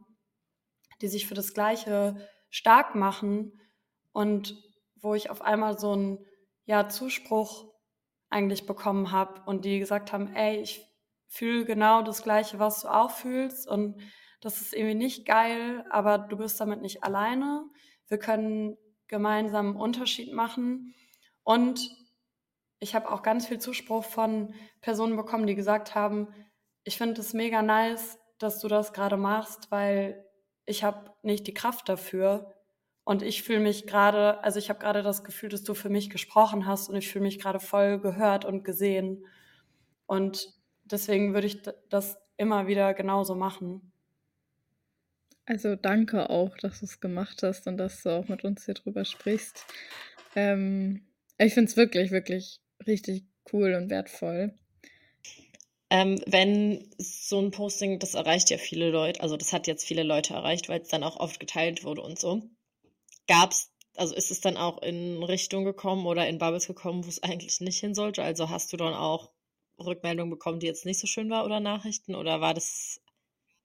die 1.02 1.08
sich 1.08 1.28
für 1.28 1.34
das 1.34 1.54
Gleiche 1.54 2.18
stark 2.50 2.94
machen 2.94 3.62
und 4.12 4.62
wo 5.02 5.16
ich 5.16 5.30
auf 5.30 5.41
einmal 5.41 5.80
so 5.80 5.94
einen 5.94 6.26
ja, 6.66 6.89
Zuspruch 6.89 7.72
eigentlich 8.30 8.66
bekommen 8.66 9.12
habe 9.12 9.41
und 9.46 9.64
die 9.64 9.80
gesagt 9.80 10.12
haben, 10.12 10.36
ey, 10.36 10.58
ich 10.58 10.86
fühle 11.28 11.64
genau 11.64 12.02
das 12.02 12.22
Gleiche, 12.22 12.60
was 12.60 12.82
du 12.82 12.89
auch 12.89 13.12
fühlst 13.12 13.66
und 13.66 14.02
das 14.41 14.60
ist 14.60 14.74
irgendwie 14.74 14.96
nicht 14.96 15.26
geil, 15.26 15.86
aber 15.89 16.18
du 16.18 16.36
bist 16.36 16.60
damit 16.60 16.82
nicht 16.82 17.02
alleine. 17.06 17.64
Wir 18.10 18.18
können 18.18 18.76
gemeinsam 19.08 19.68
einen 19.68 19.76
Unterschied 19.78 20.34
machen 20.34 20.94
und 21.44 21.80
ich 22.84 22.94
habe 22.94 23.10
auch 23.10 23.24
ganz 23.24 23.48
viel 23.48 23.60
Zuspruch 23.60 24.04
von 24.04 24.54
Personen 24.82 25.16
bekommen, 25.16 25.48
die 25.48 25.56
gesagt 25.56 25.96
haben, 25.96 26.28
ich 26.84 26.98
finde 26.98 27.22
es 27.22 27.34
mega 27.34 27.62
nice, 27.62 28.20
dass 28.40 28.60
du 28.60 28.68
das 28.68 28.92
gerade 28.92 29.16
machst, 29.16 29.72
weil 29.72 30.26
ich 30.66 30.84
habe 30.84 31.12
nicht 31.24 31.48
die 31.48 31.54
Kraft 31.54 31.88
dafür. 31.88 32.54
Und 33.06 33.22
ich 33.22 33.44
fühle 33.44 33.62
mich 33.62 33.88
gerade, 33.88 34.44
also 34.44 34.60
ich 34.60 34.70
habe 34.70 34.80
gerade 34.80 35.02
das 35.02 35.24
Gefühl, 35.24 35.50
dass 35.50 35.64
du 35.64 35.74
für 35.74 35.90
mich 35.90 36.10
gesprochen 36.10 36.66
hast 36.66 36.90
und 36.90 36.96
ich 36.96 37.10
fühle 37.10 37.24
mich 37.24 37.40
gerade 37.40 37.60
voll 37.60 38.00
gehört 38.00 38.44
und 38.44 38.64
gesehen. 38.64 39.26
Und 40.06 40.54
deswegen 40.84 41.34
würde 41.34 41.48
ich 41.48 41.62
das 41.90 42.18
immer 42.36 42.68
wieder 42.68 42.94
genauso 42.94 43.36
machen. 43.36 43.94
Also 45.46 45.76
danke 45.76 46.30
auch, 46.30 46.58
dass 46.58 46.80
du 46.80 46.86
es 46.86 47.00
gemacht 47.00 47.44
hast 47.44 47.68
und 47.68 47.78
dass 47.78 48.04
du 48.04 48.10
auch 48.10 48.28
mit 48.28 48.44
uns 48.44 48.66
hier 48.66 48.74
drüber 48.74 49.06
sprichst. 49.06 49.66
Ähm, 50.36 51.06
ich 51.38 51.54
finde 51.54 51.70
es 51.70 51.78
wirklich, 51.78 52.12
wirklich 52.12 52.62
richtig 52.88 53.24
cool 53.52 53.74
und 53.74 53.90
wertvoll. 53.90 54.54
Ähm, 55.90 56.20
wenn 56.26 56.90
so 56.98 57.40
ein 57.40 57.52
Posting, 57.52 58.00
das 58.00 58.16
erreicht 58.16 58.50
ja 58.50 58.58
viele 58.58 58.90
Leute, 58.90 59.22
also 59.22 59.38
das 59.38 59.54
hat 59.54 59.68
jetzt 59.68 59.86
viele 59.86 60.04
Leute 60.04 60.34
erreicht, 60.34 60.68
weil 60.68 60.82
es 60.82 60.88
dann 60.88 61.04
auch 61.04 61.18
oft 61.18 61.40
geteilt 61.40 61.84
wurde 61.84 62.02
und 62.02 62.18
so. 62.18 62.42
Gab's, 63.28 63.72
also 63.96 64.16
ist 64.16 64.32
es 64.32 64.42
dann 64.42 64.58
auch 64.58 64.82
in 64.82 65.22
Richtung 65.22 65.66
gekommen 65.66 66.08
oder 66.08 66.28
in 66.28 66.40
Bubbles 66.40 66.66
gekommen, 66.66 67.06
wo 67.06 67.10
es 67.10 67.22
eigentlich 67.22 67.62
nicht 67.62 67.80
hin 67.80 67.94
sollte? 67.94 68.24
Also 68.24 68.50
hast 68.50 68.74
du 68.74 68.78
dann 68.78 68.96
auch 68.96 69.32
Rückmeldungen 69.80 70.32
bekommen, 70.32 70.60
die 70.60 70.66
jetzt 70.66 70.86
nicht 70.86 71.00
so 71.00 71.06
schön 71.06 71.30
war 71.30 71.46
oder 71.46 71.60
Nachrichten 71.60 72.16
oder 72.16 72.42
war 72.42 72.56
das 72.56 73.00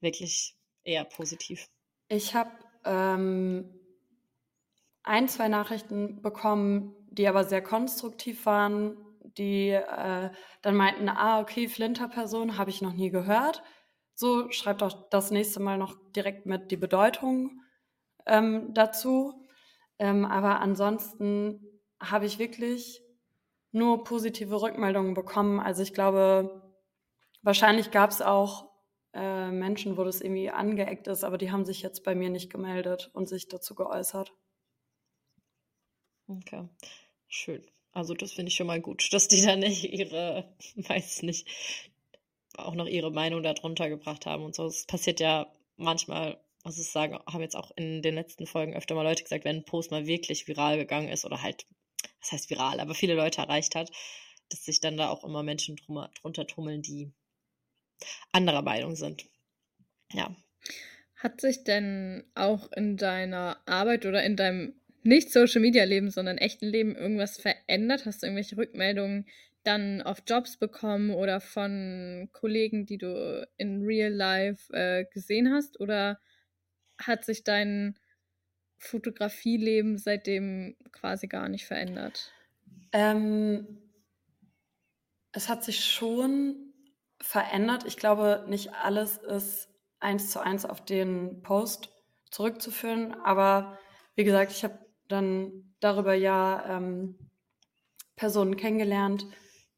wirklich 0.00 0.54
eher 0.84 1.04
positiv? 1.04 1.68
Ich 2.08 2.34
habe 2.34 2.50
ähm, 2.84 3.70
ein, 5.02 5.28
zwei 5.28 5.48
Nachrichten 5.48 6.20
bekommen, 6.20 6.94
die 7.10 7.26
aber 7.26 7.44
sehr 7.44 7.62
konstruktiv 7.62 8.44
waren, 8.46 8.96
die 9.36 9.70
äh, 9.70 10.30
dann 10.62 10.76
meinten, 10.76 11.08
ah, 11.08 11.40
okay, 11.40 11.68
Flinter-Person 11.68 12.58
habe 12.58 12.70
ich 12.70 12.82
noch 12.82 12.92
nie 12.92 13.10
gehört. 13.10 13.62
So, 14.14 14.50
schreibt 14.50 14.82
doch 14.82 15.08
das 15.10 15.30
nächste 15.30 15.60
Mal 15.60 15.78
noch 15.78 15.96
direkt 16.16 16.46
mit 16.46 16.70
die 16.70 16.76
Bedeutung 16.76 17.60
ähm, 18.26 18.72
dazu. 18.74 19.46
Ähm, 19.98 20.24
aber 20.24 20.60
ansonsten 20.60 21.60
habe 22.00 22.26
ich 22.26 22.38
wirklich 22.38 23.02
nur 23.72 24.04
positive 24.04 24.60
Rückmeldungen 24.60 25.14
bekommen. 25.14 25.60
Also 25.60 25.82
ich 25.82 25.94
glaube, 25.94 26.62
wahrscheinlich 27.42 27.90
gab 27.90 28.10
es 28.10 28.22
auch 28.22 28.70
äh, 29.14 29.50
Menschen, 29.50 29.96
wo 29.96 30.04
das 30.04 30.20
irgendwie 30.20 30.50
angeeckt 30.50 31.06
ist, 31.08 31.24
aber 31.24 31.38
die 31.38 31.50
haben 31.50 31.64
sich 31.64 31.82
jetzt 31.82 32.04
bei 32.04 32.14
mir 32.14 32.30
nicht 32.30 32.50
gemeldet 32.50 33.10
und 33.14 33.28
sich 33.28 33.48
dazu 33.48 33.74
geäußert. 33.74 34.32
Okay, 36.28 36.68
schön. 37.28 37.64
Also 37.98 38.14
das 38.14 38.32
finde 38.32 38.50
ich 38.50 38.54
schon 38.54 38.68
mal 38.68 38.80
gut, 38.80 39.12
dass 39.12 39.26
die 39.26 39.42
da 39.42 39.56
nicht 39.56 39.92
ihre, 39.92 40.44
weiß 40.76 41.22
nicht, 41.22 41.48
auch 42.56 42.76
noch 42.76 42.86
ihre 42.86 43.10
Meinung 43.10 43.42
darunter 43.42 43.88
gebracht 43.88 44.24
haben 44.24 44.44
und 44.44 44.54
so. 44.54 44.66
Es 44.66 44.86
passiert 44.86 45.18
ja 45.18 45.52
manchmal, 45.76 46.40
also 46.62 46.80
es 46.80 46.92
sagen, 46.92 47.18
haben 47.26 47.40
jetzt 47.40 47.56
auch 47.56 47.72
in 47.74 48.00
den 48.00 48.14
letzten 48.14 48.46
Folgen 48.46 48.74
öfter 48.74 48.94
mal 48.94 49.02
Leute 49.02 49.24
gesagt, 49.24 49.44
wenn 49.44 49.56
ein 49.56 49.64
Post 49.64 49.90
mal 49.90 50.06
wirklich 50.06 50.46
viral 50.46 50.76
gegangen 50.76 51.08
ist 51.08 51.24
oder 51.24 51.42
halt, 51.42 51.66
was 52.20 52.30
heißt 52.30 52.50
viral, 52.50 52.78
aber 52.78 52.94
viele 52.94 53.14
Leute 53.14 53.40
erreicht 53.40 53.74
hat, 53.74 53.90
dass 54.48 54.64
sich 54.64 54.80
dann 54.80 54.96
da 54.96 55.08
auch 55.08 55.24
immer 55.24 55.42
Menschen 55.42 55.74
drunter 55.74 56.46
tummeln, 56.46 56.82
die 56.82 57.10
anderer 58.30 58.62
Meinung 58.62 58.94
sind. 58.94 59.26
Ja. 60.12 60.36
Hat 61.16 61.40
sich 61.40 61.64
denn 61.64 62.30
auch 62.36 62.70
in 62.70 62.96
deiner 62.96 63.60
Arbeit 63.66 64.06
oder 64.06 64.22
in 64.22 64.36
deinem 64.36 64.78
nicht 65.02 65.32
Social 65.32 65.60
Media 65.60 65.84
Leben, 65.84 66.10
sondern 66.10 66.38
echten 66.38 66.66
Leben 66.66 66.96
irgendwas 66.96 67.38
verändert? 67.38 68.06
Hast 68.06 68.22
du 68.22 68.26
irgendwelche 68.26 68.56
Rückmeldungen 68.56 69.26
dann 69.64 70.02
auf 70.02 70.22
Jobs 70.26 70.56
bekommen 70.56 71.10
oder 71.10 71.40
von 71.40 72.28
Kollegen, 72.32 72.86
die 72.86 72.98
du 72.98 73.46
in 73.56 73.84
Real 73.84 74.12
Life 74.12 74.72
äh, 74.72 75.04
gesehen 75.12 75.52
hast? 75.52 75.80
Oder 75.80 76.20
hat 77.00 77.24
sich 77.24 77.44
dein 77.44 77.98
Fotografieleben 78.78 79.98
seitdem 79.98 80.76
quasi 80.92 81.26
gar 81.26 81.48
nicht 81.48 81.66
verändert? 81.66 82.32
Ähm, 82.92 83.78
es 85.32 85.48
hat 85.48 85.64
sich 85.64 85.84
schon 85.84 86.72
verändert. 87.20 87.84
Ich 87.86 87.96
glaube, 87.96 88.44
nicht 88.48 88.72
alles 88.74 89.18
ist 89.18 89.68
eins 90.00 90.30
zu 90.30 90.40
eins 90.40 90.64
auf 90.64 90.84
den 90.84 91.42
Post 91.42 91.90
zurückzuführen, 92.30 93.14
aber 93.24 93.78
wie 94.14 94.24
gesagt, 94.24 94.52
ich 94.52 94.64
habe 94.64 94.78
dann 95.08 95.74
darüber 95.80 96.14
ja 96.14 96.76
ähm, 96.76 97.30
Personen 98.16 98.56
kennengelernt, 98.56 99.26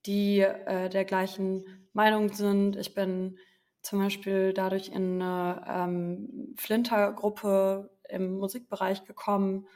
die 0.07 0.41
äh, 0.41 0.89
der 0.89 1.05
gleichen 1.05 1.65
Meinung 1.93 2.33
sind. 2.33 2.77
Ich 2.77 2.95
bin 2.95 3.39
zum 3.83 4.01
Beispiel 4.01 4.53
dadurch 4.53 4.89
in 4.89 5.23
eine 5.23 5.65
ähm, 5.69 6.55
Flinter-Gruppe 6.57 7.91
im 8.09 8.39
Musikbereich 8.39 9.05
gekommen 9.05 9.67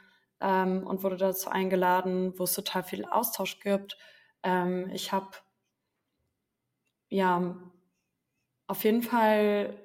ähm, 0.41 0.85
und 0.85 1.03
wurde 1.03 1.17
dazu 1.17 1.49
eingeladen, 1.49 2.37
wo 2.37 2.43
es 2.43 2.53
total 2.53 2.83
viel 2.83 3.05
Austausch 3.05 3.59
gibt. 3.59 3.97
Ähm, 4.43 4.89
ich 4.93 5.11
habe 5.11 5.31
ja 7.09 7.57
auf 8.67 8.83
jeden 8.83 9.03
Fall 9.03 9.77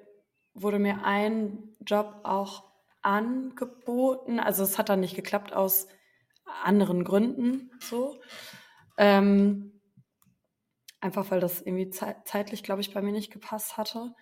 wurde 0.53 0.79
mir 0.79 1.03
ein 1.05 1.75
Job 1.85 2.19
auch 2.23 2.70
angeboten. 3.01 4.39
Also 4.39 4.63
es 4.63 4.77
hat 4.77 4.89
dann 4.89 4.99
nicht 4.99 5.15
geklappt 5.15 5.53
aus 5.53 5.87
anderen 6.63 7.03
Gründen 7.03 7.71
so. 7.79 8.19
Ähm, 8.97 9.81
einfach 10.99 11.31
weil 11.31 11.39
das 11.39 11.61
irgendwie 11.61 11.89
ze 11.89 12.15
zeitlich, 12.25 12.63
glaube 12.63 12.81
ich, 12.81 12.93
bei 12.93 13.01
mir 13.01 13.11
nicht 13.11 13.31
gepasst 13.31 13.77
hatte. 13.77 14.13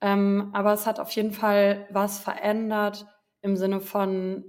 Ähm, 0.00 0.50
aber 0.52 0.72
es 0.72 0.86
hat 0.86 0.98
auf 0.98 1.10
jeden 1.12 1.32
Fall 1.32 1.86
was 1.90 2.18
verändert 2.18 3.06
im 3.40 3.56
Sinne 3.56 3.80
von 3.80 4.44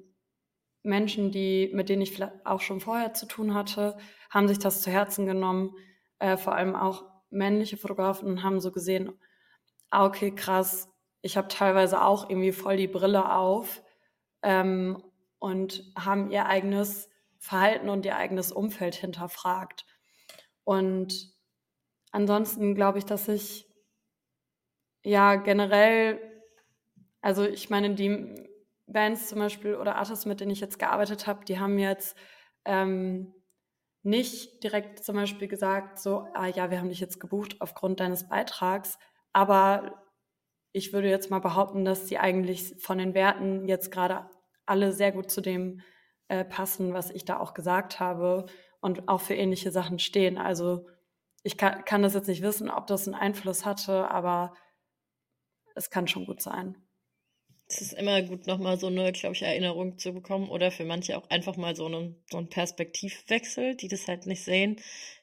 Menschen, 0.84 1.32
die, 1.32 1.72
mit 1.74 1.90
denen 1.90 2.02
ich 2.02 2.12
vielleicht 2.12 2.46
auch 2.46 2.62
schon 2.62 2.82
vorher 2.82 3.14
zu 3.14 3.26
tun 3.26 3.54
hatte, 3.54 3.98
haben 4.30 4.48
sich 4.48 4.60
das 4.60 4.82
zu 4.82 4.92
Herzen 4.92 5.26
genommen. 5.26 5.76
Äh, 6.20 6.38
vor 6.38 6.56
allem 6.56 6.76
auch 6.76 7.06
männliche 7.30 7.78
Fotografen 7.78 8.44
haben 8.44 8.60
so 8.60 8.72
gesehen, 8.72 9.12
ah, 9.90 10.06
okay, 10.06 10.32
krass, 10.32 10.90
ich 11.24 11.38
habe 11.38 11.48
teilweise 11.48 12.04
auch 12.04 12.30
irgendwie 12.30 12.52
voll 12.52 12.78
die 12.78 12.88
Brille 12.88 13.34
auf 13.34 13.82
ähm, 14.44 15.02
und 15.40 15.84
haben 15.98 16.30
ihr 16.30 16.46
eigenes 16.46 17.10
Verhalten 17.40 17.90
und 17.90 18.06
ihr 18.06 18.18
eigenes 18.18 18.52
Umfeld 18.52 18.94
hinterfragt. 18.94 19.86
Und 20.66 21.34
ansonsten 22.12 22.76
glaube 22.76 23.00
ich, 23.00 23.06
dass 23.06 23.30
ich 23.30 23.70
ja 25.02 25.36
generell, 25.36 26.20
also 27.22 27.46
ich 27.46 27.70
meine, 27.70 27.96
die 27.96 28.50
Bands 28.86 29.30
zum 29.30 29.40
Beispiel 29.40 29.76
oder 29.76 29.96
Artists, 29.96 30.26
mit 30.26 30.42
denen 30.42 30.52
ich 30.52 30.60
jetzt 30.60 30.78
gearbeitet 30.78 31.26
habe, 31.26 31.46
die 31.46 31.58
haben 31.58 31.80
jetzt 31.80 32.18
ähm, 32.66 33.34
nicht 34.04 34.62
direkt 34.62 35.02
zum 35.04 35.16
Beispiel 35.16 35.48
gesagt, 35.48 36.00
so, 36.00 36.28
ah 36.34 36.48
ja, 36.48 36.70
wir 36.70 36.80
haben 36.80 36.90
dich 36.90 37.00
jetzt 37.00 37.22
gebucht 37.22 37.62
aufgrund 37.62 38.02
deines 38.02 38.28
Beitrags, 38.28 39.00
aber 39.32 40.03
ich 40.74 40.92
würde 40.92 41.10
jetzt 41.10 41.30
mal 41.30 41.40
behaupten, 41.40 41.86
dass 41.86 42.06
die 42.08 42.18
eigentlich 42.18 42.76
von 42.80 42.98
den 42.98 43.14
Werten 43.14 43.68
jetzt 43.68 43.92
gerade 43.92 44.30
alle 44.66 44.92
sehr 44.92 45.12
gut 45.12 45.32
zu 45.32 45.40
dem 45.40 45.82
äh, 46.28 46.44
passen, 46.44 46.94
was 46.94 47.12
ich 47.12 47.26
da 47.26 47.40
auch 47.40 47.54
gesagt 47.54 48.00
habe 48.00 48.48
und 48.82 49.08
auch 49.08 49.22
für 49.22 49.36
ähnliche 49.36 49.72
Sachen 49.72 50.00
stehen. 50.00 50.38
Also 50.38 50.88
ich 51.44 51.58
kann, 51.58 51.86
kann 51.86 52.02
das 52.02 52.16
jetzt 52.16 52.28
nicht 52.28 52.42
wissen, 52.42 52.70
ob 52.70 52.88
das 52.88 53.08
einen 53.08 53.16
Einfluss 53.16 53.66
hatte, 53.66 54.10
aber 54.10 54.54
es 55.76 55.90
kann 55.90 56.08
schon 56.08 56.26
gut 56.26 56.42
sein. 56.42 56.76
Es 57.68 57.82
ist 57.82 57.94
immer 57.94 58.22
gut, 58.24 58.48
nochmal 58.48 58.80
so 58.80 58.88
eine, 58.88 59.12
glaube 59.12 59.36
ich, 59.36 59.44
Erinnerung 59.44 59.98
zu 59.98 60.12
bekommen 60.12 60.50
oder 60.50 60.72
für 60.72 60.86
manche 60.86 61.18
auch 61.18 61.30
einfach 61.30 61.56
mal 61.56 61.76
so 61.76 61.86
einen, 61.86 62.24
so 62.30 62.38
einen 62.38 62.50
Perspektivwechsel, 62.50 63.76
die 63.76 63.88
das 63.88 64.08
halt 64.08 64.26
nicht 64.26 64.44
sehen. 64.44 64.82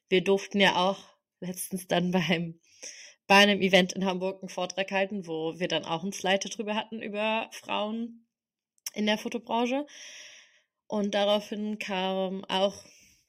Wir 0.08 0.22
durften 0.22 0.60
ja 0.60 0.76
auch 0.76 0.98
letztens 1.40 1.86
dann 1.86 2.10
beim 2.12 2.60
bei 3.30 3.36
einem 3.36 3.62
Event 3.62 3.92
in 3.92 4.06
Hamburg 4.06 4.42
einen 4.42 4.48
Vortrag 4.48 4.90
halten, 4.90 5.24
wo 5.28 5.60
wir 5.60 5.68
dann 5.68 5.84
auch 5.84 6.02
ein 6.02 6.12
Slide 6.12 6.48
drüber 6.48 6.74
hatten 6.74 7.00
über 7.00 7.48
Frauen 7.52 8.26
in 8.92 9.06
der 9.06 9.18
Fotobranche. 9.18 9.86
Und 10.88 11.14
daraufhin 11.14 11.78
kamen 11.78 12.44
auch 12.46 12.74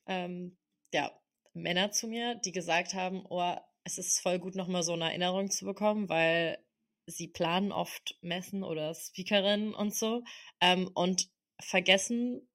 ähm, 0.08 0.58
ja, 0.92 1.12
Männer 1.54 1.92
zu 1.92 2.08
mir, 2.08 2.34
die 2.34 2.52
gesagt 2.52 2.96
haben, 2.96 3.24
oh, 3.30 3.54
es 3.84 4.00
ist 4.00 4.22
voll 4.22 4.40
gut, 4.40 4.56
nochmal 4.56 4.82
so 4.82 4.94
eine 4.94 5.04
Erinnerung 5.04 5.52
zu 5.52 5.66
bekommen, 5.66 6.10
weil 6.10 6.58
sie 7.06 7.28
planen 7.28 7.72
oft 7.72 8.18
Messen 8.22 8.64
oder 8.64 8.96
Speakerinnen 8.96 9.76
und 9.76 9.94
so 9.94 10.24
ähm, 10.62 10.90
und 10.96 11.30
vergessen, 11.60 12.50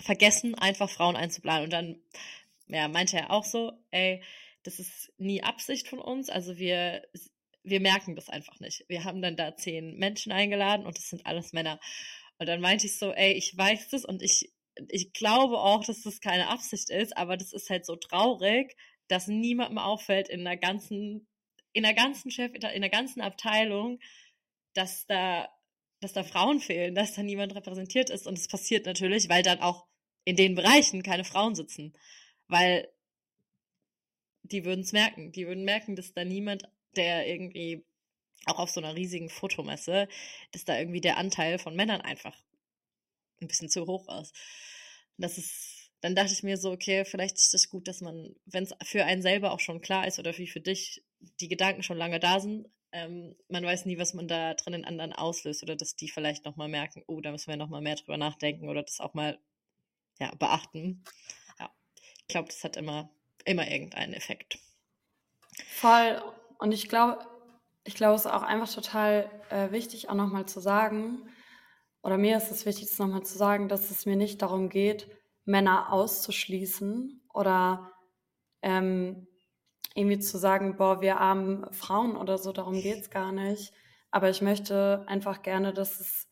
vergessen 0.00 0.54
einfach 0.54 0.88
Frauen 0.88 1.16
einzuplanen. 1.16 1.64
Und 1.64 1.72
dann 1.74 2.02
ja, 2.68 2.88
meinte 2.88 3.18
er 3.18 3.32
auch 3.32 3.44
so, 3.44 3.72
ey, 3.90 4.22
das 4.64 4.78
ist 4.78 5.12
nie 5.18 5.42
Absicht 5.42 5.88
von 5.88 6.00
uns. 6.00 6.28
Also 6.28 6.58
wir, 6.58 7.06
wir 7.62 7.80
merken 7.80 8.16
das 8.16 8.28
einfach 8.28 8.58
nicht. 8.60 8.84
Wir 8.88 9.04
haben 9.04 9.22
dann 9.22 9.36
da 9.36 9.56
zehn 9.56 9.96
Menschen 9.96 10.32
eingeladen 10.32 10.86
und 10.86 10.98
das 10.98 11.08
sind 11.08 11.24
alles 11.26 11.52
Männer. 11.52 11.78
Und 12.38 12.48
dann 12.48 12.60
meinte 12.60 12.86
ich 12.86 12.98
so, 12.98 13.12
ey, 13.12 13.32
ich 13.32 13.56
weiß 13.56 13.90
das 13.90 14.04
und 14.04 14.22
ich, 14.22 14.52
ich 14.88 15.12
glaube 15.12 15.58
auch, 15.58 15.84
dass 15.84 16.02
das 16.02 16.20
keine 16.20 16.48
Absicht 16.48 16.90
ist, 16.90 17.16
aber 17.16 17.36
das 17.36 17.52
ist 17.52 17.70
halt 17.70 17.86
so 17.86 17.94
traurig, 17.94 18.74
dass 19.08 19.28
niemandem 19.28 19.78
auffällt 19.78 20.28
in 20.28 20.44
der 20.44 20.56
ganzen, 20.56 21.28
in 21.72 21.84
der 21.84 21.94
ganzen 21.94 22.30
Chef, 22.30 22.52
in 22.54 22.80
der 22.80 22.90
ganzen 22.90 23.20
Abteilung, 23.20 24.00
dass 24.74 25.06
da, 25.06 25.48
dass 26.00 26.12
da 26.12 26.24
Frauen 26.24 26.60
fehlen, 26.60 26.94
dass 26.94 27.14
da 27.14 27.22
niemand 27.22 27.54
repräsentiert 27.54 28.10
ist. 28.10 28.26
Und 28.26 28.38
es 28.38 28.48
passiert 28.48 28.86
natürlich, 28.86 29.28
weil 29.28 29.42
dann 29.42 29.60
auch 29.60 29.86
in 30.24 30.36
den 30.36 30.54
Bereichen 30.54 31.02
keine 31.02 31.24
Frauen 31.24 31.54
sitzen. 31.54 31.92
Weil 32.48 32.88
die 34.44 34.64
würden 34.64 34.82
es 34.82 34.92
merken. 34.92 35.32
Die 35.32 35.46
würden 35.46 35.64
merken, 35.64 35.96
dass 35.96 36.12
da 36.12 36.24
niemand, 36.24 36.68
der 36.96 37.26
irgendwie 37.26 37.84
auch 38.46 38.58
auf 38.58 38.70
so 38.70 38.80
einer 38.80 38.94
riesigen 38.94 39.30
Fotomesse, 39.30 40.08
dass 40.52 40.64
da 40.64 40.78
irgendwie 40.78 41.00
der 41.00 41.16
Anteil 41.16 41.58
von 41.58 41.74
Männern 41.74 42.00
einfach 42.00 42.36
ein 43.40 43.48
bisschen 43.48 43.70
zu 43.70 43.86
hoch 43.86 44.08
ist. 44.20 44.34
Das 45.16 45.38
ist, 45.38 45.90
dann 46.00 46.14
dachte 46.14 46.32
ich 46.32 46.42
mir 46.42 46.56
so, 46.56 46.70
okay, 46.70 47.04
vielleicht 47.04 47.36
ist 47.36 47.54
es 47.54 47.70
gut, 47.70 47.88
dass 47.88 48.00
man, 48.00 48.36
wenn 48.44 48.64
es 48.64 48.74
für 48.82 49.04
einen 49.04 49.22
selber 49.22 49.52
auch 49.52 49.60
schon 49.60 49.80
klar 49.80 50.06
ist 50.06 50.18
oder 50.18 50.36
wie 50.36 50.46
für 50.46 50.60
dich 50.60 51.02
die 51.40 51.48
Gedanken 51.48 51.82
schon 51.82 51.96
lange 51.96 52.20
da 52.20 52.40
sind, 52.40 52.68
ähm, 52.92 53.34
man 53.48 53.64
weiß 53.64 53.86
nie, 53.86 53.98
was 53.98 54.14
man 54.14 54.28
da 54.28 54.54
drin 54.54 54.74
in 54.74 54.84
anderen 54.84 55.12
auslöst 55.12 55.62
oder 55.62 55.74
dass 55.74 55.96
die 55.96 56.08
vielleicht 56.08 56.44
nochmal 56.44 56.68
merken, 56.68 57.02
oh, 57.06 57.20
da 57.20 57.32
müssen 57.32 57.50
wir 57.50 57.56
nochmal 57.56 57.80
mehr 57.80 57.96
drüber 57.96 58.16
nachdenken 58.16 58.68
oder 58.68 58.82
das 58.82 59.00
auch 59.00 59.14
mal 59.14 59.38
ja, 60.20 60.32
beachten. 60.36 61.02
Ja, 61.58 61.74
ich 62.20 62.26
glaube, 62.28 62.48
das 62.48 62.62
hat 62.62 62.76
immer, 62.76 63.10
immer 63.44 63.68
irgendeinen 63.68 64.14
Effekt. 64.14 64.58
Voll. 65.68 66.22
Und 66.58 66.72
ich 66.72 66.88
glaube, 66.88 67.26
ich 67.84 67.94
glaube, 67.94 68.14
es 68.14 68.24
ist 68.24 68.30
auch 68.30 68.42
einfach 68.42 68.72
total 68.72 69.30
äh, 69.50 69.70
wichtig, 69.70 70.08
auch 70.08 70.14
nochmal 70.14 70.46
zu 70.46 70.60
sagen, 70.60 71.28
oder 72.02 72.18
mir 72.18 72.36
ist 72.36 72.50
es 72.50 72.66
wichtig, 72.66 72.88
das 72.88 72.98
nochmal 72.98 73.22
zu 73.22 73.36
sagen, 73.36 73.68
dass 73.68 73.90
es 73.90 74.06
mir 74.06 74.16
nicht 74.16 74.42
darum 74.42 74.68
geht, 74.68 75.08
Männer 75.44 75.92
auszuschließen 75.92 77.22
oder 77.32 77.90
ähm, 78.62 79.26
irgendwie 79.94 80.18
zu 80.18 80.38
sagen, 80.38 80.76
boah, 80.76 81.00
wir 81.00 81.18
armen 81.18 81.72
Frauen 81.72 82.16
oder 82.16 82.36
so, 82.38 82.52
darum 82.52 82.80
geht 82.80 83.00
es 83.00 83.10
gar 83.10 83.32
nicht. 83.32 83.72
Aber 84.10 84.28
ich 84.28 84.42
möchte 84.42 85.04
einfach 85.06 85.42
gerne, 85.42 85.72
dass 85.72 86.00
es 86.00 86.28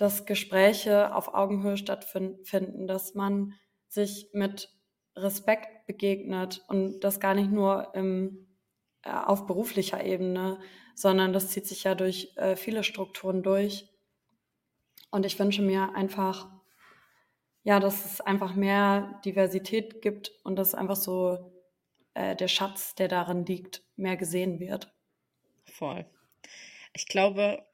dass 0.00 0.24
Gespräche 0.24 1.14
auf 1.14 1.34
Augenhöhe 1.34 1.76
stattfinden, 1.76 2.86
dass 2.86 3.14
man 3.14 3.52
sich 3.86 4.30
mit 4.32 4.70
Respekt 5.14 5.79
begegnet 5.90 6.64
und 6.68 7.00
das 7.00 7.18
gar 7.18 7.34
nicht 7.34 7.50
nur 7.50 7.92
im, 7.96 8.46
äh, 9.02 9.10
auf 9.10 9.48
beruflicher 9.48 10.04
Ebene, 10.04 10.60
sondern 10.94 11.32
das 11.32 11.48
zieht 11.48 11.66
sich 11.66 11.82
ja 11.82 11.96
durch 11.96 12.32
äh, 12.36 12.54
viele 12.54 12.84
Strukturen 12.84 13.42
durch. 13.42 13.88
Und 15.10 15.26
ich 15.26 15.36
wünsche 15.40 15.62
mir 15.62 15.96
einfach, 15.96 16.48
ja, 17.64 17.80
dass 17.80 18.04
es 18.04 18.20
einfach 18.20 18.54
mehr 18.54 19.20
Diversität 19.24 20.00
gibt 20.00 20.30
und 20.44 20.54
dass 20.54 20.76
einfach 20.76 20.94
so 20.94 21.52
äh, 22.14 22.36
der 22.36 22.46
Schatz, 22.46 22.94
der 22.94 23.08
darin 23.08 23.44
liegt, 23.44 23.82
mehr 23.96 24.16
gesehen 24.16 24.60
wird. 24.60 24.94
Voll. 25.64 26.06
Ich 26.92 27.08
glaube, 27.08 27.64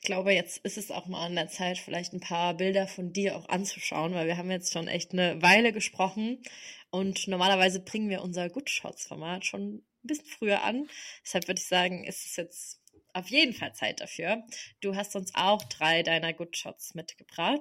glaube, 0.00 0.32
jetzt 0.32 0.58
ist 0.58 0.78
es 0.78 0.90
auch 0.90 1.06
mal 1.06 1.26
an 1.26 1.34
der 1.34 1.48
Zeit, 1.48 1.78
vielleicht 1.78 2.12
ein 2.12 2.20
paar 2.20 2.54
Bilder 2.54 2.86
von 2.86 3.12
dir 3.12 3.36
auch 3.36 3.48
anzuschauen, 3.48 4.14
weil 4.14 4.26
wir 4.26 4.36
haben 4.36 4.50
jetzt 4.50 4.72
schon 4.72 4.88
echt 4.88 5.12
eine 5.12 5.40
Weile 5.42 5.72
gesprochen 5.72 6.42
und 6.90 7.28
normalerweise 7.28 7.80
bringen 7.80 8.08
wir 8.08 8.22
unser 8.22 8.48
Good 8.48 8.70
Shots 8.70 9.06
Format 9.06 9.44
schon 9.44 9.76
ein 9.76 9.84
bisschen 10.02 10.26
früher 10.26 10.62
an. 10.62 10.88
Deshalb 11.24 11.48
würde 11.48 11.60
ich 11.60 11.66
sagen, 11.66 12.04
ist 12.04 12.26
es 12.26 12.36
jetzt 12.36 12.80
auf 13.12 13.28
jeden 13.28 13.54
Fall 13.54 13.74
Zeit 13.74 14.00
dafür. 14.00 14.44
Du 14.80 14.94
hast 14.94 15.16
uns 15.16 15.32
auch 15.34 15.62
drei 15.64 16.02
deiner 16.02 16.32
Good 16.32 16.56
Shots 16.56 16.94
mitgebracht. 16.94 17.60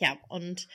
Ja, 0.00 0.18
und 0.28 0.68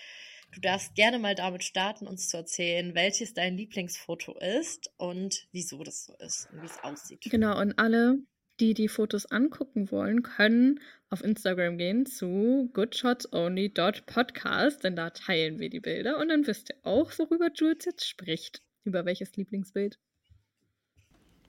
du 0.54 0.62
darfst 0.62 0.96
gerne 0.96 1.20
mal 1.20 1.36
damit 1.36 1.64
starten, 1.64 2.08
uns 2.08 2.30
zu 2.30 2.38
erzählen, 2.38 2.96
welches 2.96 3.34
dein 3.34 3.58
Lieblingsfoto 3.58 4.38
ist 4.40 4.92
und 4.98 5.48
wieso 5.52 5.84
das 5.84 6.06
so 6.06 6.16
ist 6.18 6.48
und 6.52 6.62
wie 6.62 6.68
es 6.68 6.84
aussieht. 6.84 7.22
Genau, 7.30 7.60
und 7.60 7.78
alle, 7.78 8.20
die 8.60 8.74
die 8.74 8.88
Fotos 8.88 9.28
angucken 9.28 9.92
wollen, 9.92 10.24
können 10.24 10.80
auf 11.10 11.24
Instagram 11.24 11.78
gehen 11.78 12.06
zu 12.06 12.70
goodshotsonly.podcast, 12.74 14.84
denn 14.84 14.96
da 14.96 15.12
teilen 15.12 15.60
wir 15.60 15.70
die 15.70 15.80
Bilder 15.80 16.18
und 16.20 16.30
dann 16.30 16.46
wisst 16.46 16.70
ihr 16.70 16.76
auch, 16.84 17.12
worüber 17.18 17.50
Jules 17.54 17.86
jetzt 17.86 18.08
spricht. 18.08 18.62
Über 18.84 19.06
welches 19.06 19.36
Lieblingsbild? 19.36 19.98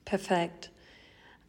Perfekt. 0.04 0.70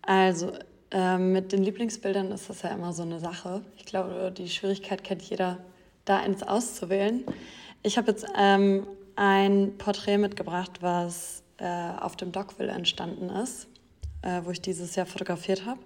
Also, 0.02 0.54
äh, 0.92 1.18
mit 1.18 1.52
den 1.52 1.64
Lieblingsbildern 1.64 2.32
ist 2.32 2.50
das 2.50 2.62
ja 2.64 2.70
immer 2.70 2.94
so 2.94 3.04
eine 3.04 3.20
Sache. 3.20 3.66
Ich 3.78 3.86
glaube, 3.86 4.34
die 4.36 4.50
Schwierigkeit 4.50 5.04
kennt 5.04 5.22
jeder, 5.24 5.60
da 6.06 6.20
eins 6.20 6.44
auszuwählen. 6.44 7.26
Ich 7.84 7.98
habe 7.98 8.12
jetzt 8.12 8.26
ähm, 8.38 8.88
ein 9.16 9.78
Porträt 9.78 10.18
mitgebracht, 10.18 10.82
was 10.82 11.44
äh, 11.58 11.66
auf 11.66 12.16
dem 12.16 12.32
Dockville 12.32 12.72
entstanden 12.72 13.30
ist 13.30 13.68
äh, 14.22 14.42
wo 14.44 14.52
ich 14.52 14.62
dieses 14.62 14.96
Jahr 14.96 15.06
fotografiert 15.06 15.66
habe. 15.66 15.80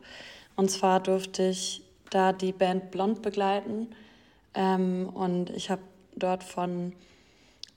Und 0.56 0.72
zwar 0.72 1.00
durfte 1.00 1.50
ich 1.50 1.84
da 2.10 2.34
die 2.34 2.52
Band 2.52 2.92
Blond 2.92 3.22
begleiten. 3.22 3.88
Ähm, 4.54 5.10
und 5.14 5.50
ich 5.50 5.70
habe 5.70 5.82
dort 6.16 6.44
von 6.44 6.94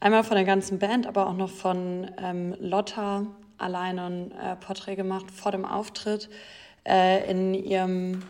einmal 0.01 0.25
von 0.25 0.37
der 0.37 0.45
ganzen 0.45 0.79
Band, 0.79 1.07
aber 1.07 1.27
auch 1.27 1.37
noch 1.37 1.51
von 1.51 2.11
ähm, 2.19 2.55
Lotta 2.61 3.27
alleine 3.59 4.05
ein 4.05 4.33
äh, 4.33 4.57
Porträt 4.57 4.97
gemacht 4.97 5.31
vor 5.31 5.51
dem 5.51 5.65
Auftritt 5.65 6.29
äh, 6.87 7.29
in 7.29 7.55
ihrem 7.55 8.23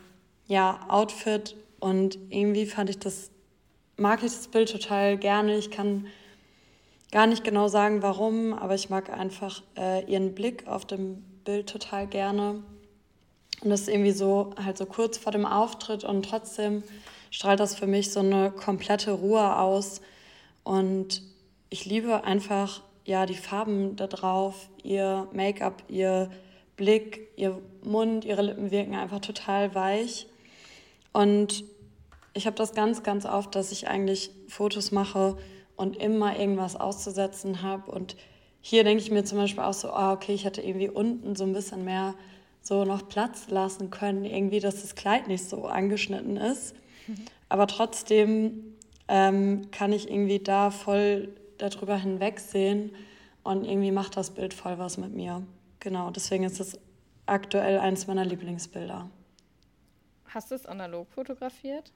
ja, 0.47 0.81
Outfit. 0.89 1.57
Und 1.81 2.19
irgendwie 2.31 2.67
fand 2.67 2.91
ich 2.91 2.99
das, 2.99 3.31
mag 3.97 4.23
ich 4.23 4.33
das 4.33 4.49
Bild 4.49 4.71
total 4.71 5.19
gerne. 5.19 5.57
Ich 5.57 5.71
kann 5.71 6.07
gar 7.13 7.27
nicht 7.27 7.45
genau 7.45 7.69
sagen, 7.69 8.03
warum, 8.03 8.53
aber 8.53 8.75
ich 8.75 8.91
mag 8.91 9.11
einfach 9.11 9.63
äh, 9.77 10.05
ihren 10.11 10.35
Blick 10.35 10.67
auf 10.67 10.87
dem 10.87 11.25
Bild 11.49 11.67
total 11.67 12.07
gerne. 12.07 12.63
Und 13.63 13.71
das 13.71 13.81
ist 13.81 13.89
irgendwie 13.89 14.11
so 14.11 14.53
halt 14.63 14.77
so 14.77 14.85
kurz 14.85 15.17
vor 15.17 15.33
dem 15.33 15.47
Auftritt 15.47 16.05
und 16.05 16.23
trotzdem 16.29 16.83
strahlt 17.31 17.59
das 17.59 17.75
für 17.75 17.87
mich 17.87 18.13
so 18.13 18.21
eine 18.21 18.51
komplette 18.51 19.13
Ruhe 19.13 19.57
aus. 19.57 20.03
Und 20.63 21.23
ich 21.71 21.87
liebe 21.87 22.23
einfach 22.25 22.83
ja 23.07 23.25
die 23.25 23.35
Farben 23.35 23.97
da 23.97 24.09
drauf, 24.09 24.69
ihr 24.83 25.27
Make-up, 25.33 25.85
ihr 25.89 26.31
Blick, 26.77 27.31
ihr 27.37 27.59
Mund, 27.83 28.27
ihre 28.27 28.43
Lippen 28.43 28.71
wirken 28.71 28.95
einfach 28.95 29.21
total 29.21 29.75
weich. 29.75 30.27
Und 31.15 31.65
ich 32.35 32.45
habe 32.45 32.57
das 32.57 32.75
ganz, 32.75 33.03
ganz 33.03 33.25
oft, 33.25 33.55
dass 33.55 33.73
ich 33.73 33.89
eigentlich 33.89 34.33
Fotos 34.49 34.93
mache 34.93 35.39
und 35.77 35.97
immer 35.97 36.39
irgendwas 36.39 36.77
auszusetzen 36.77 37.63
habe 37.63 37.91
und 37.91 38.17
hier 38.61 38.85
denke 38.85 39.03
ich 39.03 39.11
mir 39.11 39.25
zum 39.25 39.39
Beispiel 39.39 39.63
auch 39.63 39.73
so, 39.73 39.91
ah, 39.91 40.13
okay, 40.13 40.35
ich 40.35 40.45
hätte 40.45 40.63
irgendwie 40.63 40.89
unten 40.89 41.37
so 41.37 41.45
ein 41.45 41.53
bisschen 41.53 41.85
mehr 41.85 42.15
so 42.61 42.85
noch 42.85 43.09
Platz 43.09 43.49
lassen 43.49 43.91
können, 43.91 44.25
irgendwie, 44.25 44.61
dass 44.61 44.83
das 44.83 44.95
Kleid 44.95 45.29
nicht 45.29 45.49
so 45.49 45.67
angeschnitten 45.67 46.37
ist. 46.37 46.75
Mhm. 47.07 47.25
Aber 47.49 47.67
trotzdem 47.67 48.77
ähm, 49.09 49.71
kann 49.71 49.93
ich 49.93 50.11
irgendwie 50.11 50.39
da 50.39 50.71
voll 50.71 51.29
darüber 51.57 51.97
hinwegsehen 51.97 52.93
und 53.43 53.65
irgendwie 53.65 53.91
macht 53.91 54.17
das 54.17 54.31
Bild 54.31 54.55
voll 54.55 54.79
was 54.79 54.99
mit 54.99 55.15
mir. 55.15 55.43
Genau, 55.81 56.11
deswegen 56.11 56.45
ist 56.45 56.61
es 56.61 56.79
aktuell 57.27 57.79
eines 57.79 58.07
meiner 58.07 58.25
Lieblingsbilder. 58.25 59.09
Hast 60.27 60.51
du 60.51 60.55
es 60.55 60.67
analog 60.67 61.11
fotografiert? 61.11 61.93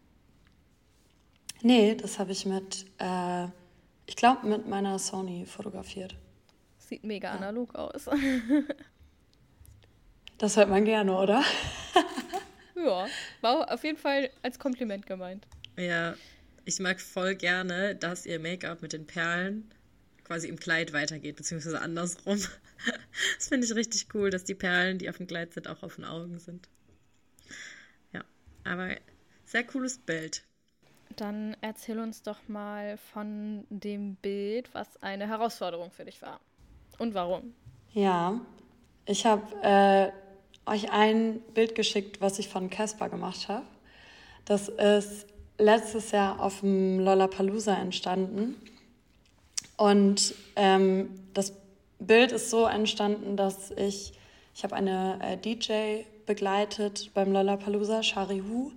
Nee, 1.61 1.95
das 1.95 2.19
habe 2.19 2.33
ich 2.33 2.47
mit, 2.47 2.87
äh, 2.99 3.47
ich 4.07 4.17
glaube, 4.17 4.47
mit 4.47 4.67
meiner 4.69 4.99
Sony 4.99 5.45
fotografiert. 5.47 6.17
Sieht 6.93 7.05
mega 7.05 7.29
ja. 7.29 7.39
analog 7.39 7.75
aus. 7.75 8.05
das 10.39 10.59
hört 10.59 10.69
man 10.69 10.85
gerne, 10.85 11.17
oder? 11.17 11.43
ja, 12.77 13.07
war 13.41 13.73
auf 13.73 13.83
jeden 13.83 13.97
Fall 13.97 14.29
als 14.43 14.59
Kompliment 14.59 15.07
gemeint. 15.07 15.47
Ja, 15.79 16.15
ich 16.67 16.81
mag 16.81 17.01
voll 17.01 17.35
gerne, 17.35 17.97
dass 17.97 18.27
ihr 18.27 18.39
Make-up 18.39 18.83
mit 18.83 18.93
den 18.93 19.07
Perlen 19.07 19.73
quasi 20.25 20.49
im 20.49 20.59
Kleid 20.59 20.93
weitergeht, 20.93 21.37
beziehungsweise 21.37 21.81
andersrum. 21.81 22.39
Das 23.39 23.49
finde 23.49 23.65
ich 23.65 23.75
richtig 23.75 24.09
cool, 24.13 24.29
dass 24.29 24.45
die 24.45 24.57
Perlen, 24.57 24.99
die 24.99 25.09
auf 25.09 25.17
dem 25.17 25.29
Kleid 25.29 25.55
sind, 25.55 25.69
auch 25.69 25.83
auf 25.85 25.95
den 25.97 26.05
Augen 26.05 26.41
sind. 26.41 26.69
Ja, 28.13 28.23
aber 28.65 28.97
sehr 29.47 29.65
cooles 29.65 29.99
Bild. 29.99 30.43
Dann 31.17 31.57
erzähl 31.61 32.01
uns 32.01 32.23
doch 32.23 32.49
mal 32.49 32.99
von 32.99 33.65
dem 33.71 34.17
Bild, 34.17 34.75
was 34.75 35.01
eine 35.01 35.29
Herausforderung 35.29 35.91
für 35.93 36.05
dich 36.05 36.21
war. 36.21 36.41
Und 37.03 37.15
warum? 37.15 37.53
Ja, 37.95 38.41
ich 39.07 39.27
habe 39.27 39.43
äh, 39.61 40.71
euch 40.71 40.93
ein 40.93 41.41
Bild 41.53 41.75
geschickt, 41.75 42.21
was 42.21 42.39
ich 42.39 42.49
von 42.49 42.71
Casper 42.71 43.09
gemacht 43.09 43.49
habe. 43.49 43.65
Das 44.45 44.69
ist 44.69 45.27
letztes 45.59 46.13
Jahr 46.13 46.39
auf 46.39 46.61
dem 46.61 47.01
Lollapalooza 47.01 47.75
entstanden. 47.75 48.55
Und 49.77 50.33
ähm, 50.55 51.09
das 51.35 51.55
Bild 51.99 52.31
ist 52.31 52.51
so 52.51 52.67
entstanden, 52.67 53.37
dass 53.37 53.73
ich, 53.73 54.13
ich 54.55 54.63
habe 54.63 54.77
eine 54.77 55.19
äh, 55.23 55.37
DJ 55.37 56.05
begleitet 56.25 57.11
beim 57.15 57.33
Lollapalooza, 57.33 58.05
Shari 58.05 58.45
Hu, 58.49 58.71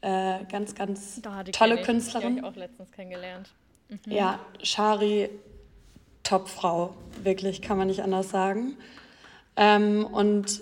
äh, 0.00 0.44
ganz, 0.46 0.74
ganz 0.74 1.22
tolle 1.52 1.82
Künstlerin. 1.82 2.34
Die 2.34 2.42
habe 2.42 2.48
ich 2.48 2.52
auch 2.52 2.60
letztens 2.60 2.90
kennengelernt. 2.90 3.48
Mhm. 3.88 4.10
Ja, 4.10 4.40
Shari 4.60 5.30
Top-Frau, 6.30 6.94
wirklich, 7.24 7.60
kann 7.60 7.76
man 7.76 7.88
nicht 7.88 8.04
anders 8.04 8.30
sagen. 8.30 8.76
Ähm, 9.56 10.06
und 10.06 10.60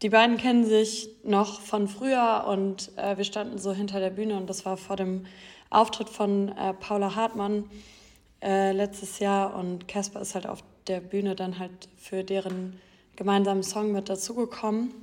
die 0.00 0.10
beiden 0.10 0.36
kennen 0.36 0.64
sich 0.64 1.08
noch 1.24 1.60
von 1.60 1.88
früher 1.88 2.44
und 2.46 2.96
äh, 2.96 3.16
wir 3.16 3.24
standen 3.24 3.58
so 3.58 3.72
hinter 3.72 3.98
der 3.98 4.10
Bühne 4.10 4.36
und 4.36 4.48
das 4.48 4.64
war 4.64 4.76
vor 4.76 4.94
dem 4.94 5.26
Auftritt 5.70 6.08
von 6.08 6.50
äh, 6.50 6.72
Paula 6.74 7.16
Hartmann 7.16 7.64
äh, 8.40 8.70
letztes 8.70 9.18
Jahr 9.18 9.56
und 9.56 9.88
Casper 9.88 10.20
ist 10.20 10.36
halt 10.36 10.46
auf 10.46 10.62
der 10.86 11.00
Bühne 11.00 11.34
dann 11.34 11.58
halt 11.58 11.88
für 11.98 12.22
deren 12.22 12.78
gemeinsamen 13.16 13.64
Song 13.64 13.90
mit 13.90 14.08
dazugekommen. 14.08 14.94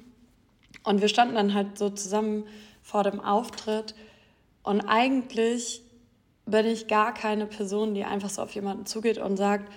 Und 0.85 1.01
wir 1.01 1.09
standen 1.09 1.35
dann 1.35 1.53
halt 1.53 1.77
so 1.77 1.89
zusammen 1.89 2.45
vor 2.83 3.03
dem 3.03 3.19
Auftritt 3.19 3.95
und 4.63 4.79
eigentlich 4.79 5.81
bin 6.45 6.65
ich 6.65 6.87
gar 6.87 7.13
keine 7.13 7.45
Person, 7.45 7.93
die 7.93 8.05
einfach 8.05 8.29
so 8.29 8.41
auf 8.41 8.55
jemanden 8.55 8.85
zugeht 8.85 9.17
und 9.17 9.35
sagt, 9.35 9.69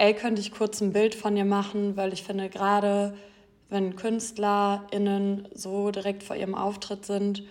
ey, 0.00 0.14
könnte 0.14 0.40
ich 0.40 0.50
kurz 0.50 0.80
ein 0.80 0.94
Bild 0.94 1.14
von 1.14 1.34
dir 1.34 1.44
machen, 1.44 1.94
weil 1.94 2.14
ich 2.14 2.22
finde, 2.22 2.48
gerade 2.48 3.14
wenn 3.68 3.96
KünstlerInnen 3.96 5.46
so 5.54 5.90
direkt 5.90 6.22
vor 6.22 6.36
ihrem 6.36 6.54
Auftritt 6.54 7.04
sind, 7.04 7.42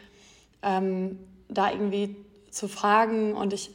ähm, 0.64 1.20
da 1.48 1.72
irgendwie 1.72 2.16
zu 2.50 2.68
fragen 2.68 3.36
und 3.36 3.54
ich, 3.54 3.70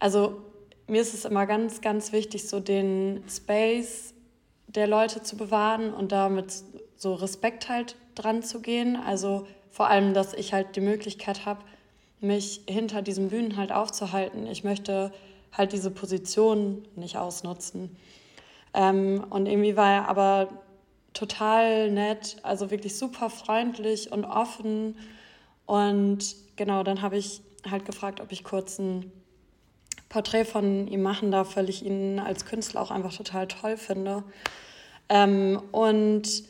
also 0.00 0.42
mir 0.88 1.00
ist 1.00 1.14
es 1.14 1.24
immer 1.24 1.46
ganz, 1.46 1.80
ganz 1.80 2.10
wichtig, 2.10 2.48
so 2.48 2.58
den 2.58 3.22
Space 3.28 4.14
der 4.66 4.88
Leute 4.88 5.22
zu 5.22 5.36
bewahren 5.36 5.94
und 5.94 6.10
damit 6.10 6.52
so 6.96 7.14
Respekt 7.14 7.68
halt 7.68 7.94
dran 8.16 8.42
zu 8.42 8.60
gehen. 8.60 8.96
Also 8.96 9.46
vor 9.70 9.88
allem, 9.88 10.12
dass 10.12 10.34
ich 10.34 10.52
halt 10.52 10.74
die 10.74 10.80
Möglichkeit 10.80 11.46
habe, 11.46 11.60
mich 12.20 12.62
hinter 12.68 13.00
diesen 13.02 13.28
Bühnen 13.28 13.56
halt 13.56 13.70
aufzuhalten. 13.70 14.46
Ich 14.48 14.64
möchte 14.64 15.12
halt 15.52 15.72
diese 15.72 15.90
Position 15.90 16.86
nicht 16.96 17.16
ausnutzen. 17.16 17.96
Ähm, 18.74 19.24
und 19.30 19.46
irgendwie 19.46 19.76
war 19.76 19.90
er 19.90 20.08
aber 20.08 20.48
total 21.14 21.90
nett, 21.90 22.36
also 22.42 22.70
wirklich 22.70 22.96
super 22.96 23.30
freundlich 23.30 24.12
und 24.12 24.24
offen. 24.24 24.96
Und 25.64 26.36
genau, 26.56 26.82
dann 26.82 27.02
habe 27.02 27.16
ich 27.16 27.40
halt 27.68 27.84
gefragt, 27.84 28.20
ob 28.20 28.32
ich 28.32 28.44
kurz 28.44 28.78
ein 28.78 29.10
Porträt 30.08 30.44
von 30.44 30.86
ihm 30.86 31.02
machen 31.02 31.30
darf, 31.30 31.56
weil 31.56 31.68
ich 31.68 31.84
ihn 31.84 32.20
als 32.20 32.44
Künstler 32.44 32.80
auch 32.80 32.90
einfach 32.90 33.14
total 33.14 33.48
toll 33.48 33.76
finde. 33.76 34.22
Ähm, 35.08 35.60
und 35.72 36.44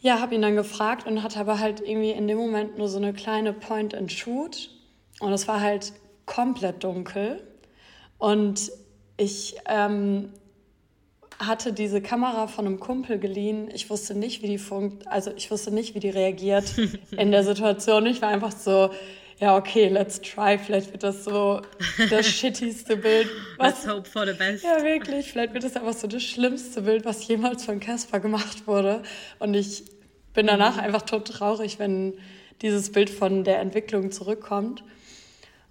ja, 0.00 0.20
habe 0.20 0.34
ihn 0.34 0.42
dann 0.42 0.54
gefragt 0.54 1.06
und 1.06 1.22
hatte 1.22 1.40
aber 1.40 1.58
halt 1.58 1.80
irgendwie 1.80 2.12
in 2.12 2.28
dem 2.28 2.38
Moment 2.38 2.78
nur 2.78 2.88
so 2.88 2.98
eine 2.98 3.12
kleine 3.12 3.52
Point-and-Shoot. 3.52 4.70
Und 5.20 5.32
es 5.32 5.48
war 5.48 5.60
halt 5.60 5.92
komplett 6.24 6.84
dunkel. 6.84 7.42
Und 8.18 8.70
ich 9.16 9.56
ähm, 9.66 10.32
hatte 11.38 11.72
diese 11.72 12.00
Kamera 12.02 12.48
von 12.48 12.66
einem 12.66 12.80
Kumpel 12.80 13.18
geliehen. 13.18 13.68
Ich 13.72 13.90
wusste 13.90 14.14
nicht, 14.14 14.42
wie 14.42 14.48
die 14.48 14.58
funkt, 14.58 15.06
also 15.08 15.32
ich 15.36 15.50
wusste 15.50 15.70
nicht, 15.72 15.94
wie 15.94 16.00
die 16.00 16.10
reagiert 16.10 16.74
in 17.10 17.30
der 17.30 17.44
Situation. 17.44 18.06
Ich 18.06 18.20
war 18.20 18.28
einfach 18.28 18.52
so, 18.52 18.90
ja, 19.38 19.56
okay, 19.56 19.88
let's 19.88 20.20
try. 20.20 20.58
Vielleicht 20.58 20.90
wird 20.92 21.04
das 21.04 21.24
so 21.24 21.62
das 22.10 22.26
shittigste 22.28 22.96
Bild. 22.96 23.28
Was, 23.56 23.84
let's 23.84 23.88
hope 23.88 24.08
for 24.08 24.26
the 24.26 24.32
best. 24.32 24.64
Ja, 24.64 24.82
wirklich. 24.82 25.30
Vielleicht 25.30 25.54
wird 25.54 25.62
das 25.62 25.76
einfach 25.76 25.92
so 25.92 26.08
das 26.08 26.24
schlimmste 26.24 26.82
Bild, 26.82 27.04
was 27.04 27.26
jemals 27.28 27.64
von 27.64 27.78
Casper 27.78 28.18
gemacht 28.18 28.66
wurde. 28.66 29.02
Und 29.38 29.54
ich 29.54 29.84
bin 30.34 30.48
danach 30.48 30.74
mhm. 30.74 30.80
einfach 30.80 31.02
tot 31.02 31.28
traurig, 31.28 31.78
wenn 31.78 32.14
dieses 32.62 32.90
Bild 32.90 33.10
von 33.10 33.44
der 33.44 33.60
Entwicklung 33.60 34.10
zurückkommt. 34.10 34.82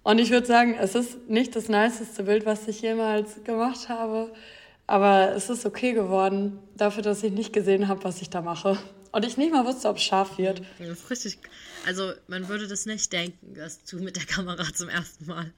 Und 0.08 0.18
ich 0.20 0.30
würde 0.30 0.46
sagen, 0.46 0.74
es 0.80 0.94
ist 0.94 1.28
nicht 1.28 1.54
das 1.54 1.68
niceste 1.68 2.22
Bild, 2.22 2.46
was 2.46 2.66
ich 2.66 2.80
jemals 2.80 3.44
gemacht 3.44 3.90
habe. 3.90 4.32
Aber 4.86 5.34
es 5.36 5.50
ist 5.50 5.66
okay 5.66 5.92
geworden, 5.92 6.58
dafür, 6.78 7.02
dass 7.02 7.22
ich 7.22 7.30
nicht 7.30 7.52
gesehen 7.52 7.88
habe, 7.88 8.02
was 8.04 8.22
ich 8.22 8.30
da 8.30 8.40
mache. 8.40 8.78
Und 9.12 9.26
ich 9.26 9.36
nicht 9.36 9.52
mal 9.52 9.66
wusste, 9.66 9.86
ob 9.86 9.98
es 9.98 10.04
scharf 10.04 10.38
wird. 10.38 10.62
Das 10.78 10.88
ist 10.88 11.10
richtig. 11.10 11.38
Also, 11.84 12.12
man 12.26 12.48
würde 12.48 12.66
das 12.66 12.86
nicht 12.86 13.12
denken, 13.12 13.52
dass 13.52 13.84
du 13.84 13.98
mit 13.98 14.16
der 14.16 14.24
Kamera 14.24 14.64
zum 14.72 14.88
ersten 14.88 15.26
Mal, 15.26 15.52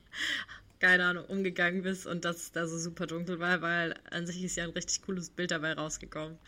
keine 0.80 1.04
Ahnung, 1.04 1.26
umgegangen 1.26 1.82
bist 1.82 2.08
und 2.08 2.24
dass 2.24 2.38
es 2.38 2.50
da 2.50 2.66
so 2.66 2.76
super 2.76 3.06
dunkel 3.06 3.38
war, 3.38 3.62
weil 3.62 3.94
an 4.10 4.26
sich 4.26 4.42
ist 4.42 4.56
ja 4.56 4.64
ein 4.64 4.70
richtig 4.70 5.02
cooles 5.02 5.30
Bild 5.30 5.52
dabei 5.52 5.74
rausgekommen. 5.74 6.38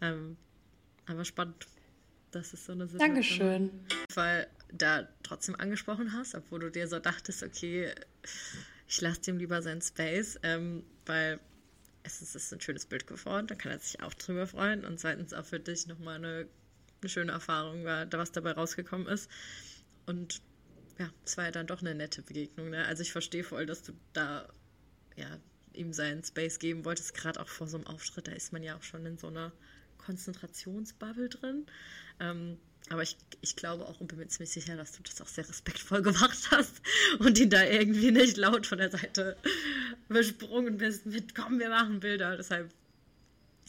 Ähm, 0.00 0.36
aber 1.06 1.24
spannend. 1.24 1.68
Das 2.32 2.52
ist 2.52 2.64
so 2.64 2.72
eine 2.72 2.88
Situation. 2.88 3.14
Dankeschön. 3.14 3.70
Weil 4.14 4.48
da 4.72 5.08
trotzdem 5.22 5.54
angesprochen 5.54 6.12
hast, 6.12 6.34
obwohl 6.34 6.60
du 6.60 6.70
dir 6.70 6.88
so 6.88 6.98
dachtest, 6.98 7.42
okay, 7.42 7.94
ich 8.88 9.00
lasse 9.00 9.22
dem 9.22 9.38
lieber 9.38 9.62
seinen 9.62 9.82
Space, 9.82 10.38
ähm, 10.42 10.84
weil 11.06 11.40
es 12.04 12.20
ist 12.20 12.52
ein 12.52 12.60
schönes 12.60 12.86
Bild 12.86 13.06
geworden, 13.06 13.46
da 13.46 13.54
kann 13.54 13.72
er 13.72 13.78
sich 13.78 14.02
auch 14.02 14.14
drüber 14.14 14.46
freuen 14.46 14.84
und 14.84 14.98
zweitens 14.98 15.32
auch 15.32 15.44
für 15.44 15.60
dich 15.60 15.86
nochmal 15.86 16.16
eine, 16.16 16.48
eine 17.00 17.08
schöne 17.08 17.32
Erfahrung 17.32 17.84
war, 17.84 18.10
was 18.12 18.32
dabei 18.32 18.52
rausgekommen 18.52 19.06
ist. 19.06 19.30
Und 20.06 20.42
ja, 20.98 21.10
es 21.24 21.36
war 21.36 21.44
ja 21.44 21.50
dann 21.50 21.66
doch 21.66 21.80
eine 21.80 21.94
nette 21.94 22.22
Begegnung. 22.22 22.70
Ne? 22.70 22.84
Also 22.86 23.02
ich 23.02 23.12
verstehe 23.12 23.44
voll, 23.44 23.66
dass 23.66 23.82
du 23.82 23.92
da 24.12 24.48
ja, 25.16 25.38
ihm 25.74 25.92
seinen 25.92 26.24
Space 26.24 26.58
geben 26.58 26.84
wolltest, 26.84 27.14
gerade 27.14 27.40
auch 27.40 27.48
vor 27.48 27.66
so 27.66 27.76
einem 27.76 27.86
Auftritt, 27.86 28.28
da 28.28 28.32
ist 28.32 28.52
man 28.52 28.62
ja 28.62 28.76
auch 28.76 28.82
schon 28.82 29.06
in 29.06 29.18
so 29.18 29.28
einer 29.28 29.52
Konzentrationsbubble 29.98 31.28
drin. 31.28 31.66
Ähm, 32.20 32.58
aber 32.88 33.02
ich, 33.02 33.16
ich 33.40 33.56
glaube 33.56 33.86
auch 33.86 34.00
und 34.00 34.08
bin 34.08 34.18
mir 34.18 34.28
ziemlich 34.28 34.50
sicher, 34.50 34.76
dass 34.76 34.92
du 34.92 35.02
das 35.02 35.20
auch 35.20 35.28
sehr 35.28 35.48
respektvoll 35.48 36.02
gemacht 36.02 36.50
hast 36.50 36.80
und 37.18 37.38
ihn 37.38 37.50
da 37.50 37.64
irgendwie 37.64 38.10
nicht 38.10 38.36
laut 38.36 38.66
von 38.66 38.78
der 38.78 38.90
Seite 38.90 39.36
besprungen 40.08 40.78
bist 40.78 41.06
mit, 41.06 41.34
komm, 41.34 41.58
wir 41.58 41.68
machen 41.68 42.00
Bilder. 42.00 42.36
Deshalb, 42.36 42.70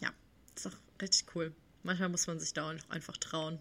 ja, 0.02 0.12
ist 0.56 0.66
doch 0.66 0.76
richtig 1.02 1.26
cool. 1.36 1.54
Manchmal 1.84 2.10
muss 2.10 2.28
man 2.28 2.40
sich 2.40 2.54
da 2.54 2.70
auch 2.70 2.90
einfach 2.90 3.18
trauen. 3.18 3.60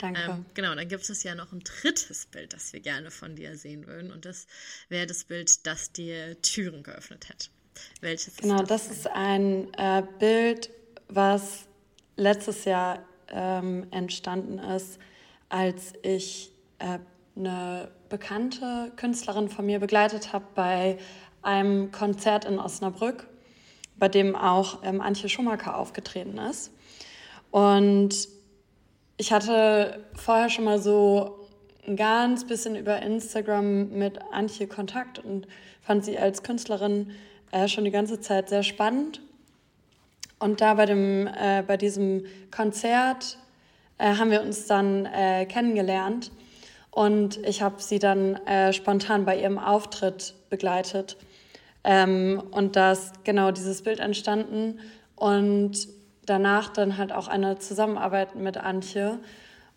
Danke. 0.00 0.20
Ähm, 0.20 0.44
genau, 0.54 0.74
dann 0.74 0.88
gibt 0.88 1.08
es 1.08 1.22
ja 1.22 1.34
noch 1.36 1.52
ein 1.52 1.60
drittes 1.60 2.26
Bild, 2.26 2.52
das 2.52 2.72
wir 2.72 2.80
gerne 2.80 3.12
von 3.12 3.36
dir 3.36 3.56
sehen 3.56 3.86
würden. 3.86 4.10
Und 4.10 4.24
das 4.24 4.48
wäre 4.88 5.06
das 5.06 5.24
Bild, 5.24 5.64
das 5.64 5.92
dir 5.92 6.40
Türen 6.42 6.82
geöffnet 6.82 7.28
hätte. 7.28 7.48
Welches 8.00 8.36
genau, 8.36 8.62
das, 8.64 8.88
das 8.88 8.98
ist 8.98 9.06
ein 9.06 9.72
äh, 9.74 10.02
Bild, 10.18 10.70
was 11.08 11.66
letztes 12.16 12.64
Jahr 12.64 13.08
ähm, 13.32 13.86
entstanden 13.90 14.58
ist, 14.58 14.98
als 15.48 15.92
ich 16.02 16.52
äh, 16.78 16.98
eine 17.36 17.90
bekannte 18.08 18.92
Künstlerin 18.96 19.48
von 19.48 19.66
mir 19.66 19.80
begleitet 19.80 20.32
habe 20.32 20.44
bei 20.54 20.98
einem 21.42 21.90
Konzert 21.90 22.44
in 22.44 22.58
Osnabrück, 22.58 23.26
bei 23.96 24.08
dem 24.08 24.36
auch 24.36 24.82
ähm, 24.82 25.00
Antje 25.00 25.28
Schumacher 25.28 25.76
aufgetreten 25.76 26.38
ist. 26.38 26.72
Und 27.50 28.28
ich 29.16 29.32
hatte 29.32 30.04
vorher 30.14 30.50
schon 30.50 30.64
mal 30.64 30.78
so 30.78 31.38
ein 31.86 31.96
ganz 31.96 32.46
bisschen 32.46 32.76
über 32.76 33.02
Instagram 33.02 33.90
mit 33.90 34.18
Antje 34.32 34.66
Kontakt 34.66 35.18
und 35.18 35.46
fand 35.80 36.04
sie 36.04 36.18
als 36.18 36.42
Künstlerin 36.42 37.10
äh, 37.50 37.68
schon 37.68 37.84
die 37.84 37.90
ganze 37.90 38.20
Zeit 38.20 38.48
sehr 38.48 38.62
spannend 38.62 39.20
und 40.42 40.60
da 40.60 40.74
bei, 40.74 40.86
dem, 40.86 41.28
äh, 41.28 41.62
bei 41.64 41.76
diesem 41.76 42.24
Konzert 42.50 43.38
äh, 43.98 44.16
haben 44.16 44.32
wir 44.32 44.42
uns 44.42 44.66
dann 44.66 45.06
äh, 45.06 45.46
kennengelernt. 45.46 46.32
Und 46.90 47.38
ich 47.46 47.62
habe 47.62 47.80
sie 47.80 48.00
dann 48.00 48.34
äh, 48.46 48.72
spontan 48.72 49.24
bei 49.24 49.40
ihrem 49.40 49.58
Auftritt 49.58 50.34
begleitet. 50.50 51.16
Ähm, 51.84 52.42
und 52.50 52.74
da 52.74 52.92
ist 52.92 53.24
genau 53.24 53.52
dieses 53.52 53.82
Bild 53.82 54.00
entstanden. 54.00 54.80
Und 55.14 55.88
danach 56.26 56.70
dann 56.70 56.98
halt 56.98 57.12
auch 57.12 57.28
eine 57.28 57.60
Zusammenarbeit 57.60 58.34
mit 58.34 58.56
Antje. 58.56 59.20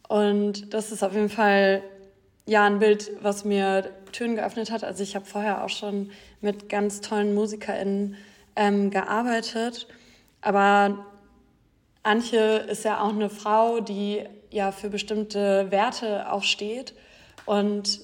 Und 0.07 0.74
das 0.74 0.91
ist 0.91 1.03
auf 1.03 1.13
jeden 1.13 1.30
Fall 1.30 1.84
ja 2.47 2.66
ein 2.66 2.80
Bild, 2.80 3.11
was 3.22 3.45
mir 3.45 3.91
Türen 4.11 4.36
geöffnet 4.36 4.72
hat. 4.72 4.84
Also 4.84 5.03
ich 5.03 5.16
habe 5.16 5.26
vorher 5.26 5.63
auch 5.63 5.70
schon 5.70 6.09
mit 6.41 6.70
ganz 6.70 7.01
tollen 7.01 7.36
MusikerInnen 7.36 8.16
ähm, 8.55 8.89
gearbeitet. 8.89 9.88
Aber 10.46 11.04
Antje 12.04 12.58
ist 12.58 12.86
ja 12.86 13.02
auch 13.02 13.10
eine 13.10 13.32
Frau, 13.32 13.80
die 13.80 14.24
ja 14.52 14.72
für 14.72 14.91
bestimmte 14.91 15.72
Werte 15.72 16.32
auch 16.32 16.43
steht. 16.43 16.93
Und 17.48 18.00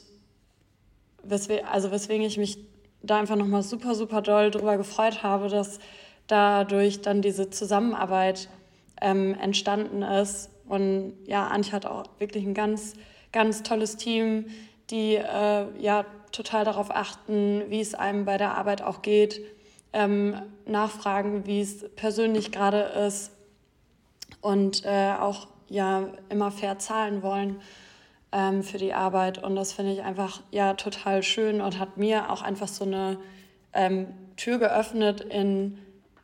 weswegen, 1.21 1.67
also 1.67 1.91
weswegen 1.91 2.25
ich 2.25 2.39
mich 2.39 2.57
da 3.03 3.19
einfach 3.19 3.35
nochmal 3.35 3.61
super, 3.61 3.93
super 3.93 4.23
doll 4.23 4.49
drüber 4.49 4.77
gefreut 4.77 5.21
habe, 5.21 5.49
dass 5.49 5.77
dadurch 6.25 7.01
dann 7.01 7.21
diese 7.21 7.51
Zusammenarbeit 7.51 8.49
ähm, 9.01 9.35
entstanden 9.35 10.01
ist. 10.01 10.49
Und 10.67 11.13
ja, 11.27 11.45
Antje 11.45 11.73
hat 11.73 11.85
auch 11.85 12.05
wirklich 12.17 12.43
ein 12.43 12.55
ganz, 12.55 12.95
ganz 13.31 13.61
tolles 13.61 13.97
Team, 13.97 14.47
die 14.89 15.13
äh, 15.13 15.65
ja 15.79 16.05
total 16.31 16.65
darauf 16.65 16.89
achten, 16.89 17.65
wie 17.67 17.81
es 17.81 17.93
einem 17.93 18.25
bei 18.25 18.39
der 18.39 18.57
Arbeit 18.57 18.81
auch 18.81 19.03
geht 19.03 19.41
ähm, 19.93 20.41
nachfragen, 20.65 21.45
wie 21.45 21.61
es 21.61 21.85
persönlich 21.95 22.51
gerade 22.51 22.81
ist 23.07 23.31
und 24.41 24.85
äh, 24.85 25.13
auch 25.19 25.47
ja 25.67 26.09
immer 26.29 26.51
fair 26.51 26.79
zahlen 26.79 27.21
wollen 27.23 27.61
ähm, 28.31 28.63
für 28.63 28.77
die 28.77 28.93
Arbeit. 28.93 29.43
Und 29.43 29.55
das 29.55 29.73
finde 29.73 29.93
ich 29.93 30.03
einfach 30.03 30.41
ja 30.51 30.73
total 30.73 31.23
schön 31.23 31.61
und 31.61 31.79
hat 31.79 31.97
mir 31.97 32.29
auch 32.31 32.41
einfach 32.41 32.67
so 32.67 32.85
eine 32.85 33.17
ähm, 33.73 34.07
Tür 34.35 34.59
geöffnet 34.59 35.21
in 35.21 35.77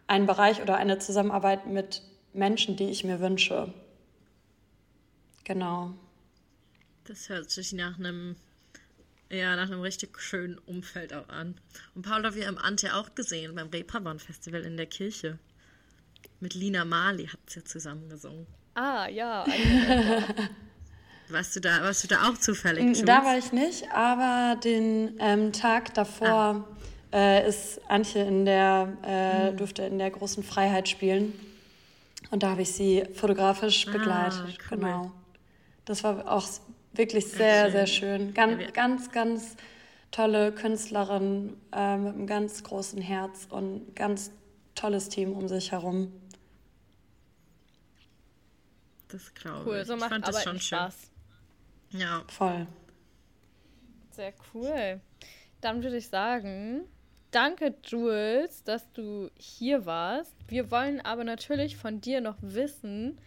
einen 0.07 0.25
Bereich 0.25 0.61
oder 0.61 0.77
eine 0.77 0.99
Zusammenarbeit 0.99 1.67
mit 1.67 2.01
Menschen, 2.33 2.75
die 2.75 2.89
ich 2.89 3.03
mir 3.03 3.19
wünsche. 3.19 3.73
Genau. 5.43 5.91
Das 7.05 7.29
hört 7.29 7.49
sich 7.49 7.73
nach 7.73 7.97
einem, 7.97 8.35
ja, 9.29 9.55
nach 9.55 9.69
einem 9.69 9.81
richtig 9.81 10.19
schönen 10.19 10.57
Umfeld 10.59 11.13
auch 11.13 11.27
an. 11.29 11.55
Und 11.95 12.03
Paula, 12.03 12.33
wir 12.35 12.47
haben 12.47 12.57
Antje 12.57 12.95
auch 12.95 13.13
gesehen 13.15 13.55
beim 13.55 13.67
Reeperbahn 13.67 14.19
Festival 14.19 14.61
in 14.61 14.77
der 14.77 14.85
Kirche. 14.85 15.37
Mit 16.39 16.53
Lina 16.53 16.85
Mali 16.85 17.27
hat 17.27 17.39
sie 17.47 17.59
ja 17.59 17.65
zusammen 17.65 18.09
gesungen. 18.09 18.47
Ah, 18.75 19.07
ja. 19.07 19.45
warst, 21.29 21.55
du 21.55 21.59
da, 21.59 21.81
warst 21.81 22.03
du 22.03 22.07
da 22.07 22.29
auch 22.29 22.37
zufällig? 22.37 22.83
Jules? 22.83 23.05
Da 23.05 23.25
war 23.25 23.37
ich 23.37 23.51
nicht, 23.51 23.91
aber 23.91 24.59
den 24.61 25.17
ähm, 25.19 25.51
Tag 25.51 25.93
davor 25.95 26.67
ah. 27.11 27.17
äh, 27.17 27.49
ist 27.49 27.81
Antje 27.89 28.23
in 28.23 28.45
der, 28.45 28.97
äh, 29.03 29.51
mhm. 29.51 29.57
durfte 29.57 29.83
in 29.83 29.97
der 29.97 30.11
großen 30.11 30.43
Freiheit 30.43 30.87
spielen. 30.87 31.33
Und 32.29 32.43
da 32.43 32.51
habe 32.51 32.61
ich 32.61 32.71
sie 32.71 33.05
fotografisch 33.13 33.87
ah, 33.87 33.91
begleitet. 33.91 34.43
Ah, 34.45 34.63
cool. 34.71 34.77
Genau. 34.77 35.11
Das 35.85 36.03
war 36.03 36.31
auch 36.31 36.47
wirklich 36.97 37.27
sehr, 37.27 37.65
schön. 37.65 37.71
sehr 37.71 37.87
schön. 37.87 38.33
Ganz, 38.33 38.61
ja, 38.61 38.71
ganz, 38.71 39.11
ganz 39.11 39.55
tolle 40.11 40.51
Künstlerin 40.51 41.57
äh, 41.73 41.97
mit 41.97 42.15
einem 42.15 42.27
ganz 42.27 42.63
großen 42.63 43.01
Herz 43.01 43.47
und 43.49 43.95
ganz 43.95 44.31
tolles 44.75 45.09
Team 45.09 45.33
um 45.33 45.47
sich 45.47 45.71
herum. 45.71 46.11
Das 49.09 49.33
glaube 49.33 49.69
cool, 49.69 49.77
ich. 49.81 49.87
So 49.87 49.95
macht 49.95 50.05
ich 50.05 50.13
fand 50.13 50.27
das 50.27 50.43
schon 50.43 50.59
Spaß. 50.59 50.95
Schön. 51.91 51.99
Ja. 52.01 52.23
Voll. 52.27 52.67
Sehr 54.11 54.33
cool. 54.53 54.99
Dann 55.61 55.83
würde 55.83 55.97
ich 55.97 56.09
sagen, 56.09 56.81
danke 57.31 57.75
Jules, 57.83 58.63
dass 58.63 58.91
du 58.91 59.29
hier 59.35 59.85
warst. 59.85 60.35
Wir 60.47 60.71
wollen 60.71 61.01
aber 61.01 61.23
natürlich 61.23 61.77
von 61.77 62.01
dir 62.01 62.21
noch 62.21 62.37
wissen, 62.41 63.19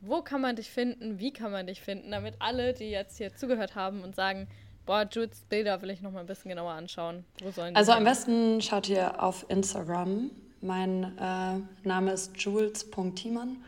wo 0.00 0.22
kann 0.22 0.40
man 0.40 0.56
dich 0.56 0.70
finden, 0.70 1.18
wie 1.18 1.32
kann 1.32 1.50
man 1.50 1.66
dich 1.66 1.80
finden, 1.80 2.10
damit 2.10 2.34
alle, 2.38 2.72
die 2.72 2.90
jetzt 2.90 3.18
hier 3.18 3.34
zugehört 3.34 3.74
haben 3.74 4.02
und 4.02 4.14
sagen, 4.14 4.46
boah, 4.86 5.06
Jules 5.10 5.44
Bilder 5.48 5.82
will 5.82 5.90
ich 5.90 6.00
noch 6.00 6.12
mal 6.12 6.20
ein 6.20 6.26
bisschen 6.26 6.48
genauer 6.48 6.72
anschauen. 6.72 7.24
Wo 7.42 7.50
sollen 7.50 7.76
also 7.76 7.92
am 7.92 8.04
besten 8.04 8.60
schaut 8.62 8.88
ihr 8.88 9.22
auf 9.22 9.44
Instagram. 9.48 10.30
Mein 10.60 11.16
äh, 11.18 11.86
Name 11.86 12.12
ist 12.12 12.40
jules.thiemann 12.40 13.58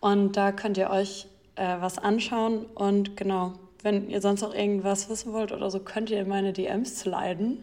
und 0.00 0.36
da 0.36 0.52
könnt 0.52 0.78
ihr 0.78 0.90
euch 0.90 1.26
äh, 1.56 1.76
was 1.80 1.98
anschauen. 1.98 2.64
Und 2.66 3.16
genau, 3.16 3.54
wenn 3.82 4.08
ihr 4.08 4.20
sonst 4.20 4.40
noch 4.40 4.54
irgendwas 4.54 5.08
wissen 5.10 5.32
wollt 5.32 5.52
oder 5.52 5.70
so, 5.70 5.80
könnt 5.80 6.10
ihr 6.10 6.20
in 6.20 6.28
meine 6.28 6.52
DMs 6.52 7.00
sliden. 7.00 7.62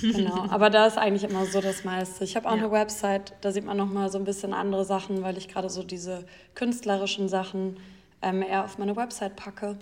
Genau, 0.00 0.46
aber 0.50 0.70
da 0.70 0.86
ist 0.86 0.98
eigentlich 0.98 1.24
immer 1.24 1.46
so 1.46 1.60
das 1.60 1.84
meiste. 1.84 2.24
Ich 2.24 2.36
habe 2.36 2.48
auch 2.48 2.56
ja. 2.56 2.62
eine 2.62 2.70
Website, 2.70 3.32
da 3.40 3.52
sieht 3.52 3.64
man 3.64 3.76
noch 3.76 3.90
mal 3.90 4.10
so 4.10 4.18
ein 4.18 4.24
bisschen 4.24 4.52
andere 4.52 4.84
Sachen, 4.84 5.22
weil 5.22 5.36
ich 5.36 5.48
gerade 5.48 5.68
so 5.70 5.82
diese 5.82 6.24
künstlerischen 6.54 7.28
Sachen 7.28 7.78
ähm, 8.22 8.42
eher 8.42 8.64
auf 8.64 8.78
meine 8.78 8.96
Website 8.96 9.36
packe. 9.36 9.78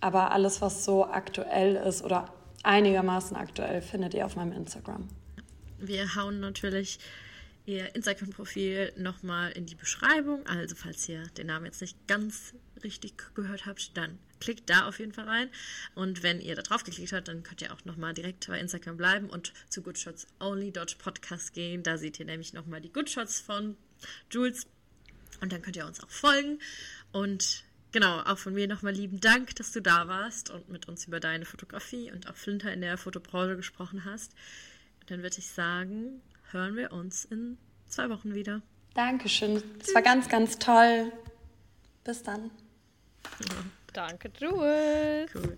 Aber 0.00 0.32
alles, 0.32 0.60
was 0.60 0.84
so 0.84 1.04
aktuell 1.04 1.76
ist 1.76 2.02
oder 2.02 2.32
einigermaßen 2.62 3.36
aktuell, 3.36 3.80
findet 3.82 4.14
ihr 4.14 4.26
auf 4.26 4.36
meinem 4.36 4.52
Instagram. 4.52 5.08
Wir 5.78 6.14
hauen 6.14 6.40
natürlich 6.40 6.98
ihr 7.64 7.94
Instagram-Profil 7.94 8.92
nochmal 8.96 9.52
in 9.52 9.66
die 9.66 9.74
Beschreibung. 9.74 10.46
Also 10.46 10.76
falls 10.76 11.08
ihr 11.08 11.22
den 11.36 11.48
Namen 11.48 11.66
jetzt 11.66 11.80
nicht 11.80 12.06
ganz 12.06 12.54
richtig 12.84 13.14
gehört 13.34 13.66
habt, 13.66 13.96
dann 13.96 14.18
klickt 14.40 14.68
da 14.70 14.86
auf 14.86 14.98
jeden 14.98 15.12
Fall 15.12 15.28
rein. 15.28 15.48
Und 15.94 16.22
wenn 16.22 16.40
ihr 16.40 16.54
da 16.54 16.62
drauf 16.62 16.84
geklickt 16.84 17.12
habt, 17.12 17.28
dann 17.28 17.42
könnt 17.42 17.62
ihr 17.62 17.72
auch 17.72 17.84
nochmal 17.84 18.14
direkt 18.14 18.46
bei 18.46 18.58
Instagram 18.58 18.96
bleiben 18.96 19.30
und 19.30 19.52
zu 19.68 19.82
goodshotsonly.podcast 19.82 21.52
gehen. 21.52 21.82
Da 21.82 21.98
seht 21.98 22.18
ihr 22.18 22.26
nämlich 22.26 22.52
nochmal 22.52 22.80
die 22.80 22.92
Goodshots 22.92 23.40
von 23.40 23.76
Jules. 24.30 24.66
Und 25.40 25.52
dann 25.52 25.62
könnt 25.62 25.76
ihr 25.76 25.86
uns 25.86 26.02
auch 26.02 26.10
folgen. 26.10 26.60
Und 27.12 27.64
genau, 27.92 28.20
auch 28.20 28.38
von 28.38 28.54
mir 28.54 28.68
nochmal 28.68 28.92
lieben 28.92 29.20
Dank, 29.20 29.54
dass 29.56 29.72
du 29.72 29.80
da 29.80 30.08
warst 30.08 30.50
und 30.50 30.68
mit 30.68 30.88
uns 30.88 31.06
über 31.06 31.20
deine 31.20 31.44
Fotografie 31.44 32.10
und 32.10 32.28
auch 32.28 32.36
Flinter 32.36 32.72
in 32.72 32.80
der 32.80 32.96
Fotobranche 32.98 33.56
gesprochen 33.56 34.04
hast. 34.04 34.32
Dann 35.06 35.22
würde 35.22 35.38
ich 35.38 35.48
sagen, 35.48 36.20
hören 36.50 36.76
wir 36.76 36.92
uns 36.92 37.24
in 37.24 37.58
zwei 37.88 38.08
Wochen 38.10 38.34
wieder. 38.34 38.62
Dankeschön. 38.94 39.62
Es 39.80 39.94
war 39.94 40.02
ganz, 40.02 40.28
ganz 40.28 40.58
toll. 40.58 41.12
Bis 42.02 42.22
dann. 42.22 42.50
Danke, 43.96 44.28
Jules. 44.30 45.30
Cool. 45.32 45.56